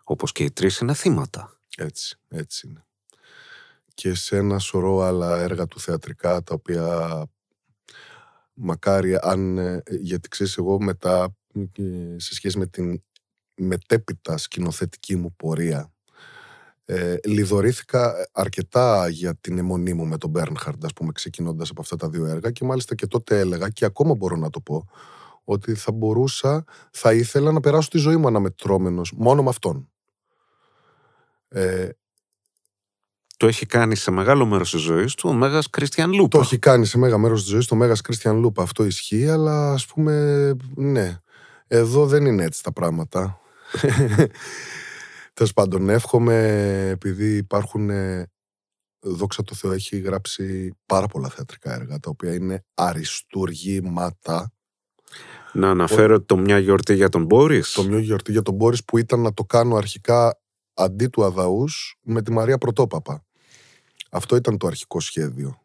όπως 0.04 0.32
και 0.32 0.44
οι 0.44 0.52
τρεις 0.52 0.78
είναι 0.78 0.94
θύματα. 0.94 1.60
Έτσι, 1.78 2.20
έτσι 2.28 2.68
είναι. 2.68 2.86
Και 3.94 4.14
σε 4.14 4.38
ένα 4.38 4.60
σωρό 4.60 5.02
άλλα 5.02 5.42
έργα 5.42 5.68
του 5.68 5.80
θεατρικά 5.80 6.44
τα 6.44 6.54
οποία 6.54 7.26
μακάρι 8.54 9.18
αν, 9.22 9.58
ε, 9.58 9.84
γιατί 10.00 10.30
ξέρεις 10.30 10.58
εγώ 10.58 10.82
μετά 10.82 11.36
ε, 11.78 12.20
σε 12.20 12.34
σχέση 12.34 12.58
με 12.58 12.66
την 12.68 13.04
μετέπειτα 13.56 14.38
σκηνοθετική 14.38 15.16
μου 15.16 15.36
πορεία 15.36 15.94
ε, 16.86 17.16
λιδωρήθηκα 17.26 18.14
αρκετά 18.32 19.08
για 19.10 19.36
την 19.36 19.58
αιμονή 19.58 19.94
μου 19.94 20.06
με 20.06 20.18
τον 20.18 20.30
Μπέρνχαρντ, 20.30 20.86
ας 20.86 20.94
πούμε, 20.94 21.12
ξεκινώντας 21.12 21.70
από 21.70 21.82
αυτά 21.82 21.96
τα 21.96 22.10
δύο 22.10 22.26
έργα 22.26 22.52
και 22.52 22.66
μάλιστα 22.66 22.96
και 22.96 23.08
τότε 23.08 23.40
έλεγα 23.40 23.70
και 23.70 23.86
ακόμα 23.86 24.14
μπορώ 24.16 24.36
να 24.36 24.50
το 24.50 24.60
πω 24.60 24.88
ότι 25.44 25.76
θα 25.76 25.92
μπορούσα, 25.92 26.64
θα 26.92 27.14
ήθελα 27.14 27.52
να 27.52 27.60
περάσω 27.60 27.90
τη 27.90 27.98
ζωή 27.98 28.16
μου 28.16 28.28
αναμετρώμενος 28.28 29.14
μόνο 29.18 29.44
με 29.44 29.50
αυτόν. 29.50 29.90
Ε, 31.48 31.90
Το 33.38 33.48
έχει 33.48 33.66
κάνει 33.66 33.96
σε 33.96 34.12
μεγάλο 34.12 34.46
μέρος 34.46 34.72
της 34.72 34.82
ζωής 34.82 35.14
του 35.16 35.30
ο 35.30 35.34
Μέγας 35.34 35.70
Κριστιαν 35.70 36.12
Το 36.12 36.18
Λούπα. 36.18 36.40
έχει 36.40 36.60
κάνει 36.60 36.86
σε 36.86 36.98
μέγα 36.98 37.18
μέρος 37.18 37.42
της 37.42 37.50
ζωής 37.52 37.66
το 37.68 37.76
Μέγας 37.76 38.02
Κρίστιαν 38.02 38.40
Λούπα. 38.40 38.64
Αυτό 38.64 38.86
ισχύει, 38.86 39.28
αλλά 39.30 39.72
ας 39.72 39.86
πούμε, 39.86 40.56
ναι. 40.76 41.18
Εδώ 41.68 42.06
δεν 42.06 42.26
είναι 42.26 42.44
έτσι 42.44 42.64
τα 42.64 42.72
πράγματα. 42.74 43.40
Τέλος 45.36 45.54
πάντων, 45.54 45.90
εύχομαι, 45.90 46.38
επειδή 46.90 47.36
υπάρχουν, 47.36 47.90
ε, 47.90 48.32
δόξα 49.00 49.44
τω 49.44 49.56
Θεώ, 49.56 49.72
έχει 49.72 49.98
γράψει 49.98 50.76
πάρα 50.86 51.08
πολλά 51.08 51.30
θεατρικά 51.30 51.74
έργα, 51.74 52.00
τα 52.00 52.10
οποία 52.10 52.34
είναι 52.34 52.64
αριστούργήματα. 52.74 54.52
Να 55.54 55.70
αναφέρω 55.70 56.22
το 56.22 56.38
μια 56.38 56.60
γιορτή 56.60 56.96
για 56.96 57.10
τον 57.10 57.26
Μπόρις. 57.26 57.72
Το 57.72 57.84
μια 57.84 58.00
γιορτή 58.00 58.32
για 58.32 58.42
τον 58.42 58.54
Μπόρις 58.54 58.84
που 58.84 58.98
ήταν 58.98 59.22
να 59.22 59.34
το 59.34 59.44
κάνω 59.44 59.76
αρχικά 59.76 60.40
αντί 60.74 61.08
του 61.08 61.24
Αδαούς 61.24 61.96
με 62.02 62.22
τη 62.22 62.32
Μαρία 62.32 62.58
Πρωτόπαπα. 62.58 63.26
Αυτό 64.12 64.36
ήταν 64.36 64.58
το 64.58 64.68
αρχικό 64.68 65.00
σχέδιο. 65.00 65.62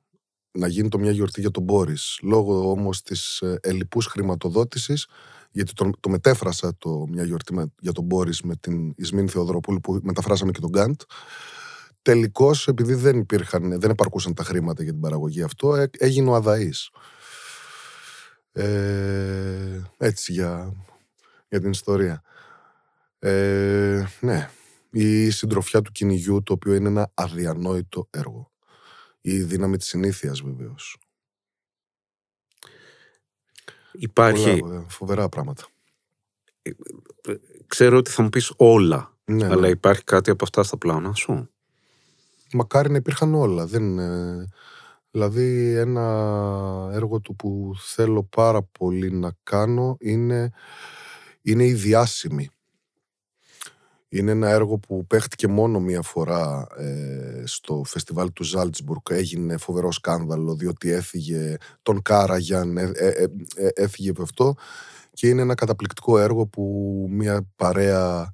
Να 0.52 0.66
γίνει 0.66 0.88
το 0.88 0.98
μια 0.98 1.10
γιορτή 1.10 1.40
για 1.40 1.50
τον 1.50 1.62
Μπόρις. 1.62 2.18
Λόγω 2.22 2.70
όμως 2.70 3.02
της 3.02 3.40
ε, 3.40 3.58
ελλειπούς 3.62 4.06
χρηματοδότησης, 4.06 5.06
γιατί 5.50 5.72
το, 5.72 5.90
το 6.00 6.08
μετέφρασα 6.08 6.76
το 6.78 7.06
μια 7.08 7.24
γιορτή 7.24 7.54
με- 7.54 7.72
για 7.80 7.92
τον 7.92 8.04
Μπόρις 8.04 8.42
με 8.42 8.56
την 8.56 8.92
Ισμήνη 8.96 9.28
Θεοδροπούλου 9.28 9.80
που 9.80 10.00
μεταφράσαμε 10.02 10.50
και 10.52 10.60
τον 10.60 10.70
Γκάντ. 10.70 11.00
Τελικώς, 12.02 12.68
επειδή 12.68 12.94
δεν 12.94 13.18
υπήρχαν, 13.18 13.80
δεν 13.80 13.90
επαρκούσαν 13.90 14.34
τα 14.34 14.44
χρήματα 14.44 14.82
για 14.82 14.92
την 14.92 15.00
παραγωγή 15.00 15.42
αυτό, 15.42 15.74
ε, 15.74 15.90
έγινε 15.98 16.30
ο 16.30 16.34
Αδαής. 16.34 16.90
Ε, 18.52 19.80
έτσι 19.96 20.32
για, 20.32 20.72
για 21.48 21.60
την 21.60 21.70
ιστορία. 21.70 22.22
Ε, 23.18 24.04
ναι. 24.20 24.50
Η 24.90 25.30
συντροφιά 25.30 25.82
του 25.82 25.92
κυνηγιού, 25.92 26.42
το 26.42 26.52
οποίο 26.52 26.74
είναι 26.74 26.88
ένα 26.88 27.10
αδιανόητο 27.14 28.06
έργο. 28.10 28.50
Η 29.20 29.42
δύναμη 29.42 29.76
της 29.76 29.86
συνήθειας 29.86 30.40
βεβαίως. 30.40 30.96
Υπάρχει, 33.92 34.58
Πολλά, 34.58 34.84
φοβερά 34.88 35.28
πράγματα. 35.28 35.66
ξέρω 37.66 37.96
ότι 37.96 38.10
θα 38.10 38.22
μου 38.22 38.28
πεις 38.28 38.52
όλα, 38.56 39.14
Ναι, 39.24 39.46
ναι. 39.46 39.52
αλλά 39.52 39.68
υπάρχει 39.68 40.04
κάτι 40.04 40.30
από 40.30 40.44
αυτά 40.44 40.62
στα 40.62 40.76
πλάνα 40.76 41.12
σου; 41.14 41.50
Μακάρι 42.52 42.90
να 42.90 42.96
υπήρχαν 42.96 43.34
όλα. 43.34 43.66
Δεν, 43.66 43.98
ε, 43.98 44.48
δηλαδή 45.10 45.74
ένα 45.76 46.02
έργο 46.92 47.20
του 47.20 47.36
που 47.36 47.72
θέλω 47.78 48.22
πάρα 48.22 48.62
πολύ 48.62 49.10
να 49.12 49.32
κάνω 49.42 49.96
είναι, 50.00 50.52
είναι 51.42 51.64
η 51.64 51.72
διάσημη. 51.74 52.48
Είναι 54.12 54.30
ένα 54.30 54.48
έργο 54.48 54.78
που 54.78 55.06
παίχτηκε 55.06 55.48
μόνο 55.48 55.80
μία 55.80 56.02
φορά 56.02 56.66
ε, 56.76 57.42
στο 57.46 57.82
φεστιβάλ 57.86 58.32
του 58.32 58.44
Ζάλτσμπουργκ. 58.44 59.00
Έγινε 59.10 59.56
φοβερό 59.56 59.92
σκάνδαλο 59.92 60.54
διότι 60.54 60.90
έφυγε 60.90 61.56
τον 61.82 62.02
Κάραγιαν, 62.02 62.76
ε, 62.76 62.90
ε, 62.94 63.06
ε, 63.08 63.26
ε, 63.54 63.68
έφυγε 63.74 64.10
από 64.10 64.22
αυτό 64.22 64.54
και 65.12 65.28
είναι 65.28 65.42
ένα 65.42 65.54
καταπληκτικό 65.54 66.18
έργο 66.18 66.46
που 66.46 67.06
μία 67.10 67.48
παρέα 67.56 68.30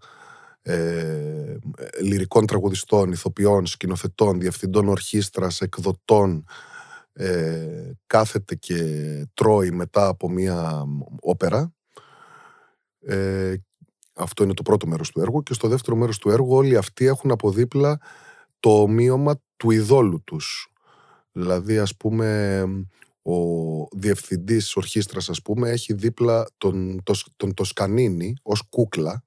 ε, 0.62 1.57
λυρικών 2.01 2.47
τραγουδιστών, 2.47 3.12
ηθοποιών, 3.12 3.66
σκηνοθετών, 3.66 4.41
διευθυντών 4.41 4.89
ορχήστρας, 4.89 5.61
εκδοτών, 5.61 6.45
ε, 7.12 7.91
κάθεται 8.07 8.55
και 8.55 8.77
τρώει 9.35 9.70
μετά 9.70 10.07
από 10.07 10.31
μία 10.31 10.85
όπερα. 11.20 11.72
Ε, 14.17 14.23
αυτό 14.23 14.45
είναι 14.45 14.55
το 14.55 14.62
πρώτο 14.62 14.87
μέρος 14.87 15.11
του 15.11 15.21
έργου 15.21 15.43
και 15.43 15.55
στο 15.55 15.69
δεύτερο 15.69 15.97
μέρος 15.97 16.19
του 16.19 16.31
έργου 16.31 16.55
όλοι 16.55 16.77
αυτοί 16.77 17.07
έχουν 17.07 17.31
από 17.31 17.51
δίπλα 17.51 18.01
το 18.61 18.81
ομοίωμα 18.81 19.41
του 19.57 19.71
ειδόλου 19.71 20.23
τους. 20.25 20.73
Δηλαδή 21.33 21.79
ας 21.79 21.97
πούμε 21.97 22.61
ο 23.23 23.33
διευθυντής 23.91 24.77
ορχήστρας 24.77 25.29
ας 25.29 25.43
πούμε 25.43 25.71
έχει 25.71 25.93
δίπλα 25.93 26.47
τον, 26.59 27.03
τον, 27.03 27.17
τον 27.37 27.55
Τοσκανίνη 27.55 28.35
ως 28.43 28.62
κούκλα 28.69 29.25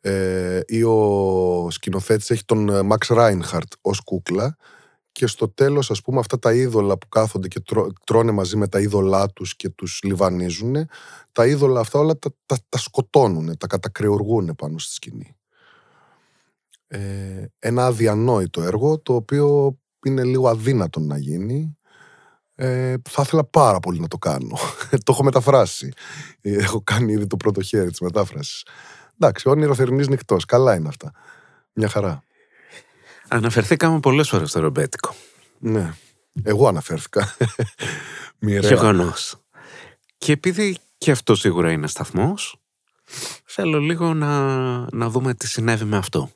ε, 0.00 0.60
ή 0.66 0.82
ο 0.82 1.66
σκηνοθέτης 1.70 2.30
έχει 2.30 2.44
τον 2.44 2.86
Μαξ 2.86 3.08
Ράινχαρτ 3.08 3.72
ως 3.80 4.00
κούκλα 4.00 4.56
και 5.14 5.26
στο 5.26 5.48
τέλος 5.48 5.90
ας 5.90 6.02
πούμε 6.02 6.18
αυτά 6.18 6.38
τα 6.38 6.54
είδωλα 6.54 6.98
που 6.98 7.08
κάθονται 7.08 7.48
και 7.48 7.62
τρώνε 8.04 8.32
μαζί 8.32 8.56
με 8.56 8.68
τα 8.68 8.80
είδωλά 8.80 9.28
τους 9.28 9.56
και 9.56 9.68
τους 9.68 10.00
λιβανίζουν 10.02 10.76
τα 11.32 11.46
είδωλα 11.46 11.80
αυτά 11.80 11.98
όλα 11.98 12.18
τα, 12.18 12.30
τα, 12.46 12.56
τα 12.68 12.78
σκοτώνουν, 12.78 13.56
τα 13.58 13.66
κατακρεουργούν 13.66 14.54
πάνω 14.56 14.78
στη 14.78 14.92
σκηνή. 14.92 15.36
Ε, 16.86 17.46
ένα 17.58 17.86
αδιανόητο 17.86 18.62
έργο 18.62 18.98
το 18.98 19.14
οποίο 19.14 19.78
είναι 20.06 20.24
λίγο 20.24 20.48
αδύνατο 20.48 21.00
να 21.00 21.18
γίνει 21.18 21.76
ε, 22.54 22.94
θα 23.08 23.22
ήθελα 23.22 23.44
πάρα 23.44 23.80
πολύ 23.80 24.00
να 24.00 24.08
το 24.08 24.18
κάνω. 24.18 24.56
το 25.04 25.12
έχω 25.12 25.24
μεταφράσει. 25.24 25.92
Έχω 26.40 26.82
κάνει 26.82 27.12
ήδη 27.12 27.26
το 27.26 27.36
πρώτο 27.36 27.62
χέρι 27.62 27.90
της 27.90 28.00
μετάφρασης. 28.00 28.66
Εντάξει, 29.18 29.48
όνειρο 29.48 29.74
θερινής 29.74 30.08
νυχτός. 30.08 30.44
Καλά 30.44 30.74
είναι 30.74 30.88
αυτά. 30.88 31.12
Μια 31.72 31.88
χαρά. 31.88 32.22
Αναφερθήκαμε 33.34 34.00
πολλές 34.00 34.28
φορές 34.28 34.50
στο 34.50 34.60
ρομπέτικο. 34.60 35.14
Ναι. 35.58 35.94
Εγώ 36.42 36.68
αναφέρθηκα. 36.68 37.36
Γεγονός. 38.38 39.36
Και 40.18 40.32
επειδή 40.32 40.76
και 40.98 41.10
αυτός 41.10 41.40
σίγουρα 41.40 41.72
είναι 41.72 41.86
σταθμός, 41.86 42.56
θέλω 43.44 43.78
λίγο 43.78 44.14
να, 44.14 44.40
να 44.96 45.08
δούμε 45.08 45.34
τι 45.34 45.46
συνέβη 45.46 45.84
με 45.84 45.96
αυτό. 45.96 46.30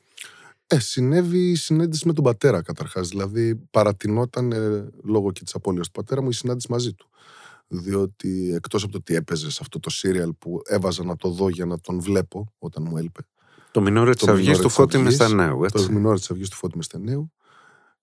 Ε, 0.67 0.79
συνέβη 0.79 1.49
η 1.49 1.55
συνέντευξη 1.55 2.07
με 2.07 2.13
τον 2.13 2.23
πατέρα 2.23 2.61
καταρχάς. 2.61 3.07
Δηλαδή 3.07 3.55
παρατηνόταν 3.55 4.51
ε, 4.51 4.89
λόγω 5.03 5.31
και 5.31 5.43
της 5.43 5.55
απώλειας 5.55 5.85
του 5.85 5.91
πατέρα 5.91 6.21
μου 6.21 6.29
η 6.29 6.33
συνάντηση 6.33 6.67
μαζί 6.69 6.93
του. 6.93 7.09
Διότι 7.67 8.51
εκτός 8.55 8.83
από 8.83 8.91
το 8.91 8.97
ότι 8.97 9.15
έπαιζε 9.15 9.51
σε 9.51 9.59
αυτό 9.61 9.79
το 9.79 9.89
σύριαλ 9.89 10.33
που 10.39 10.61
έβαζα 10.65 11.03
να 11.03 11.15
το 11.15 11.29
δω 11.29 11.49
για 11.49 11.65
να 11.65 11.79
τον 11.79 11.99
βλέπω 11.99 12.53
όταν 12.59 12.85
μου 12.89 12.97
έλειπε. 12.97 13.21
Το 13.71 13.81
μινόρε 13.81 14.13
της 14.13 14.27
Αυγής 14.27 14.59
του 14.59 14.69
Φώτη 14.69 14.97
Μεστανέου, 14.97 15.63
έτσι. 15.63 15.85
Το 15.85 15.91
μινόρε 15.91 16.17
της 16.17 16.31
Αυγής 16.31 16.49
του 16.49 16.55
Φώτη 16.55 16.77
Μεστανέου. 16.77 17.31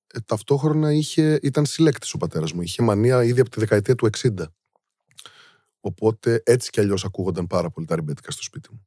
Ε, 0.07 0.19
ταυτόχρονα 0.21 0.93
είχε, 0.93 1.39
ήταν 1.43 1.67
συλλέκτης 1.67 2.13
ο 2.13 2.17
πατέρας 2.19 2.53
μου. 2.53 2.61
Είχε 2.61 2.83
μανία 2.83 3.25
ήδη 3.25 3.41
από 3.41 3.51
τη 3.51 3.61
δεκαετία 3.61 3.95
του 3.95 4.09
60. 4.19 4.29
Οπότε 5.81 6.43
έτσι 6.45 6.71
κι 6.71 6.81
αλλιώς 6.81 7.05
ακούγονταν 7.05 7.47
πάρα 7.47 7.71
πολύ 7.71 7.87
τα 7.87 7.95
ριμπέτικα 7.95 8.31
στο 8.31 8.43
σπίτι 8.43 8.69
μου. 8.73 8.87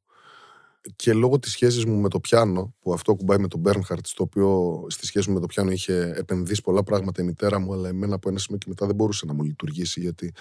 Και 0.96 1.12
λόγω 1.12 1.38
της 1.38 1.50
σχέσης 1.50 1.84
μου 1.84 2.00
με 2.00 2.08
το 2.08 2.20
πιάνο, 2.20 2.74
που 2.80 2.92
αυτό 2.92 3.14
κουμπάει 3.14 3.38
με 3.38 3.48
τον 3.48 3.60
Μπέρνχαρτ, 3.60 4.06
στο 4.06 4.22
οποίο 4.22 4.84
στη 4.88 5.06
σχέση 5.06 5.28
μου 5.28 5.34
με 5.34 5.40
το 5.40 5.46
πιάνο 5.46 5.70
είχε 5.70 6.12
επενδύσει 6.16 6.62
πολλά 6.62 6.82
πράγματα 6.82 7.22
η 7.22 7.24
μητέρα 7.24 7.58
μου, 7.58 7.72
αλλά 7.72 7.88
εμένα 7.88 8.14
από 8.14 8.28
ένα 8.28 8.38
σημείο 8.38 8.58
και 8.58 8.66
μετά 8.68 8.86
δεν 8.86 8.94
μπορούσε 8.94 9.26
να 9.26 9.32
μου 9.32 9.42
λειτουργήσει, 9.42 10.00
γιατί 10.00 10.34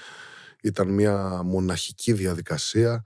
ήταν 0.62 0.90
μια 0.94 1.42
μοναχική 1.44 2.14
διαδικασία 2.14 3.04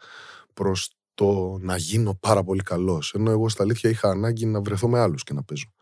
προς 0.54 0.90
το 1.14 1.58
να 1.60 1.78
γίνω 1.78 2.16
πάρα 2.16 2.44
πολύ 2.44 2.62
καλός. 2.62 3.14
Ενώ 3.14 3.32
εγώ 3.32 3.50
στα 3.50 3.64
αλήθεια 3.64 3.90
είχα 3.90 4.10
ανάγκη 4.10 4.46
να 4.46 4.62
βρεθώ 4.62 4.88
με 4.88 5.00
άλλους 5.00 5.24
και 5.24 5.34
να 5.34 5.44
παίζω. 5.44 5.74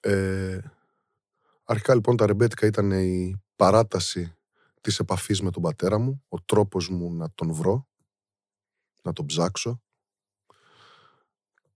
Ε, 0.00 0.58
αρχικά 1.64 1.94
λοιπόν 1.94 2.16
τα 2.16 2.26
ρεμπέτικα 2.26 2.66
ήταν 2.66 2.90
η 2.90 3.42
παράταση 3.56 4.34
της 4.80 4.98
επαφής 4.98 5.42
με 5.42 5.50
τον 5.50 5.62
πατέρα 5.62 5.98
μου, 5.98 6.24
ο 6.28 6.40
τρόπος 6.40 6.88
μου 6.88 7.14
να 7.14 7.30
τον 7.34 7.52
βρω, 7.52 7.88
να 9.02 9.12
τον 9.12 9.26
ψάξω 9.26 9.80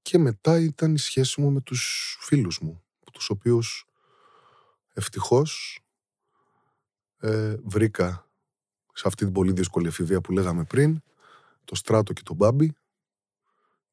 και 0.07 0.19
μετά 0.19 0.61
ήταν 0.61 0.95
η 0.95 0.99
σχέση 0.99 1.41
μου 1.41 1.51
με 1.51 1.61
τους 1.61 2.17
φίλους 2.21 2.59
μου, 2.61 2.83
τους 3.13 3.31
οποίους 3.31 3.87
ευτυχώς 4.93 5.81
ε, 7.19 7.57
βρήκα 7.65 8.29
σε 8.93 9.03
αυτή 9.07 9.25
την 9.25 9.33
πολύ 9.33 9.53
δύσκολη 9.53 9.87
εφηβεία 9.87 10.21
που 10.21 10.33
λέγαμε 10.33 10.65
πριν, 10.65 11.03
το 11.67 11.75
Στράτο 11.75 12.13
και 12.13 12.23
τον 12.25 12.37
Μπάμπι 12.37 12.73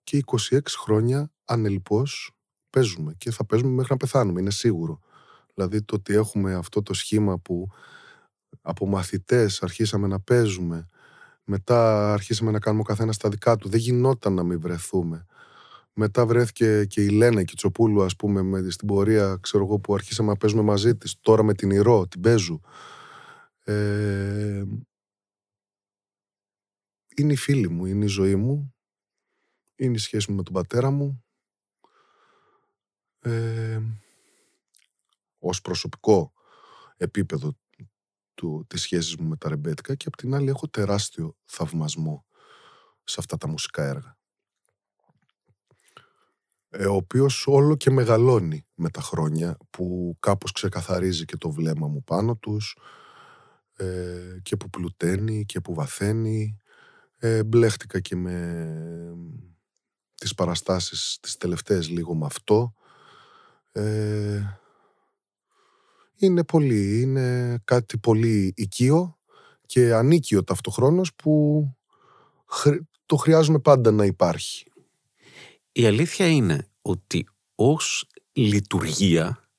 και 0.04 0.24
26 0.26 0.60
χρόνια 0.78 1.32
ανελπώς 1.46 2.32
παίζουμε 2.70 3.14
και 3.18 3.32
θα 3.32 3.46
παίζουμε 3.46 3.72
μέχρι 3.72 3.92
να 3.92 3.98
πεθάνουμε, 3.98 4.40
είναι 4.40 4.52
σίγουρο. 4.52 5.00
Δηλαδή 5.54 5.82
το 5.82 5.96
ότι 5.96 6.14
έχουμε 6.14 6.54
αυτό 6.54 6.82
το 6.82 6.94
σχήμα 6.94 7.40
που 7.40 7.68
από 8.62 8.88
μαθητές 8.88 9.64
αρχίσαμε 9.64 10.08
να 10.08 10.20
παίζουμε, 10.20 10.88
μετά 11.44 12.12
αρχίσαμε 12.14 12.52
να 12.52 12.60
κάνουμε 12.60 12.82
ο 12.82 12.86
καθένας 12.86 13.18
τα 13.18 13.30
δικά 13.30 13.56
του, 13.56 13.70
δεν 13.70 13.80
γινόταν 13.80 14.34
να 14.34 14.44
μην 14.44 14.60
βρεθούμε. 14.60 15.26
Μετά 15.94 16.26
βρέθηκε 16.26 16.86
και 16.86 17.02
η 17.02 17.10
Λένα 17.10 17.44
Κιτσοπούλου, 17.44 18.04
ας 18.04 18.16
πούμε, 18.16 18.42
με, 18.42 18.70
στην 18.70 18.88
πορεία, 18.88 19.38
ξέρω 19.42 19.64
εγώ, 19.64 19.80
που 19.80 19.94
αρχίσαμε 19.94 20.30
να 20.30 20.38
παίζουμε 20.38 20.62
μαζί 20.62 20.96
της. 20.96 21.16
Τώρα 21.22 21.44
με 21.44 21.54
την 21.54 21.70
Ηρώ, 21.70 22.08
την 22.08 22.22
παίζω. 22.22 22.60
Ε, 23.64 24.64
είναι 27.16 27.34
η 27.34 27.36
φίλη 27.36 27.70
μου, 27.70 27.86
είναι 27.86 28.06
η 28.06 28.08
ζωή 28.08 28.36
μου. 28.36 28.76
Είναι 29.76 29.96
η 29.96 30.00
σχέση 30.00 30.32
μου 30.32 30.38
με 30.38 30.44
τον 30.44 30.54
πατέρα 30.54 30.92
μου. 30.92 31.24
Ε, 33.20 33.82
ως 35.40 35.62
προσωπικό 35.62 36.34
επίπεδο 36.98 37.58
του, 38.34 38.66
της 38.68 38.82
σχέσης 38.82 39.16
μου 39.16 39.28
με 39.28 39.38
τα 39.38 39.50
ρεμπέτικα 39.50 39.96
και 39.96 40.08
απ' 40.08 40.16
την 40.16 40.34
άλλη 40.34 40.50
έχω 40.50 40.68
τεράστιο 40.68 41.36
θαυμασμό 41.46 42.26
σε 43.04 43.16
αυτά 43.20 43.38
τα 43.38 43.48
μουσικά 43.48 43.84
έργα. 43.84 44.18
Ε, 46.70 46.86
ο 46.86 46.96
οποίος 46.96 47.48
όλο 47.48 47.76
και 47.76 47.92
μεγαλώνει 47.92 48.66
με 48.76 48.90
τα 48.90 49.02
χρόνια 49.02 49.58
που 49.70 50.18
κάπως 50.20 50.52
ξεκαθαρίζει 50.52 51.26
και 51.26 51.38
το 51.38 51.52
βλέμμα 51.52 51.88
μου 51.88 52.04
πάνω 52.04 52.36
τους 52.36 52.78
ε, 53.76 54.38
και 54.42 54.58
που 54.58 54.70
πλουταίνει 54.70 55.46
και 55.46 55.62
που 55.62 55.74
βαθαίνει. 55.74 56.58
Ε, 57.26 57.44
μπλέχτηκα 57.44 58.00
και 58.00 58.16
με 58.16 59.18
τις 60.16 60.34
παραστάσεις 60.34 61.18
τις 61.22 61.38
τελευταίες 61.38 61.90
λίγο 61.90 62.16
με 62.16 62.26
αυτό. 62.26 62.74
Ε, 63.72 64.42
είναι 66.16 66.44
πολύ, 66.44 67.02
είναι 67.02 67.58
κάτι 67.64 67.98
πολύ 67.98 68.54
οικείο 68.56 69.20
και 69.66 69.94
ανίκιο 69.94 70.44
ταυτοχρόνως 70.44 71.14
που 71.16 71.66
το 73.06 73.16
χρειάζομαι 73.16 73.60
πάντα 73.60 73.92
να 73.92 74.06
υπάρχει. 74.06 74.72
Η 75.72 75.86
αλήθεια 75.86 76.28
είναι 76.28 76.68
ότι 76.82 77.28
ως 77.56 78.08
λειτουργία 78.34 79.50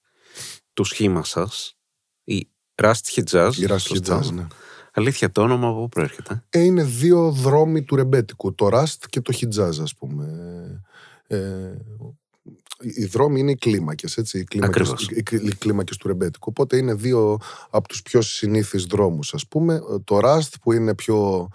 το 0.73 0.85
σχήμα 0.85 1.25
σας, 1.25 1.77
η 2.25 2.49
Rust 2.83 3.05
Hijaz, 3.15 3.53
η 3.57 3.67
Rust 3.69 3.97
Hijaz, 3.97 4.33
ναι. 4.33 4.47
Αλήθεια, 4.97 5.31
το 5.31 5.43
όνομα 5.43 5.69
από 5.69 5.81
πού 5.81 5.89
προέρχεται; 5.89 6.45
Ε, 6.51 6.61
είναι 6.61 6.83
δύο 6.83 7.31
δρόμοι 7.31 7.83
του 7.83 7.97
ρεμπέτικου. 7.97 8.55
Το 8.55 8.69
Rust 8.73 9.05
και 9.09 9.21
το 9.21 9.39
Hijaz, 9.41 9.83
ας 9.83 9.95
πούμε. 9.95 10.27
Ε, 11.27 11.37
οι 12.81 13.05
δρόμοι 13.05 13.41
είναι 13.41 13.51
οι 13.51 13.57
κλίμακες, 13.57 14.17
έτσι. 14.17 14.39
Οι 14.39 14.45
κλίμακες, 14.45 14.93
οι, 15.11 15.55
κλίμακες 15.59 15.97
του 15.97 16.09
ρεμπέτικου. 16.09 16.47
Οπότε 16.49 16.77
είναι 16.77 16.95
δύο 16.95 17.39
από 17.71 17.89
τους 17.89 18.03
πιο 18.03 18.23
συνήθεις 18.23 18.85
δρόμους, 18.85 19.35
ας 19.35 19.47
πούμε. 19.49 19.81
Το 20.05 20.19
Rust 20.23 20.53
που 20.63 20.73
είναι 20.73 20.95
πιο 20.95 21.49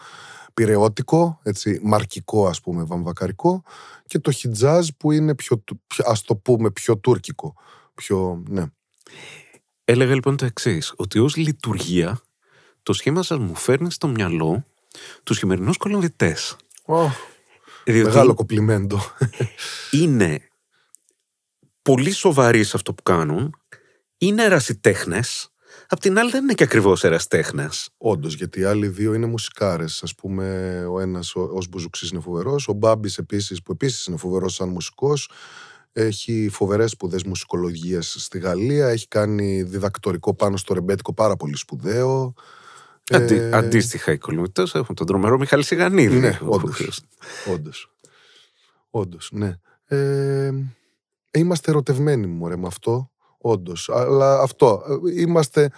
πυρεώτικο, 0.54 1.40
έτσι, 1.44 1.80
μαρκικό 1.84 2.48
ας 2.48 2.62
πούμε, 2.62 2.84
βαμβακαρικό 2.84 3.64
και 4.06 4.20
το 4.20 4.32
Hijaz 4.36 4.84
που 4.98 5.12
είναι 5.12 5.36
πιο, 5.36 5.64
ας 5.98 6.22
το 6.22 6.36
πούμε, 6.36 6.72
πιο 6.72 6.98
τουρκικό. 6.98 7.54
Πιο, 7.94 8.44
ναι. 8.50 8.64
Έλεγα 9.84 10.14
λοιπόν 10.14 10.38
το 10.38 10.46
εξής, 10.46 10.94
ότι 10.96 11.20
ως 11.20 11.36
λειτουργία 11.36 12.22
το 12.84 12.94
σχήμα 12.94 13.24
σας 13.24 13.38
μου 13.38 13.56
φέρνει 13.56 13.92
στο 13.92 14.08
μυαλό 14.08 14.66
τους 15.24 15.38
χειμερινούς 15.38 15.78
κολομβητές. 15.78 16.56
Oh, 16.86 17.08
μεγάλο 17.86 18.34
κοπλιμέντο. 18.34 19.00
Είναι 19.92 20.42
πολύ 21.82 22.12
σοβαροί 22.12 22.64
σε 22.64 22.76
αυτό 22.76 22.94
που 22.94 23.04
κάνουν, 23.04 23.56
είναι 24.18 24.44
ερασιτέχνες. 24.44 25.50
Απ' 25.88 26.00
την 26.00 26.20
άλλη 26.20 26.32
δεν 26.32 26.44
είναι 26.44 26.54
και 26.54 26.64
ακριβώς 26.64 27.04
ερασιτέχνες. 27.04 27.90
Όντως, 27.98 28.34
γιατί 28.34 28.60
οι 28.60 28.64
άλλοι 28.64 28.88
δύο 28.88 29.14
είναι 29.14 29.26
μουσικάρες. 29.26 30.04
Α 30.04 30.16
πούμε, 30.22 30.86
ο 30.92 31.00
ένας 31.00 31.36
ως 31.36 31.68
Μπουζουξής 31.68 32.10
είναι 32.10 32.22
φοβερός. 32.22 32.68
Ο 32.68 32.74
Μπάμπης 32.74 33.18
επίσης, 33.18 33.62
που 33.62 33.72
επίσης 33.72 34.06
είναι 34.06 34.18
φοβερός 34.18 34.54
σαν 34.54 34.70
μουσικός. 34.70 35.30
Έχει 35.92 36.50
φοβερές 36.52 36.92
σπουδές 36.92 37.24
μουσικολογίας 37.24 38.16
στη 38.20 38.40
Γαλλία. 38.40 38.88
Έχει 38.88 39.08
κάνει 39.08 39.64
διδακτορικό 39.64 40.34
πάνω 40.34 40.58
στο 40.58 40.74
ρεμπέτικο 40.74 41.14
πάρα 41.14 41.36
πολύ 41.36 41.58
σπουδαίο. 41.58 42.34
Αντί, 43.10 43.36
ε... 43.36 43.56
Αντίστοιχα, 43.56 44.12
οι 44.12 44.18
κολυμβητέ 44.18 44.64
έχουν 44.74 44.96
τον 44.96 45.08
τρομερό 45.08 45.38
Μιχάλη 45.38 45.64
Σιγανίδη. 45.64 46.20
Ναι, 46.20 46.40
όντως. 47.54 47.92
Όντως, 48.90 49.30
ναι. 49.34 49.56
Ε, 49.86 50.52
είμαστε 51.32 51.72
ερωτευμένοι 51.72 52.28
μου 52.28 52.48
με 52.48 52.68
αυτό. 52.68 53.12
όντως. 53.38 53.90
Αλλά 53.90 54.42
αυτό, 54.42 54.84
ε, 55.08 55.22
είμαστε 55.22 55.70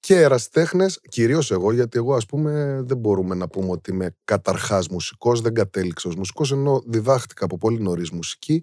και 0.00 0.20
εραστέχνε, 0.20 0.86
κυρίως 1.08 1.50
εγώ, 1.50 1.72
γιατί 1.72 1.98
εγώ, 1.98 2.14
ας 2.14 2.26
πούμε, 2.26 2.82
δεν 2.84 2.96
μπορούμε 2.96 3.34
να 3.34 3.48
πούμε 3.48 3.70
ότι 3.70 3.90
είμαι 3.90 4.16
καταρχάς 4.24 4.88
μουσικός, 4.88 5.40
δεν 5.40 5.54
κατέληξα 5.54 6.08
ως 6.08 6.16
μουσικός, 6.16 6.52
ενώ 6.52 6.82
διδάχτηκα 6.86 7.44
από 7.44 7.58
πολύ 7.58 7.80
νωρίς 7.80 8.10
μουσική. 8.10 8.62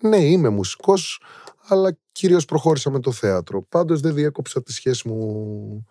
Ναι, 0.00 0.16
είμαι 0.16 0.48
μουσικός, 0.48 1.20
αλλά 1.68 1.98
κυρίως 2.12 2.44
προχώρησα 2.44 2.90
με 2.90 3.00
το 3.00 3.12
θέατρο. 3.12 3.62
Πάντως 3.62 4.00
δεν 4.00 4.14
διέκοψα 4.14 4.62
τη 4.62 4.72
σχέση 4.72 5.08
μου 5.08 5.86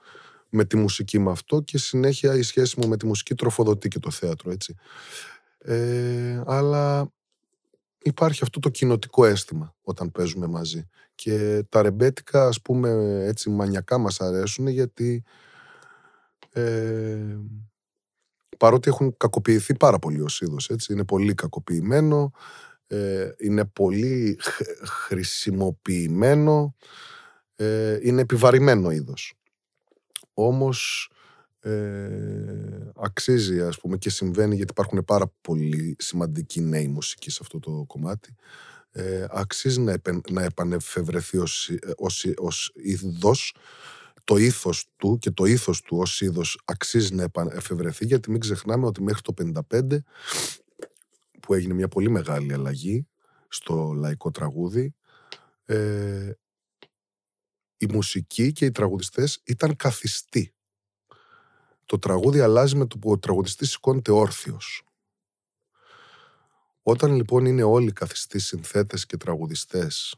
με 0.50 0.66
τη 0.66 0.78
μουσική 0.78 1.20
με 1.20 1.32
αυτό 1.32 1.62
και 1.62 1.78
συνέχεια 1.78 2.36
η 2.36 2.42
σχέση 2.42 2.80
μου 2.80 2.88
με 2.88 2.98
τη 2.98 3.06
μουσική 3.06 3.36
τροφοδοτεί 3.36 3.88
και 3.88 4.00
το 4.00 4.12
θέατρο, 4.12 4.52
έτσι. 4.52 4.76
Ε, 5.58 6.44
αλλά 6.46 7.12
υπάρχει 8.02 8.44
αυτό 8.44 8.60
το 8.60 8.70
κοινοτικό 8.70 9.26
αίσθημα 9.26 9.76
όταν 9.82 10.12
παίζουμε 10.12 10.48
μαζί. 10.48 10.88
Και 11.16 11.64
τα 11.70 11.82
ρεμπέτικα, 11.82 12.48
ας 12.48 12.62
πούμε, 12.62 12.90
έτσι 13.26 13.50
μανιακά 13.50 13.98
μας 13.98 14.22
αρέσουν 14.22 14.68
γιατί 14.68 15.24
ε, 16.54 17.38
παρότι 18.58 18.90
έχουν 18.90 19.18
κακοποιηθεί 19.18 19.76
πάρα 19.76 20.00
πολύ 20.00 20.22
ως 20.22 20.42
είδος, 20.42 20.70
έτσι, 20.70 20.94
είναι 20.94 21.06
πολύ 21.06 21.34
κακοποιημένο, 21.34 22.32
ε, 22.88 23.30
είναι 23.38 23.66
πολύ 23.66 24.40
χρησιμοποιημένο, 25.08 26.76
ε, 27.56 28.00
είναι 28.02 28.22
επιβαρημένο 28.22 28.92
είδος. 28.92 29.34
Όμως 30.38 31.10
ε, 31.60 32.92
αξίζει 32.96 33.62
ας 33.62 33.80
πούμε 33.80 33.98
και 33.98 34.10
συμβαίνει 34.10 34.56
γιατί 34.56 34.72
υπάρχουν 34.72 35.06
πάρα 35.06 35.34
πολύ 35.42 35.96
σημαντικοί 36.00 36.62
νέοι 36.62 36.88
μουσικοί 36.88 37.30
σε 37.30 37.40
αυτό 37.42 37.60
το 37.60 37.84
κομμάτι 37.88 38.36
ε, 38.92 39.26
αξίζει 39.30 39.80
να, 39.80 39.96
να 40.30 40.44
επανεφευρεθεί 40.44 41.38
ως, 41.38 41.70
ε, 41.70 41.94
ως, 41.98 42.28
ως 42.38 42.72
είδος 42.76 43.56
το 44.24 44.38
ήθος 44.38 44.88
του 44.96 45.18
και 45.18 45.32
το 45.32 45.46
ήθος 45.46 45.82
του 45.82 45.98
ως 45.98 46.22
είδος 46.22 46.62
αξίζει 46.66 47.14
να 47.14 47.24
επανεφευρεθεί 47.24 48.06
γιατί 48.06 48.32
μην 48.32 48.40
ξεχνάμε 48.40 48.86
ότι 48.86 49.02
μέχρι 49.02 49.22
το 49.22 49.34
55 49.72 49.98
που 51.40 51.54
έγινε 51.54 51.74
μια 51.74 51.88
πολύ 51.88 52.10
μεγάλη 52.10 52.54
αλλαγή 52.54 53.08
στο 53.48 53.94
λαϊκό 53.96 54.32
τραγούδι 54.32 54.96
ε, 55.66 56.32
η 57.90 57.94
μουσική 57.94 58.52
και 58.52 58.66
οι 58.66 58.72
τραγουδιστές 58.72 59.42
ήταν 59.44 59.76
καθιστοί 59.76 60.56
το 61.86 62.00
τραγούδι 62.00 62.40
αλλάζει 62.40 62.76
με 62.76 62.86
το 62.86 62.98
που 62.98 63.12
ο 63.12 63.18
τραγουδιστής 63.20 63.72
σηκώνεται 63.72 64.12
όρθιος. 64.12 64.84
Όταν 66.82 67.16
λοιπόν 67.16 67.46
είναι 67.46 67.64
όλοι 67.64 67.92
καθιστοί 67.92 68.40
συνθέτες 68.40 69.06
και 69.06 69.18
τραγουδιστές, 69.18 70.16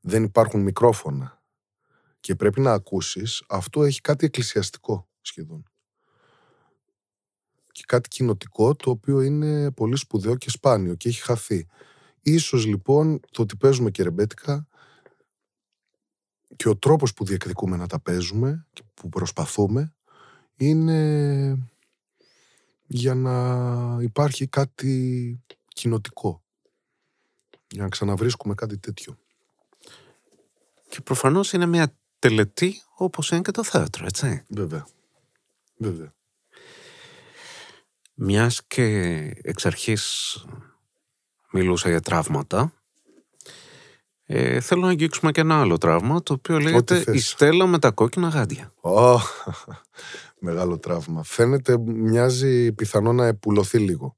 δεν 0.00 0.22
υπάρχουν 0.24 0.60
μικρόφωνα 0.60 1.42
και 2.20 2.34
πρέπει 2.34 2.60
να 2.60 2.72
ακούσεις, 2.72 3.44
αυτό 3.48 3.82
έχει 3.82 4.00
κάτι 4.00 4.26
εκκλησιαστικό 4.26 5.08
σχεδόν. 5.20 5.64
Και 7.72 7.82
κάτι 7.86 8.08
κοινοτικό 8.08 8.74
το 8.76 8.90
οποίο 8.90 9.20
είναι 9.20 9.70
πολύ 9.70 9.96
σπουδαίο 9.96 10.36
και 10.36 10.50
σπάνιο 10.50 10.94
και 10.94 11.08
έχει 11.08 11.20
χαθεί. 11.20 11.66
Ίσως 12.22 12.66
λοιπόν 12.66 13.20
το 13.30 13.42
ότι 13.42 13.56
παίζουμε 13.56 13.90
και 13.90 14.02
ρεμπέτικα 14.02 14.68
και 16.60 16.68
ο 16.68 16.76
τρόπος 16.76 17.12
που 17.14 17.24
διεκδικούμε 17.24 17.76
να 17.76 17.86
τα 17.86 18.00
παίζουμε 18.00 18.66
και 18.72 18.82
που 18.94 19.08
προσπαθούμε 19.08 19.94
είναι 20.56 21.58
για 22.86 23.14
να 23.14 24.02
υπάρχει 24.02 24.46
κάτι 24.46 25.40
κοινοτικό. 25.68 26.42
Για 27.68 27.82
να 27.82 27.88
ξαναβρίσκουμε 27.88 28.54
κάτι 28.54 28.78
τέτοιο. 28.78 29.18
Και 30.88 31.00
προφανώς 31.00 31.52
είναι 31.52 31.66
μια 31.66 31.96
τελετή 32.18 32.82
όπως 32.94 33.30
είναι 33.30 33.40
και 33.40 33.50
το 33.50 33.64
θέατρο, 33.64 34.04
έτσι. 34.06 34.44
Βέβαια. 34.48 34.86
Βέβαια. 35.76 36.14
Μιας 38.14 38.66
και 38.66 38.84
εξ 39.42 39.66
αρχής 39.66 40.36
μιλούσα 41.52 41.88
για 41.88 42.00
τραύματα, 42.00 42.79
ε, 44.32 44.60
θέλω 44.60 44.80
να 44.80 44.88
αγγίξουμε 44.88 45.30
και 45.30 45.40
ένα 45.40 45.60
άλλο 45.60 45.78
τραύμα, 45.78 46.22
το 46.22 46.32
οποίο 46.32 46.58
λέγεται 46.58 47.04
«Η 47.12 47.18
Στέλλα 47.18 47.66
με 47.66 47.78
τα 47.78 47.90
κόκκινα 47.90 48.28
γάντια». 48.28 48.72
Oh, 48.80 49.18
μεγάλο 50.38 50.78
τραύμα. 50.78 51.22
Φαίνεται, 51.22 51.78
μοιάζει 51.78 52.72
πιθανό 52.72 53.12
να 53.12 53.26
επουλωθεί 53.26 53.78
λίγο. 53.78 54.16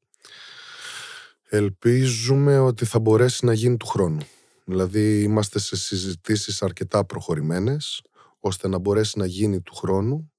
Ελπίζουμε 1.48 2.58
ότι 2.58 2.84
θα 2.84 2.98
μπορέσει 2.98 3.44
να 3.44 3.52
γίνει 3.52 3.76
του 3.76 3.86
χρόνου. 3.86 4.20
Δηλαδή 4.64 5.22
είμαστε 5.22 5.58
σε 5.58 5.76
συζητήσεις 5.76 6.62
αρκετά 6.62 7.04
προχωρημένες, 7.04 8.02
ώστε 8.40 8.68
να 8.68 8.78
μπορέσει 8.78 9.18
να 9.18 9.26
γίνει 9.26 9.60
του 9.60 9.74
χρόνου, 9.74 10.32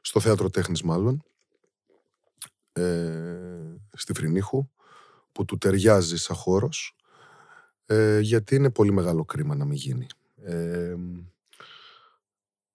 στο 0.00 0.20
θέατρο 0.20 0.50
τέχνης 0.50 0.82
μάλλον, 0.82 1.22
ε, 2.72 2.82
στη 3.92 4.14
Φρυνίχου, 4.14 4.68
που 5.32 5.44
του 5.44 5.58
ταιριάζει 5.58 6.16
σαν 6.16 6.36
χώρος, 6.36 6.96
ε, 7.86 8.18
γιατί 8.20 8.54
είναι 8.54 8.70
πολύ 8.70 8.92
μεγάλο 8.92 9.24
κρίμα 9.24 9.54
να 9.54 9.64
μην 9.64 9.76
γίνει. 9.76 10.06
Ε, 10.42 10.94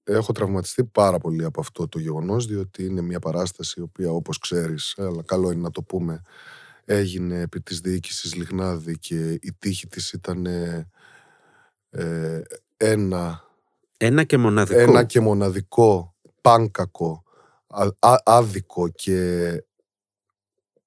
έχω 0.04 0.32
τραυματιστεί 0.32 0.84
πάρα 0.84 1.18
πολύ 1.18 1.44
από 1.44 1.60
αυτό 1.60 1.88
το 1.88 2.00
γεγονός, 2.00 2.46
διότι 2.46 2.86
είναι 2.86 3.02
μια 3.02 3.20
παράσταση 3.20 3.80
η 3.80 3.84
οποία 3.84 4.12
όπως 4.12 4.38
ξέρεις, 4.38 4.96
αλλά 4.98 5.24
καλό 5.24 5.52
είναι 5.52 5.62
να 5.62 5.72
το 5.72 5.84
πούμε, 5.84 6.22
έγινε 6.86 7.40
επί 7.40 7.62
της 7.62 7.80
διοίκησης 7.80 8.36
Λιγνάδη 8.36 8.98
και 8.98 9.32
η 9.32 9.54
τύχη 9.60 9.88
της 9.88 10.12
ήταν 10.12 10.46
ε, 10.46 12.42
ένα... 12.78 13.44
Ένα 13.98 14.24
και 14.24 14.38
μοναδικό. 14.38 14.80
Ένα 14.80 15.04
και 15.04 15.20
μοναδικό, 15.20 16.16
πάνκακο, 16.42 17.24
άδικο 18.24 18.90
και 18.90 19.50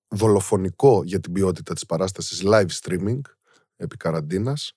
δολοφονικό 0.08 1.02
για 1.04 1.20
την 1.20 1.32
ποιότητα 1.32 1.74
της 1.74 1.86
παράστασης 1.86 2.42
live 2.44 2.68
streaming 2.82 3.20
επί 3.82 3.96
καραντίνας, 3.96 4.72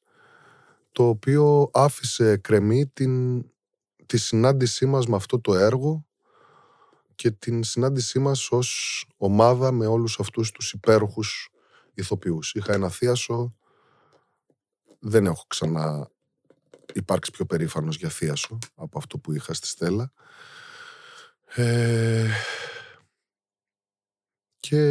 το 0.91 1.07
οποίο 1.07 1.69
άφησε 1.73 2.37
κρεμή 2.37 2.87
την, 2.87 3.43
τη 4.05 4.17
συνάντησή 4.17 4.85
μας 4.85 5.07
με 5.07 5.15
αυτό 5.15 5.39
το 5.41 5.55
έργο 5.55 6.05
και 7.15 7.31
την 7.31 7.63
συνάντησή 7.63 8.19
μας 8.19 8.51
ως 8.51 9.05
ομάδα 9.17 9.71
με 9.71 9.85
όλους 9.85 10.19
αυτούς 10.19 10.51
τους 10.51 10.73
υπέροχους 10.73 11.49
ηθοποιούς. 11.93 12.53
Είχα 12.53 12.73
ένα 12.73 12.89
θείασο, 12.89 13.55
δεν 14.99 15.25
έχω 15.25 15.43
ξανά 15.47 16.09
υπάρξει 16.93 17.31
πιο 17.31 17.45
περήφανος 17.45 17.95
για 17.95 18.09
θείασο 18.09 18.57
από 18.75 18.97
αυτό 18.97 19.17
που 19.17 19.33
είχα 19.33 19.53
στη 19.53 19.67
Στέλλα. 19.67 20.11
Ε, 21.55 22.29
και 24.59 24.81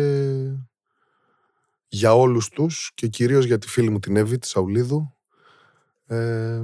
για 1.95 2.14
όλους 2.14 2.49
τους 2.49 2.90
και 2.95 3.09
κυρίως 3.09 3.45
για 3.45 3.59
τη 3.59 3.68
φίλη 3.68 3.90
μου 3.90 3.99
την 3.99 4.16
Εύη, 4.16 4.38
τη 4.38 4.47
Σαουλίδου. 4.47 5.14
Ε, 6.07 6.61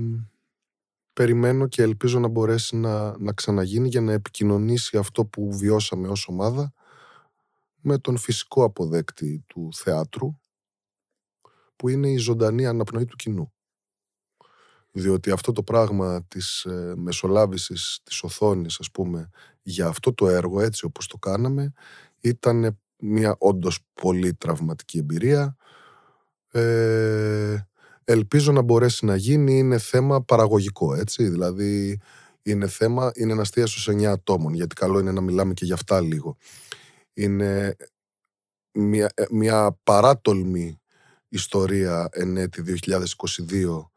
περιμένω 1.12 1.66
και 1.66 1.83
ελπίζω 1.83 2.18
να 2.18 2.28
μπορέσει 2.28 2.76
να, 2.76 3.18
να 3.18 3.33
ξαναγίνει 3.33 3.89
για 3.89 4.01
να 4.01 4.12
επικοινωνήσει 4.12 4.97
αυτό 4.97 5.24
που 5.24 5.53
βιώσαμε 5.53 6.09
ως 6.09 6.28
ομάδα 6.28 6.72
με 7.81 7.99
τον 7.99 8.16
φυσικό 8.16 8.64
αποδέκτη 8.64 9.45
του 9.47 9.68
θεάτρου 9.74 10.39
που 11.76 11.89
είναι 11.89 12.11
η 12.11 12.16
ζωντανή 12.16 12.66
αναπνοή 12.66 13.05
του 13.05 13.16
κοινού. 13.16 13.53
Διότι 14.93 15.31
αυτό 15.31 15.53
το 15.53 15.62
πράγμα 15.62 16.24
της 16.28 16.64
ε, 16.64 16.95
μεσολάβησης 16.97 18.01
της 18.03 18.22
οθόνης, 18.22 18.81
ας 18.81 18.91
πούμε, 18.91 19.31
για 19.62 19.87
αυτό 19.87 20.14
το 20.14 20.28
έργο 20.28 20.61
έτσι 20.61 20.85
όπως 20.85 21.07
το 21.07 21.18
κάναμε, 21.18 21.72
ήταν 22.20 22.81
μια 23.01 23.37
όντως 23.39 23.79
πολύ 23.95 24.35
τραυματική 24.35 24.99
εμπειρία. 24.99 25.57
Ε, 26.51 27.57
ελπίζω 28.05 28.53
να 28.53 28.63
μπορέσει 28.63 29.05
να 29.05 29.17
γίνει, 29.17 29.59
είναι 29.59 29.79
θέμα 29.79 30.23
παραγωγικό, 30.23 30.95
έτσι. 30.95 31.29
Δηλαδή, 31.29 32.01
είναι 32.43 32.67
θέμα, 32.67 33.11
είναι 33.15 33.33
ένα 33.33 33.41
αστίασο 33.41 33.81
σε 33.81 33.93
9 33.93 34.05
ατόμων, 34.05 34.55
γιατί 34.55 34.75
καλό 34.75 34.99
είναι 34.99 35.13
να 35.13 35.21
μιλάμε 35.21 35.55
και 35.55 35.65
για 35.65 35.75
αυτά 35.75 36.01
λίγο. 36.01 36.37
Είναι 37.13 37.77
μια, 38.73 39.11
ε, 39.15 39.25
μια 39.31 39.79
παράτολμη 39.83 40.81
ιστορία 41.29 42.09
εν 42.13 42.37
έτη 42.37 42.63
2022 42.63 43.91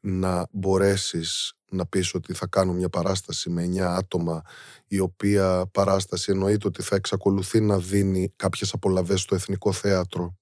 να 0.00 0.46
μπορέσεις 0.50 1.54
να 1.74 1.86
πεις 1.86 2.14
ότι 2.14 2.34
θα 2.34 2.46
κάνω 2.46 2.72
μια 2.72 2.88
παράσταση 2.88 3.50
με 3.50 3.64
9 3.64 3.78
άτομα 3.78 4.42
η 4.86 4.98
οποία 4.98 5.66
παράσταση 5.72 6.32
εννοείται 6.32 6.66
ότι 6.66 6.82
θα 6.82 6.96
εξακολουθεί 6.96 7.60
να 7.60 7.78
δίνει 7.78 8.32
κάποιες 8.36 8.72
απολαβές 8.72 9.20
στο 9.20 9.34
Εθνικό 9.34 9.72
Θέατρο 9.72 10.36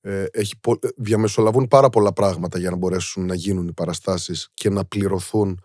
ε, 0.00 0.24
έχει, 0.30 0.54
ε, 0.80 0.88
διαμεσολαβούν 0.96 1.68
πάρα 1.68 1.88
πολλά 1.88 2.12
πράγματα 2.12 2.58
για 2.58 2.70
να 2.70 2.76
μπορέσουν 2.76 3.26
να 3.26 3.34
γίνουν 3.34 3.68
οι 3.68 3.72
παραστάσεις 3.72 4.50
και 4.54 4.70
να 4.70 4.84
πληρωθούν 4.84 5.60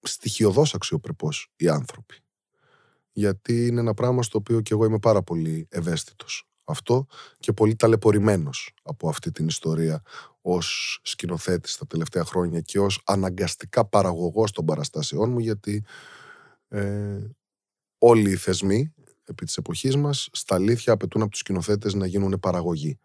στοιχειοδός 0.00 0.74
αξιοπρεπώς 0.74 1.52
οι 1.56 1.68
άνθρωποι. 1.68 2.14
Γιατί 3.12 3.66
είναι 3.66 3.80
ένα 3.80 3.94
πράγμα 3.94 4.22
στο 4.22 4.38
οποίο 4.38 4.60
και 4.60 4.72
εγώ 4.72 4.84
είμαι 4.84 4.98
πάρα 4.98 5.22
πολύ 5.22 5.66
ευαίσθητος 5.70 6.47
αυτό 6.68 7.06
και 7.38 7.52
πολύ 7.52 7.76
ταλαιπωρημένος 7.76 8.74
από 8.82 9.08
αυτή 9.08 9.30
την 9.30 9.46
ιστορία 9.46 10.02
ως 10.40 11.00
σκηνοθέτης 11.02 11.76
τα 11.76 11.86
τελευταία 11.86 12.24
χρόνια 12.24 12.60
και 12.60 12.78
ως 12.78 13.02
αναγκαστικά 13.04 13.84
παραγωγός 13.84 14.52
των 14.52 14.64
παραστάσεών 14.64 15.30
μου 15.30 15.38
γιατί 15.38 15.84
ε, 16.68 17.18
όλοι 17.98 18.30
οι 18.30 18.36
θεσμοί 18.36 18.94
επί 19.24 19.44
της 19.44 19.56
εποχής 19.56 19.96
μας 19.96 20.28
στα 20.32 20.54
αλήθεια 20.54 20.92
απαιτούν 20.92 21.22
από 21.22 21.30
τους 21.30 21.40
σκηνοθέτες 21.40 21.94
να 21.94 22.06
γίνουν 22.06 22.38
παραγωγοί. 22.40 22.98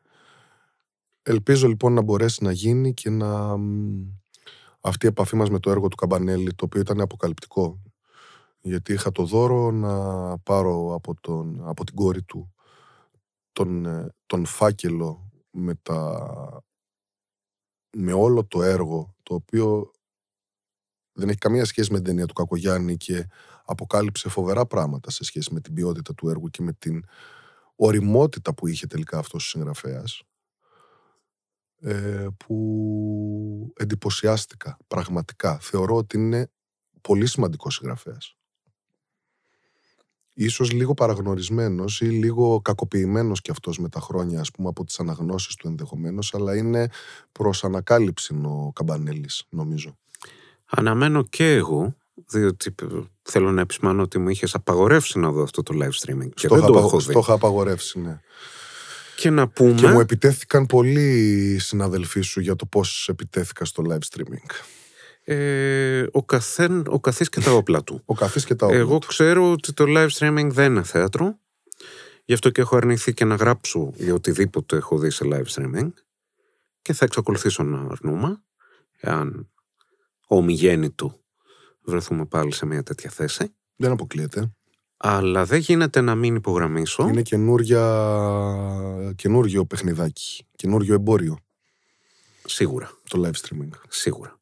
Ελπίζω 1.24 1.68
λοιπόν 1.68 1.94
να 1.94 2.02
μπορέσει 2.02 2.44
να 2.44 2.52
γίνει 2.52 2.94
και 2.94 3.10
να 3.10 3.58
αυτή 4.82 5.06
η 5.06 5.10
επαφή 5.10 5.36
μας 5.36 5.50
με 5.50 5.60
το 5.60 5.70
έργο 5.70 5.88
του 5.88 5.96
Καμπανέλη 5.96 6.54
το 6.54 6.66
οποίο 6.66 6.82
ήταν 6.82 7.02
αποκαλυπτικό 7.02 7.82
γιατί 8.62 8.94
είχα 8.94 9.12
το 9.12 9.24
δώρο 9.26 9.72
να 9.72 10.38
πάρω 10.38 10.94
από, 10.94 11.14
τον, 11.22 11.62
από 11.68 11.84
την 11.86 11.96
κόρη 11.96 12.22
του 12.22 12.54
τον, 13.54 13.86
ε, 13.86 14.14
τον 14.26 14.46
φάκελο 14.46 15.32
με, 15.52 15.76
τα, 15.76 16.64
με 17.98 18.14
όλο 18.14 18.46
το 18.46 18.64
έργο 18.64 19.16
το 19.24 19.34
οποίο 19.34 19.92
δεν 21.14 21.30
έχει 21.30 21.38
καμία 21.38 21.66
σχέση 21.66 21.92
με 21.92 21.98
την 21.98 22.06
ταινία 22.06 22.26
του 22.26 22.34
Κακογιάννη 22.34 22.98
και 22.98 23.28
αποκάλυψε 23.66 24.30
φοβερά 24.30 24.66
πράγματα 24.66 25.12
σε 25.12 25.24
σχέση 25.24 25.54
με 25.54 25.62
την 25.62 25.74
ποιότητα 25.74 26.14
του 26.14 26.30
έργου 26.30 26.50
και 26.50 26.62
με 26.62 26.74
την 26.74 27.04
οριμότητα 27.76 28.54
που 28.54 28.68
είχε 28.68 28.88
τελικά 28.88 29.18
αυτός 29.18 29.46
ο 29.46 29.48
συγγραφέας 29.48 30.24
ε, 31.82 32.28
που 32.38 33.74
εντυπωσιάστηκα 33.76 34.78
πραγματικά. 34.88 35.60
Θεωρώ 35.60 35.96
ότι 35.96 36.18
είναι 36.18 36.52
πολύ 37.02 37.28
σημαντικός 37.28 37.76
συγγραφέας 37.76 38.38
ίσως 40.34 40.72
λίγο 40.72 40.94
παραγνωρισμένος 40.94 42.02
ή 42.02 42.06
λίγο 42.06 42.62
κακοποιημένος 42.62 43.42
κι 43.42 43.52
αυτός 43.52 43.80
με 43.80 43.90
τα 43.90 44.00
χρόνια 44.00 44.40
ας 44.40 44.52
πούμε 44.52 44.70
από 44.70 44.84
τις 44.84 45.00
αναγνώσεις 45.00 45.56
του 45.56 45.68
ενδεχομένως 45.68 46.34
αλλά 46.34 46.56
είναι 46.56 46.90
προς 47.32 47.64
ανακάλυψη 47.64 48.34
ο 48.34 48.72
Καμπανέλης 48.76 49.44
νομίζω. 49.50 49.98
Αναμένω 50.66 51.24
και 51.24 51.54
εγώ 51.54 51.96
διότι 52.28 52.76
θέλω 53.22 53.52
να 53.52 53.62
επισημάνω 53.62 54.02
ότι 54.02 54.18
μου 54.18 54.30
είχες 54.30 54.54
απαγορεύσει 54.54 55.20
να 55.20 55.32
δω 55.32 55.44
αυτό 55.44 55.64
το 55.64 55.74
live 55.82 56.06
streaming 56.06 56.30
και 56.34 56.48
στο 56.48 56.56
δεν 56.56 56.66
το 56.66 56.78
έχω 56.78 57.00
δει. 57.00 57.14
Το 57.14 57.20
είχα 57.20 57.34
απαγορεύσει, 57.34 58.00
ναι. 58.00 58.20
Και 59.16 59.30
να 59.30 59.48
πούμε... 59.48 59.74
Και 59.74 59.88
μου 59.88 60.00
επιτέθηκαν 60.00 60.66
πολλοί 60.66 61.58
συναδελφοί 61.60 62.22
σου 62.22 62.40
για 62.40 62.56
το 62.56 62.66
πώς 62.66 63.08
επιτέθηκα 63.10 63.66
στο 63.66 63.84
live 63.90 64.18
streaming 64.18 64.50
ε, 65.24 66.06
ο, 66.12 66.24
καθέν, 66.24 66.84
ο 66.88 67.00
καθής 67.00 67.30
και 67.30 67.40
τα 67.40 67.52
όπλα 67.52 67.84
του. 67.84 68.02
ο 68.06 68.14
καθής 68.14 68.46
και 68.46 68.56
τα 68.56 68.66
όπλα 68.66 68.80
Εγώ 68.80 69.00
του. 69.00 69.08
ξέρω 69.08 69.52
ότι 69.52 69.74
το 69.74 69.86
live 69.88 70.10
streaming 70.10 70.48
δεν 70.52 70.72
είναι 70.72 70.84
θέατρο. 70.84 71.38
Γι' 72.26 72.34
αυτό 72.34 72.50
και 72.50 72.62
έχω 72.62 72.76
αρνηθεί 72.76 73.14
και 73.14 73.26
να 73.26 73.36
γράψω 73.36 73.92
για 73.96 74.14
οτιδήποτε 74.14 74.76
έχω 74.76 74.98
δει 74.98 75.10
σε 75.10 75.26
live 75.28 75.46
streaming. 75.46 75.92
Και 76.82 76.94
θα 76.94 77.06
εξακολουθήσω 77.06 77.64
να 77.64 77.80
αρνούμε, 77.92 78.44
εάν 79.00 79.48
του 80.96 81.20
βρεθούμε 81.82 82.26
πάλι 82.26 82.54
σε 82.54 82.66
μια 82.66 82.84
τέτοια 82.84 83.10
θέση. 83.10 83.56
Δεν 83.76 83.92
αποκλείεται. 83.92 84.52
Αλλά 84.98 85.46
δεν 85.46 85.60
γίνεται 85.60 86.02
να 86.02 86.16
μην 86.16 86.36
υπογραμμίσω. 86.36 87.08
Είναι 87.08 87.22
καινούργιο 89.16 89.66
παιχνιδάκι. 89.66 90.46
Καινούργιο 90.56 90.94
εμπόριο. 90.94 91.38
Σίγουρα. 92.46 92.92
Το 93.10 93.22
live 93.26 93.48
streaming. 93.48 93.70
Σίγουρα. 93.90 94.40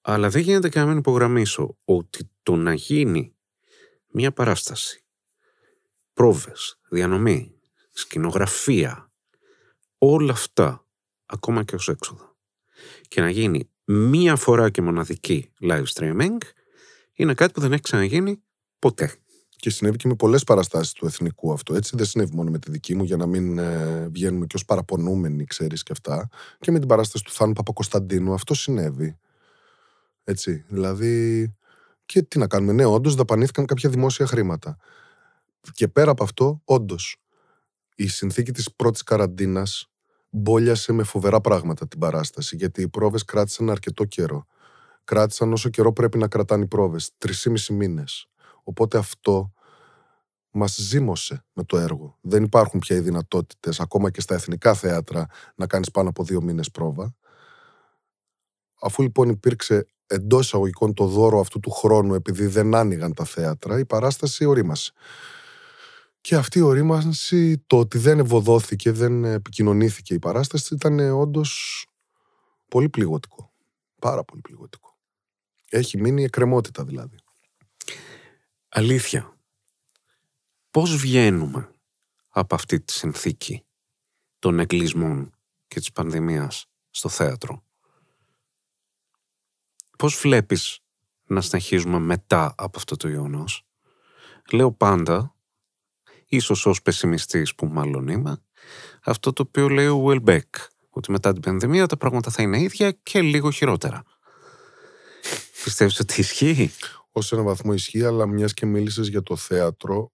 Αλλά 0.00 0.28
δεν 0.28 0.42
γίνεται 0.42 0.68
και 0.68 0.78
να 0.78 0.86
μην 0.86 0.98
υπογραμμίσω 0.98 1.76
ότι 1.84 2.30
το 2.42 2.56
να 2.56 2.74
γίνει 2.74 3.34
μια 4.08 4.32
παράσταση, 4.32 5.04
πρόβες, 6.12 6.78
διανομή, 6.90 7.54
σκηνογραφία, 7.92 9.12
όλα 9.98 10.32
αυτά, 10.32 10.86
ακόμα 11.26 11.64
και 11.64 11.74
ως 11.74 11.88
έξοδα, 11.88 12.36
και 13.08 13.20
να 13.20 13.30
γίνει 13.30 13.70
μία 13.84 14.36
φορά 14.36 14.70
και 14.70 14.82
μοναδική 14.82 15.52
live 15.62 15.84
streaming, 15.94 16.36
είναι 17.12 17.34
κάτι 17.34 17.52
που 17.52 17.60
δεν 17.60 17.72
έχει 17.72 17.82
ξαναγίνει 17.82 18.42
ποτέ. 18.78 19.14
Και 19.56 19.70
συνέβη 19.70 19.96
και 19.96 20.08
με 20.08 20.14
πολλές 20.14 20.44
παραστάσεις 20.44 20.92
του 20.92 21.06
εθνικού 21.06 21.52
αυτό. 21.52 21.74
Έτσι 21.74 21.96
δεν 21.96 22.06
συνέβη 22.06 22.34
μόνο 22.34 22.50
με 22.50 22.58
τη 22.58 22.70
δική 22.70 22.94
μου, 22.94 23.04
για 23.04 23.16
να 23.16 23.26
μην 23.26 23.58
ε, 23.58 24.08
βγαίνουμε 24.08 24.46
και 24.46 24.56
ως 24.56 24.64
παραπονούμενοι, 24.64 25.44
ξέρεις 25.44 25.82
και 25.82 25.92
αυτά. 25.92 26.28
Και 26.58 26.70
με 26.70 26.78
την 26.78 26.88
παράσταση 26.88 27.24
του 27.24 27.32
Θάνου 27.32 27.52
Παπακοσταντίνου 27.52 28.32
αυτό 28.32 28.54
συνέβη. 28.54 29.18
Έτσι. 30.24 30.64
Δηλαδή. 30.68 31.54
Και 32.06 32.22
τι 32.22 32.38
να 32.38 32.46
κάνουμε. 32.46 32.72
Ναι, 32.72 32.84
όντως 32.84 33.14
δαπανήθηκαν 33.14 33.66
κάποια 33.66 33.90
δημόσια 33.90 34.26
χρήματα. 34.26 34.76
Και 35.72 35.88
πέρα 35.88 36.10
από 36.10 36.22
αυτό, 36.22 36.60
όντως, 36.64 37.16
η 37.94 38.06
συνθήκη 38.06 38.52
της 38.52 38.74
πρώτης 38.74 39.02
καραντίνας 39.02 39.90
μπόλιασε 40.30 40.92
με 40.92 41.02
φοβερά 41.02 41.40
πράγματα 41.40 41.88
την 41.88 41.98
παράσταση. 41.98 42.56
Γιατί 42.56 42.82
οι 42.82 42.88
πρόβες 42.88 43.24
κράτησαν 43.24 43.70
αρκετό 43.70 44.04
καιρό. 44.04 44.46
Κράτησαν 45.04 45.52
όσο 45.52 45.68
καιρό 45.68 45.92
πρέπει 45.92 46.18
να 46.18 46.28
κρατάνε 46.28 46.64
οι 46.64 46.66
πρόβες. 46.66 47.10
Τρεις 47.18 47.68
μήνες. 47.70 48.28
Οπότε 48.62 48.98
αυτό 48.98 49.52
μας 50.50 50.74
ζήμωσε 50.74 51.44
με 51.52 51.64
το 51.64 51.78
έργο. 51.78 52.18
Δεν 52.20 52.42
υπάρχουν 52.42 52.80
πια 52.80 52.96
οι 52.96 53.00
δυνατότητες, 53.00 53.80
ακόμα 53.80 54.10
και 54.10 54.20
στα 54.20 54.34
εθνικά 54.34 54.74
θέατρα, 54.74 55.26
να 55.54 55.66
κάνεις 55.66 55.90
πάνω 55.90 56.08
από 56.08 56.24
δύο 56.24 56.42
μήνες 56.42 56.70
πρόβα. 56.70 57.14
Αφού 58.80 59.02
λοιπόν 59.02 59.28
υπήρξε 59.28 59.86
εντός 60.10 60.46
εισαγωγικών 60.46 60.94
το 60.94 61.06
δώρο 61.06 61.40
αυτού 61.40 61.60
του 61.60 61.70
χρόνου, 61.70 62.14
επειδή 62.14 62.46
δεν 62.46 62.74
άνοιγαν 62.74 63.14
τα 63.14 63.24
θέατρα, 63.24 63.78
η 63.78 63.84
παράσταση 63.84 64.44
ορίμασε. 64.44 64.92
Και 66.20 66.34
αυτή 66.34 66.58
η 66.58 66.62
ορίμανση, 66.62 67.58
το 67.66 67.78
ότι 67.78 67.98
δεν 67.98 68.18
ευωδόθηκε, 68.18 68.92
δεν 68.92 69.24
επικοινωνήθηκε 69.24 70.14
η 70.14 70.18
παράσταση, 70.18 70.74
ήταν 70.74 71.00
όντως 71.00 71.84
πολύ 72.68 72.88
πληγωτικό. 72.88 73.52
Πάρα 74.00 74.24
πολύ 74.24 74.40
πληγωτικό. 74.40 74.96
Έχει 75.68 76.00
μείνει 76.00 76.24
εκκρεμότητα 76.24 76.84
δηλαδή. 76.84 77.16
Αλήθεια. 78.68 79.38
Πώς 80.70 80.96
βγαίνουμε 80.96 81.74
από 82.28 82.54
αυτή 82.54 82.80
τη 82.80 82.92
συνθήκη 82.92 83.64
των 84.38 84.58
εγκλισμών 84.58 85.34
και 85.68 85.78
της 85.80 85.92
πανδημίας 85.92 86.66
στο 86.90 87.08
θέατρο; 87.08 87.64
Πώς 90.00 90.16
βλέπεις 90.16 90.80
να 91.26 91.40
συνεχίζουμε 91.40 91.98
μετά 91.98 92.54
από 92.56 92.78
αυτό 92.78 92.96
το 92.96 93.08
γεγονός; 93.08 93.66
Λέω 94.52 94.72
πάντα, 94.72 95.34
ίσως 96.28 96.66
ως 96.66 96.82
πεσημιστής 96.82 97.54
που 97.54 97.66
μάλλον 97.66 98.08
είμαι, 98.08 98.42
αυτό 99.04 99.32
το 99.32 99.42
οποίο 99.46 99.68
λέει 99.68 99.86
ο 99.86 99.98
Βουελμπέκ, 99.98 100.54
ότι 100.90 101.10
μετά 101.10 101.32
την 101.32 101.42
πανδημία 101.42 101.86
τα 101.86 101.96
πράγματα 101.96 102.30
θα 102.30 102.42
είναι 102.42 102.60
ίδια 102.60 102.90
και 102.90 103.20
λίγο 103.20 103.50
χειρότερα. 103.50 104.02
Πιστεύεις 105.64 106.00
ότι 106.00 106.20
ισχύει; 106.20 106.70
Ως 107.12 107.32
ένα 107.32 107.42
βαθμό 107.42 107.72
ισχύει, 107.72 108.04
αλλά 108.04 108.26
μιας 108.26 108.54
και 108.54 108.66
μίλησες 108.66 109.08
για 109.08 109.22
το 109.22 109.36
θέατρο, 109.36 110.12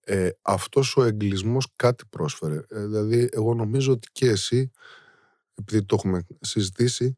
ε, 0.00 0.30
αυτός 0.42 0.96
ο 0.96 1.02
εγκλισμός 1.02 1.66
κάτι 1.76 2.04
πρόσφερε. 2.10 2.56
Ε, 2.68 2.86
δηλαδή, 2.86 3.28
εγώ 3.32 3.54
νομίζω 3.54 3.92
ότι 3.92 4.08
και 4.12 4.26
εσύ, 4.26 4.70
επειδή 5.54 5.84
το 5.84 5.94
έχουμε 5.98 6.26
συζητήσει, 6.40 7.16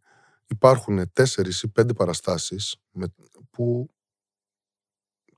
υπάρχουν 0.50 1.12
τέσσερις 1.12 1.62
ή 1.62 1.68
πέντε 1.68 1.92
παραστάσεις 1.92 2.76
με, 2.90 3.14
που 3.50 3.88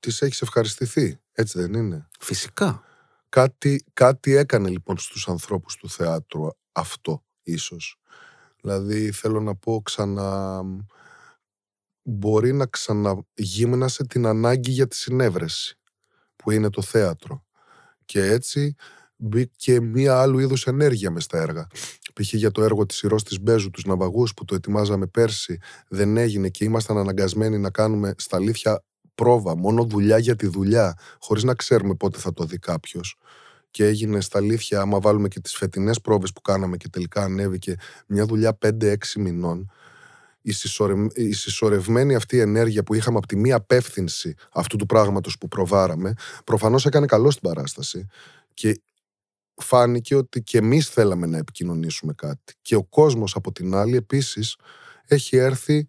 τις 0.00 0.22
έχεις 0.22 0.42
ευχαριστηθεί. 0.42 1.20
Έτσι 1.32 1.58
δεν 1.58 1.72
είναι; 1.74 2.08
Φυσικά. 2.20 2.82
Κάτι, 3.28 3.84
κάτι 3.92 4.36
έκανε 4.36 4.68
λοιπόν 4.68 4.98
στους 4.98 5.28
ανθρώπους 5.28 5.76
του 5.76 5.90
θεάτρου 5.90 6.48
αυτό 6.72 7.24
ίσως. 7.42 8.00
Δηλαδή 8.60 9.12
θέλω 9.12 9.40
να 9.40 9.54
πω 9.54 9.80
ξανά 9.82 10.62
μπορεί 12.02 12.52
να 12.52 12.66
ξαναγύμνασε 12.66 14.04
την 14.04 14.26
ανάγκη 14.26 14.70
για 14.70 14.88
τη 14.88 14.96
συνέβρεση 14.96 15.76
που 16.36 16.50
είναι 16.50 16.70
το 16.70 16.82
θέατρο. 16.82 17.44
Και 18.04 18.24
έτσι 18.24 18.74
μπήκε 19.16 19.80
μία 19.80 20.20
άλλου 20.20 20.38
είδους 20.38 20.66
ενέργεια 20.66 21.10
μες 21.10 21.24
στα 21.24 21.38
έργα. 21.38 21.66
Π.χ. 22.12 22.32
για 22.32 22.50
το 22.50 22.62
έργο 22.62 22.86
της 22.86 23.02
Ηρώς 23.02 23.22
της 23.22 23.40
Μπέζου, 23.40 23.70
τους 23.70 23.84
Ναυαγούς 23.84 24.34
που 24.34 24.44
το 24.44 24.54
ετοιμάζαμε 24.54 25.06
πέρσι, 25.06 25.58
δεν 25.88 26.16
έγινε 26.16 26.48
και 26.48 26.64
ήμασταν 26.64 26.98
αναγκασμένοι 26.98 27.58
να 27.58 27.70
κάνουμε 27.70 28.14
στα 28.16 28.36
αλήθεια 28.36 28.84
πρόβα, 29.14 29.56
μόνο 29.56 29.84
δουλειά 29.84 30.18
για 30.18 30.36
τη 30.36 30.46
δουλειά, 30.46 30.98
χωρίς 31.18 31.42
να 31.42 31.54
ξέρουμε 31.54 31.94
πότε 31.94 32.18
θα 32.18 32.32
το 32.32 32.44
δει 32.44 32.58
κάποιος. 32.58 33.16
Και 33.70 33.84
έγινε 33.84 34.20
στα 34.20 34.38
αλήθεια, 34.38 34.80
άμα 34.80 35.00
βάλουμε 35.00 35.28
και 35.28 35.40
τις 35.40 35.54
φετινές 35.54 36.00
πρόβες 36.00 36.32
που 36.32 36.40
κάναμε 36.40 36.76
και 36.76 36.88
τελικά 36.88 37.22
ανέβηκε 37.22 37.74
μια 38.06 38.24
δουλειά 38.24 38.58
5-6 38.66 38.94
μηνών, 39.16 39.70
η, 40.42 40.54
η 41.14 41.32
συσσωρευμένη 41.32 42.14
αυτή 42.14 42.38
ενέργεια 42.38 42.82
που 42.82 42.94
είχαμε 42.94 43.18
από 43.18 43.26
τη 43.26 43.36
μία 43.36 43.56
απεύθυνση 43.56 44.34
αυτού 44.52 44.76
του 44.76 44.86
πράγματος 44.86 45.38
που 45.38 45.48
προβάραμε, 45.48 46.14
προφανώς 46.44 46.86
έκανε 46.86 47.06
καλό 47.06 47.30
στην 47.30 47.48
παράσταση 47.48 48.06
και 48.54 48.80
φάνηκε 49.62 50.14
ότι 50.14 50.42
και 50.42 50.58
εμείς 50.58 50.88
θέλαμε 50.88 51.26
να 51.26 51.36
επικοινωνήσουμε 51.36 52.12
κάτι. 52.12 52.54
Και 52.62 52.76
ο 52.76 52.84
κόσμος 52.84 53.34
από 53.34 53.52
την 53.52 53.74
άλλη 53.74 53.96
επίσης 53.96 54.56
έχει 55.06 55.36
έρθει 55.36 55.84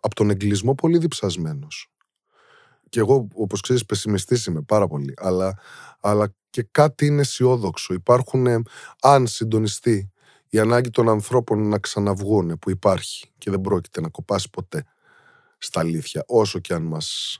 από 0.00 0.14
τον 0.14 0.30
εγκλισμό 0.30 0.74
πολύ 0.74 0.98
διψασμένος. 0.98 1.88
και 2.88 3.00
εγώ 3.00 3.28
όπως 3.34 3.60
ξέρεις 3.60 3.84
πεσημιστής 3.84 4.46
είμαι 4.46 4.62
πάρα 4.62 4.86
πολύ 4.86 5.14
αλλά, 5.16 5.58
αλλά 6.00 6.34
και 6.50 6.62
κάτι 6.70 7.06
είναι 7.06 7.20
αισιόδοξο 7.20 7.94
υπάρχουν 7.94 8.46
ε, 8.46 8.62
αν 9.00 9.26
συντονιστεί 9.26 10.12
η 10.48 10.58
ανάγκη 10.58 10.90
των 10.90 11.08
ανθρώπων 11.08 11.68
να 11.68 11.78
ξαναβγούν 11.78 12.58
που 12.58 12.70
υπάρχει 12.70 13.32
και 13.38 13.50
δεν 13.50 13.60
πρόκειται 13.60 14.00
να 14.00 14.08
κοπάσει 14.08 14.50
ποτέ 14.50 14.84
στα 15.58 15.80
αλήθεια 15.80 16.24
όσο 16.26 16.58
και 16.58 16.74
αν 16.74 16.82
μας 16.82 17.38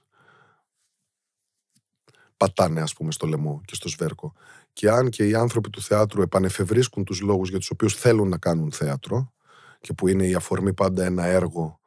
πατάνε 2.37 2.81
ας 2.81 2.93
πούμε 2.93 3.13
στο 3.13 3.27
λαιμό 3.27 3.61
και 3.65 3.75
στο 3.75 3.89
σβέρκο 3.89 4.33
και 4.75 4.91
αν 4.91 5.09
και 5.09 5.27
οι 5.29 5.35
άνθρωποι 5.35 5.71
του 5.71 5.83
θεάτρου 5.83 6.23
επανεφευρίσκουν 6.23 7.05
τους 7.05 7.21
λόγους 7.21 7.49
για 7.49 7.59
τους 7.59 7.71
οποίους 7.71 7.95
θέλουν 7.95 8.29
να 8.29 8.39
κάνουν 8.39 8.73
θέατρο 8.73 9.33
και 9.81 9.93
που 9.93 10.09
είναι 10.09 10.27
η 10.27 10.35
αφορμή 10.35 10.75
πάντα 10.75 11.05
ένα 11.05 11.25
έργο 11.25 11.81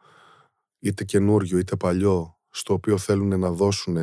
είτε 0.79 1.03
καινούριο 1.03 1.57
είτε 1.57 1.75
παλιό 1.75 2.37
στο 2.49 2.73
οποίο 2.73 2.97
θέλουν 2.97 3.39
να 3.39 3.51
δώσουν 3.51 3.97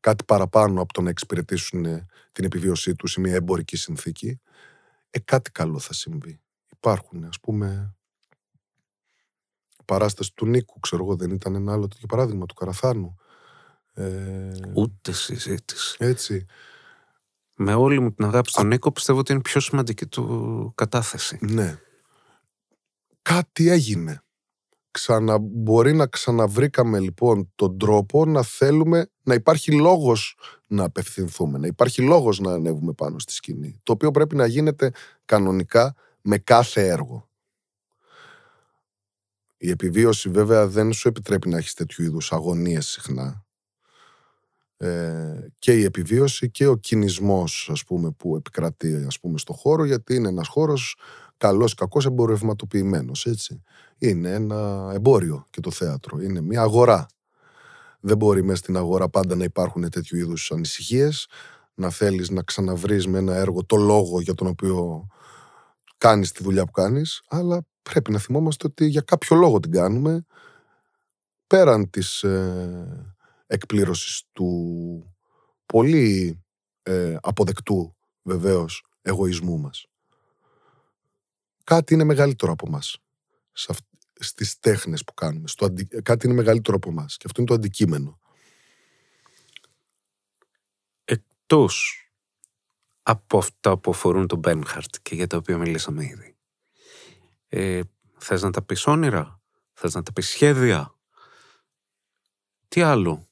κάτι 0.00 0.24
παραπάνω 0.24 0.82
από 0.82 0.92
το 0.92 1.00
να 1.00 1.10
εξυπηρετήσουν 1.10 2.06
την 2.32 2.44
επιβίωσή 2.44 2.94
τους 2.94 3.14
ή 3.14 3.20
μια 3.20 3.34
εμπορική 3.34 3.76
συνθήκη 3.76 4.40
ε, 5.10 5.18
κάτι 5.18 5.50
καλό 5.50 5.78
θα 5.78 5.92
συμβεί. 5.92 6.40
Υπάρχουν 6.72 7.24
ας 7.24 7.40
πούμε 7.40 7.94
παράσταση 9.84 10.34
του 10.34 10.46
Νίκου, 10.46 10.80
ξέρω 10.80 11.04
εγώ, 11.04 11.16
δεν 11.16 11.30
ήταν 11.30 11.54
ένα 11.54 11.72
άλλο 11.72 11.88
τέτοιο 11.88 12.06
παράδειγμα 12.06 12.46
του 12.46 12.54
Καραθάνου. 12.54 13.14
Ε, 13.94 14.50
Ούτε 14.74 15.12
συζήτηση. 15.12 15.96
Έτσι 16.00 16.46
με 17.60 17.74
όλη 17.74 18.00
μου 18.00 18.12
την 18.12 18.24
αγάπη 18.24 18.50
στον 18.50 18.66
Νίκο 18.66 18.92
πιστεύω 18.92 19.18
ότι 19.18 19.32
είναι 19.32 19.40
πιο 19.40 19.60
σημαντική 19.60 20.06
του 20.06 20.72
κατάθεση. 20.74 21.38
Ναι. 21.40 21.78
Κάτι 23.22 23.68
έγινε. 23.68 24.22
Ξανα, 24.90 25.38
μπορεί 25.40 25.92
να 25.94 26.06
ξαναβρήκαμε 26.06 26.98
λοιπόν 26.98 27.52
τον 27.54 27.78
τρόπο 27.78 28.24
να 28.24 28.42
θέλουμε 28.42 29.10
να 29.22 29.34
υπάρχει 29.34 29.72
λόγος 29.72 30.38
να 30.66 30.84
απευθυνθούμε, 30.84 31.58
να 31.58 31.66
υπάρχει 31.66 32.02
λόγος 32.02 32.38
να 32.40 32.52
ανέβουμε 32.52 32.92
πάνω 32.92 33.18
στη 33.18 33.32
σκηνή, 33.32 33.80
το 33.82 33.92
οποίο 33.92 34.10
πρέπει 34.10 34.36
να 34.36 34.46
γίνεται 34.46 34.90
κανονικά 35.24 35.94
με 36.20 36.38
κάθε 36.38 36.86
έργο. 36.86 37.28
Η 39.56 39.70
επιβίωση 39.70 40.28
βέβαια 40.28 40.66
δεν 40.66 40.92
σου 40.92 41.08
επιτρέπει 41.08 41.48
να 41.48 41.56
έχεις 41.58 41.74
τέτοιου 41.74 42.04
είδους 42.04 42.32
αγωνίες 42.32 42.86
συχνά 42.86 43.47
ε, 44.80 45.46
και 45.58 45.72
η 45.72 45.84
επιβίωση 45.84 46.50
και 46.50 46.66
ο 46.66 46.76
κινησμός 46.76 47.68
ας 47.72 47.84
πούμε, 47.84 48.10
που 48.10 48.36
επικρατεί 48.36 49.04
ας 49.06 49.20
πούμε, 49.20 49.38
στο 49.38 49.52
χώρο 49.52 49.84
γιατί 49.84 50.14
είναι 50.14 50.28
ένας 50.28 50.48
χώρος 50.48 50.96
καλός 51.36 51.74
κακός 51.74 52.06
εμπορευματοποιημένος 52.06 53.26
έτσι. 53.26 53.62
Είναι 53.98 54.32
ένα 54.32 54.90
εμπόριο 54.94 55.46
και 55.50 55.60
το 55.60 55.70
θέατρο, 55.70 56.20
είναι 56.20 56.40
μια 56.40 56.60
αγορά. 56.60 57.06
Δεν 58.00 58.16
μπορεί 58.16 58.42
μέσα 58.42 58.56
στην 58.56 58.76
αγορά 58.76 59.08
πάντα 59.08 59.36
να 59.36 59.44
υπάρχουν 59.44 59.90
τέτοιου 59.90 60.18
είδους 60.18 60.50
ανησυχίες, 60.52 61.26
να 61.74 61.90
θέλεις 61.90 62.30
να 62.30 62.42
ξαναβρεις 62.42 63.06
με 63.06 63.18
ένα 63.18 63.34
έργο 63.34 63.64
το 63.64 63.76
λόγο 63.76 64.20
για 64.20 64.34
τον 64.34 64.46
οποίο 64.46 65.06
κάνεις 65.98 66.32
τη 66.32 66.42
δουλειά 66.42 66.64
που 66.64 66.70
κάνεις, 66.70 67.22
αλλά 67.28 67.66
πρέπει 67.82 68.10
να 68.10 68.18
θυμόμαστε 68.18 68.66
ότι 68.66 68.86
για 68.86 69.00
κάποιο 69.00 69.36
λόγο 69.36 69.60
την 69.60 69.70
κάνουμε, 69.70 70.26
πέραν 71.46 71.90
της 71.90 72.22
ε, 72.22 73.16
εκπλήρωσης 73.48 74.22
του 74.32 75.16
πολύ 75.66 76.42
ε, 76.82 77.16
αποδεκτού 77.20 77.96
βεβαίως 78.22 78.86
εγωισμού 79.02 79.58
μας. 79.58 79.86
Κάτι 81.64 81.94
είναι 81.94 82.04
μεγαλύτερο 82.04 82.52
από 82.52 82.68
μας 82.68 82.98
στις 84.20 84.58
τέχνες 84.58 85.04
που 85.04 85.14
κάνουμε. 85.14 85.48
Στο 85.48 85.74
Κάτι 86.02 86.26
είναι 86.26 86.34
μεγαλύτερο 86.34 86.76
από 86.76 86.90
μας 86.92 87.16
και 87.16 87.24
αυτό 87.26 87.40
είναι 87.40 87.50
το 87.50 87.56
αντικείμενο. 87.56 88.20
Εκτός 91.04 92.02
από 93.02 93.38
αυτά 93.38 93.78
που 93.78 93.90
αφορούν 93.90 94.26
τον 94.26 94.38
Μπένχαρτ 94.38 94.94
και 95.02 95.14
για 95.14 95.26
τα 95.26 95.36
οποία 95.36 95.58
μιλήσαμε 95.58 96.04
ήδη. 96.04 96.36
Ε, 97.48 97.80
θες 98.18 98.42
να 98.42 98.50
τα 98.50 98.62
πεις 98.62 98.86
όνειρα, 98.86 99.40
θες 99.72 99.94
να 99.94 100.02
τα 100.02 100.12
πεις 100.12 100.28
σχέδια. 100.28 100.94
Τι 102.68 102.80
άλλο 102.82 103.27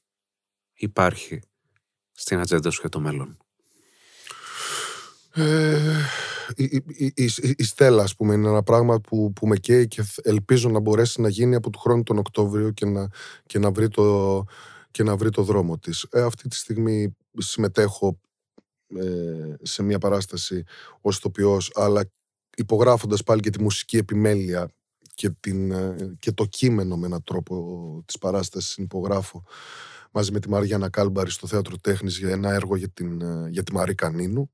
υπάρχει 0.77 1.41
στην 2.11 2.39
ατζέντα 2.39 2.69
σου 2.69 2.79
για 2.81 2.89
το 2.89 2.99
μέλλον; 2.99 3.37
Ε, 5.33 6.05
η, 6.55 6.83
η, 6.87 7.11
η, 7.15 7.31
η, 7.57 7.63
Στέλλα, 7.63 8.03
ας 8.03 8.15
πούμε, 8.15 8.33
είναι 8.33 8.47
ένα 8.47 8.63
πράγμα 8.63 8.99
που, 8.99 9.33
που 9.33 9.47
με 9.47 9.57
καίει 9.57 9.87
και 9.87 10.03
ελπίζω 10.21 10.69
να 10.69 10.79
μπορέσει 10.79 11.21
να 11.21 11.29
γίνει 11.29 11.55
από 11.55 11.69
του 11.69 11.79
χρόνου 11.79 12.03
τον 12.03 12.17
Οκτώβριο 12.17 12.71
και 12.71 12.85
να, 12.85 13.09
και 13.45 13.59
να, 13.59 13.71
βρει, 13.71 13.87
το, 13.87 14.43
και 14.91 15.03
να 15.03 15.15
βρει 15.15 15.29
το 15.29 15.43
δρόμο 15.43 15.77
της. 15.77 16.07
Ε, 16.11 16.21
αυτή 16.21 16.47
τη 16.47 16.55
στιγμή 16.55 17.15
συμμετέχω 17.37 18.19
ε, 18.87 19.53
σε 19.61 19.83
μια 19.83 19.97
παράσταση 19.97 20.63
ως 21.01 21.17
ηθοποιός, 21.17 21.71
αλλά 21.75 22.11
υπογράφοντας 22.55 23.23
πάλι 23.23 23.41
και 23.41 23.49
τη 23.49 23.61
μουσική 23.61 23.97
επιμέλεια 23.97 24.69
και, 25.13 25.29
την, 25.29 25.71
ε, 25.71 26.15
και 26.19 26.31
το 26.31 26.45
κείμενο 26.45 26.97
με 26.97 27.05
έναν 27.05 27.23
τρόπο 27.23 28.03
της 28.05 28.17
παράστασης 28.17 28.77
υπογράφω 28.77 29.43
μαζί 30.11 30.31
με 30.31 30.39
τη 30.39 30.49
Μαριάννα 30.49 30.89
Κάλμπαρη 30.89 31.31
στο 31.31 31.47
Θέατρο 31.47 31.77
Τέχνης 31.77 32.17
για 32.17 32.29
ένα 32.29 32.53
έργο 32.53 32.75
για, 32.75 32.89
την, 32.89 33.21
ε, 33.21 33.49
για 33.49 33.63
τη 33.63 33.73
Μαρή 33.73 33.95
Κανίνου. 33.95 34.51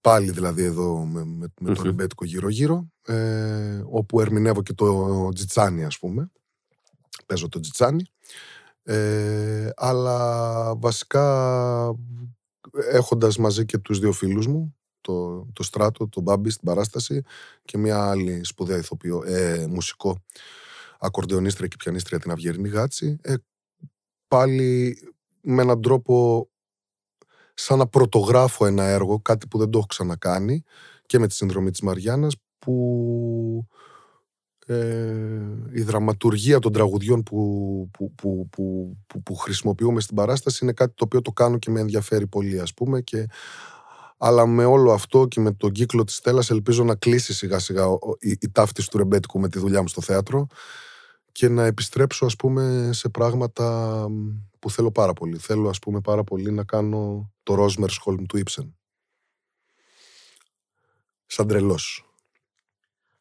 Πάλι 0.00 0.30
δηλαδή 0.30 0.62
εδώ 0.62 1.04
με, 1.04 1.24
με, 1.24 1.52
με 1.60 1.74
το 1.74 1.82
ρεμπέτικο 1.82 2.24
γύρω-γύρω, 2.24 2.90
ε, 3.06 3.82
όπου 3.84 4.20
ερμηνεύω 4.20 4.62
και 4.62 4.72
το 4.72 5.28
τζιτσάνι 5.34 5.84
ας 5.84 5.98
πούμε. 5.98 6.30
Παίζω 7.26 7.48
το 7.48 7.60
τζιτσάνι. 7.60 8.04
Ε, 8.82 9.70
αλλά 9.76 10.74
βασικά 10.76 11.94
έχοντας 12.90 13.36
μαζί 13.36 13.64
και 13.64 13.78
τους 13.78 13.98
δύο 13.98 14.12
φίλους 14.12 14.46
μου, 14.46 14.76
το, 15.00 15.46
το 15.52 15.62
Στράτο, 15.62 16.08
τον 16.08 16.22
Μπάμπη 16.22 16.50
στην 16.50 16.64
παράσταση 16.64 17.22
και 17.64 17.78
μια 17.78 18.10
άλλη 18.10 18.44
σπουδαία 18.44 18.78
ηθοποιό, 18.78 19.22
ε, 19.26 19.66
μουσικό 19.68 20.22
ακορντεονίστρια 20.98 21.68
και 21.68 21.76
πιανίστρια 21.78 22.18
την 22.18 22.30
Αυγερινή 22.30 22.68
Γάτση, 22.68 23.18
ε, 23.22 23.34
πάλι 24.30 24.96
με 25.40 25.62
έναν 25.62 25.80
τρόπο 25.80 26.48
σαν 27.54 27.78
να 27.78 27.86
πρωτογράφω 27.86 28.66
ένα 28.66 28.84
έργο, 28.84 29.20
κάτι 29.20 29.46
που 29.46 29.58
δεν 29.58 29.70
το 29.70 29.78
έχω 29.78 29.86
ξανακάνει 29.86 30.62
και 31.06 31.18
με 31.18 31.26
τη 31.26 31.34
συνδρομή 31.34 31.70
της 31.70 31.80
Μαριάννας 31.80 32.34
που 32.58 33.66
ε, 34.66 34.76
η 35.72 35.82
δραματουργία 35.82 36.58
των 36.58 36.72
τραγουδιών 36.72 37.22
που, 37.22 37.88
που, 37.90 38.14
που, 38.14 38.48
που, 38.50 38.96
που, 39.22 39.34
χρησιμοποιούμε 39.34 40.00
στην 40.00 40.16
παράσταση 40.16 40.58
είναι 40.62 40.72
κάτι 40.72 40.92
το 40.94 41.04
οποίο 41.04 41.22
το 41.22 41.32
κάνω 41.32 41.58
και 41.58 41.70
με 41.70 41.80
ενδιαφέρει 41.80 42.26
πολύ 42.26 42.60
ας 42.60 42.74
πούμε 42.74 43.00
και 43.00 43.26
αλλά 44.18 44.46
με 44.46 44.64
όλο 44.64 44.92
αυτό 44.92 45.26
και 45.26 45.40
με 45.40 45.52
τον 45.52 45.72
κύκλο 45.72 46.04
της 46.04 46.14
Στέλλας 46.14 46.50
ελπίζω 46.50 46.84
να 46.84 46.94
κλείσει 46.94 47.34
σιγά 47.34 47.58
σιγά 47.58 47.84
η, 48.18 48.30
η 48.40 48.50
ταύτιση 48.50 48.90
του 48.90 48.98
ρεμπέτικου 48.98 49.40
με 49.40 49.48
τη 49.48 49.58
δουλειά 49.58 49.80
μου 49.80 49.88
στο 49.88 50.00
θέατρο 50.00 50.46
και 51.32 51.48
να 51.48 51.64
επιστρέψω 51.64 52.26
ας 52.26 52.36
πούμε 52.36 52.90
σε 52.92 53.08
πράγματα 53.08 54.06
που 54.58 54.70
θέλω 54.70 54.90
πάρα 54.90 55.12
πολύ. 55.12 55.38
Θέλω 55.38 55.68
ας 55.68 55.78
πούμε 55.78 56.00
πάρα 56.00 56.24
πολύ 56.24 56.50
να 56.50 56.64
κάνω 56.64 57.32
το 57.42 57.54
Ρόσμερ 57.54 57.90
του 58.26 58.36
Ήψεν. 58.36 58.76
Σαν 61.26 61.46
τρελός. 61.46 62.04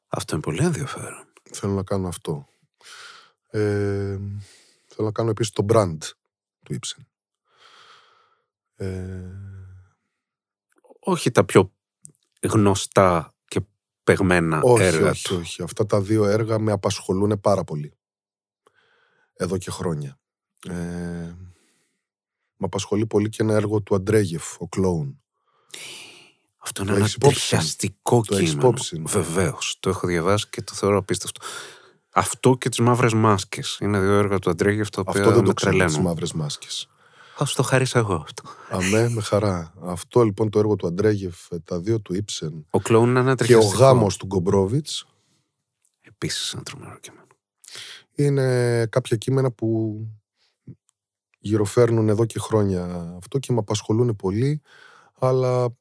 Αυτό 0.07 0.35
είναι 0.35 0.43
πολύ 0.43 0.63
ενδιαφέρον. 0.63 1.27
Θέλω 1.51 1.73
να 1.73 1.83
κάνω 1.83 2.07
αυτό. 2.07 2.47
Ε, 3.49 4.17
θέλω 4.85 5.07
να 5.07 5.11
κάνω 5.11 5.29
επίσης 5.29 5.53
το 5.53 5.65
brand 5.69 5.97
του 6.63 6.73
Ήψεν. 6.73 7.07
Ε, 8.75 9.23
όχι 10.99 11.31
τα 11.31 11.45
πιο 11.45 11.73
γνωστά 12.41 13.35
και 13.45 13.61
πεγμένα 14.03 14.61
όχι, 14.61 14.83
έργα 14.83 15.09
όχι, 15.09 15.35
όχι. 15.35 15.61
Αυτά 15.63 15.85
τα 15.85 16.01
δύο 16.01 16.25
έργα 16.25 16.59
με 16.59 16.71
απασχολούν 16.71 17.39
πάρα 17.41 17.63
πολύ 17.63 17.98
εδώ 19.39 19.57
και 19.57 19.71
χρόνια. 19.71 20.19
Ε, 20.69 20.73
με 22.55 22.65
απασχολεί 22.65 23.05
πολύ 23.05 23.29
και 23.29 23.43
ένα 23.43 23.53
έργο 23.53 23.81
του 23.81 23.95
Αντρέγεφ, 23.95 24.61
ο 24.61 24.67
Κλόουν. 24.67 25.21
Αυτό 26.57 26.83
είναι 26.83 26.93
ένα 26.93 27.09
τριχιαστικό 27.19 28.21
κείμενο. 28.21 28.73
Βεβαίως. 28.99 29.77
Το 29.79 29.89
έχω 29.89 30.07
διαβάσει 30.07 30.47
και 30.49 30.61
το 30.61 30.73
θεωρώ 30.73 30.97
απίστευτο. 30.97 31.45
Αυτό 32.09 32.55
και 32.55 32.69
τις 32.69 32.79
μαύρες 32.79 33.13
μάσκες. 33.13 33.77
Είναι 33.81 33.99
δύο 33.99 34.13
έργα 34.13 34.39
του 34.39 34.49
Αντρέγεφ 34.49 34.89
τα 34.89 35.01
οποία 35.01 35.21
Αυτό 35.21 35.33
δεν 35.33 35.43
το 35.43 35.53
ξέρω. 35.53 35.85
Τις 35.85 35.97
μαύρες 35.97 36.33
μάσκες. 36.33 36.89
Α 37.37 37.45
το 37.55 37.63
χαρίσω 37.63 37.99
εγώ 37.99 38.13
αυτό. 38.13 38.43
Αμέ, 38.69 39.09
με 39.09 39.21
χαρά. 39.21 39.73
Αυτό 39.81 40.23
λοιπόν 40.23 40.49
το 40.49 40.59
έργο 40.59 40.75
του 40.75 40.87
Αντρέγεφ, 40.87 41.35
τα 41.63 41.79
δύο 41.79 41.99
του 42.01 42.13
Ήψεν. 42.13 42.65
Ο 42.69 42.79
Κλόουν 42.79 43.09
είναι 43.09 43.19
ένα 43.19 43.35
Και 43.35 43.55
ο 43.55 43.65
γάμος 43.65 44.17
του 44.17 44.25
Γκομπρόβιτς. 44.25 45.05
Επίσης 46.01 46.53
ένα 46.53 46.63
τρομερό 46.63 46.97
κείμενο 46.99 47.18
είναι 48.23 48.85
κάποια 48.85 49.17
κείμενα 49.17 49.51
που 49.51 49.99
γυροφέρνουν 51.39 52.09
εδώ 52.09 52.25
και 52.25 52.39
χρόνια 52.39 53.13
αυτό 53.17 53.39
και 53.39 53.53
με 53.53 53.59
απασχολούν 53.59 54.15
πολύ, 54.15 54.61
αλλά 55.19 55.75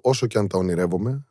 όσο 0.00 0.26
και 0.26 0.38
αν 0.38 0.48
τα 0.48 0.58
ονειρεύομαι, 0.58 1.26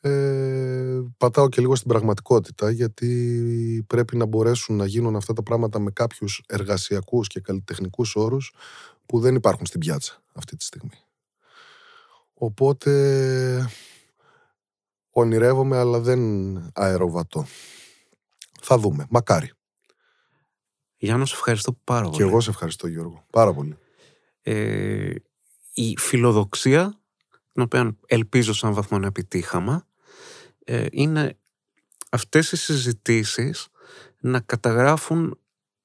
ε, 0.00 1.00
πατάω 1.16 1.48
και 1.48 1.60
λίγο 1.60 1.74
στην 1.74 1.88
πραγματικότητα 1.88 2.70
γιατί 2.70 3.84
πρέπει 3.86 4.16
να 4.16 4.26
μπορέσουν 4.26 4.76
να 4.76 4.86
γίνουν 4.86 5.16
αυτά 5.16 5.32
τα 5.32 5.42
πράγματα 5.42 5.78
με 5.78 5.90
κάποιους 5.90 6.42
εργασιακούς 6.46 7.28
και 7.28 7.40
καλλιτεχνικούς 7.40 8.16
όρους 8.16 8.54
που 9.06 9.20
δεν 9.20 9.34
υπάρχουν 9.34 9.66
στην 9.66 9.80
πιάτσα 9.80 10.22
αυτή 10.32 10.56
τη 10.56 10.64
στιγμή. 10.64 10.98
Οπότε 12.34 13.70
ονειρεύομαι 15.10 15.76
αλλά 15.76 16.00
δεν 16.00 16.20
αεροβατώ. 16.74 17.46
Θα 18.62 18.78
δούμε. 18.78 19.06
Μακάρι. 19.10 19.50
Γιάννο, 20.96 21.24
σε 21.24 21.34
ευχαριστώ 21.34 21.72
πάρα 21.84 22.02
πολύ. 22.02 22.16
Και 22.16 22.22
εγώ 22.22 22.40
σε 22.40 22.50
ευχαριστώ 22.50 22.86
Γιώργο. 22.86 23.24
Πάρα 23.30 23.52
πολύ. 23.52 23.76
Ε, 24.42 25.14
η 25.74 25.96
φιλοδοξία, 25.98 27.00
την 27.52 27.62
οποία 27.62 27.96
ελπίζω 28.06 28.52
σαν 28.52 28.72
βαθμό 28.72 28.98
να 28.98 29.06
επιτύχαμε, 29.06 29.86
ε, 30.64 30.86
είναι 30.90 31.38
αυτές 32.10 32.52
οι 32.52 32.56
συζητήσεις 32.56 33.68
να 34.20 34.40
καταγράφουν 34.40 35.38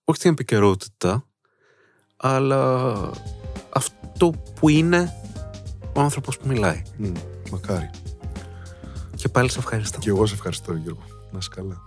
όχι 0.04 0.20
την 0.20 0.32
επικαιρότητα, 0.32 1.28
αλλά 2.18 2.94
αυτό 3.70 4.30
που 4.60 4.70
είναι 4.70 5.14
ο 5.94 5.99
άνθρωπος 5.99 6.38
που 6.38 6.48
μιλάει. 6.48 6.82
μακάρι. 7.52 7.90
Και 9.16 9.30
πάλι 9.30 9.49
σε 9.49 9.60
ευχαριστώ. 9.60 9.99
Και 9.99 10.10
εγώ 10.10 10.26
σε 10.26 10.34
ευχαριστώ 10.34 10.74
Γιώργο. 10.74 11.04
Να 11.32 11.38
είσαι 11.38 11.49
καλά. 11.56 11.86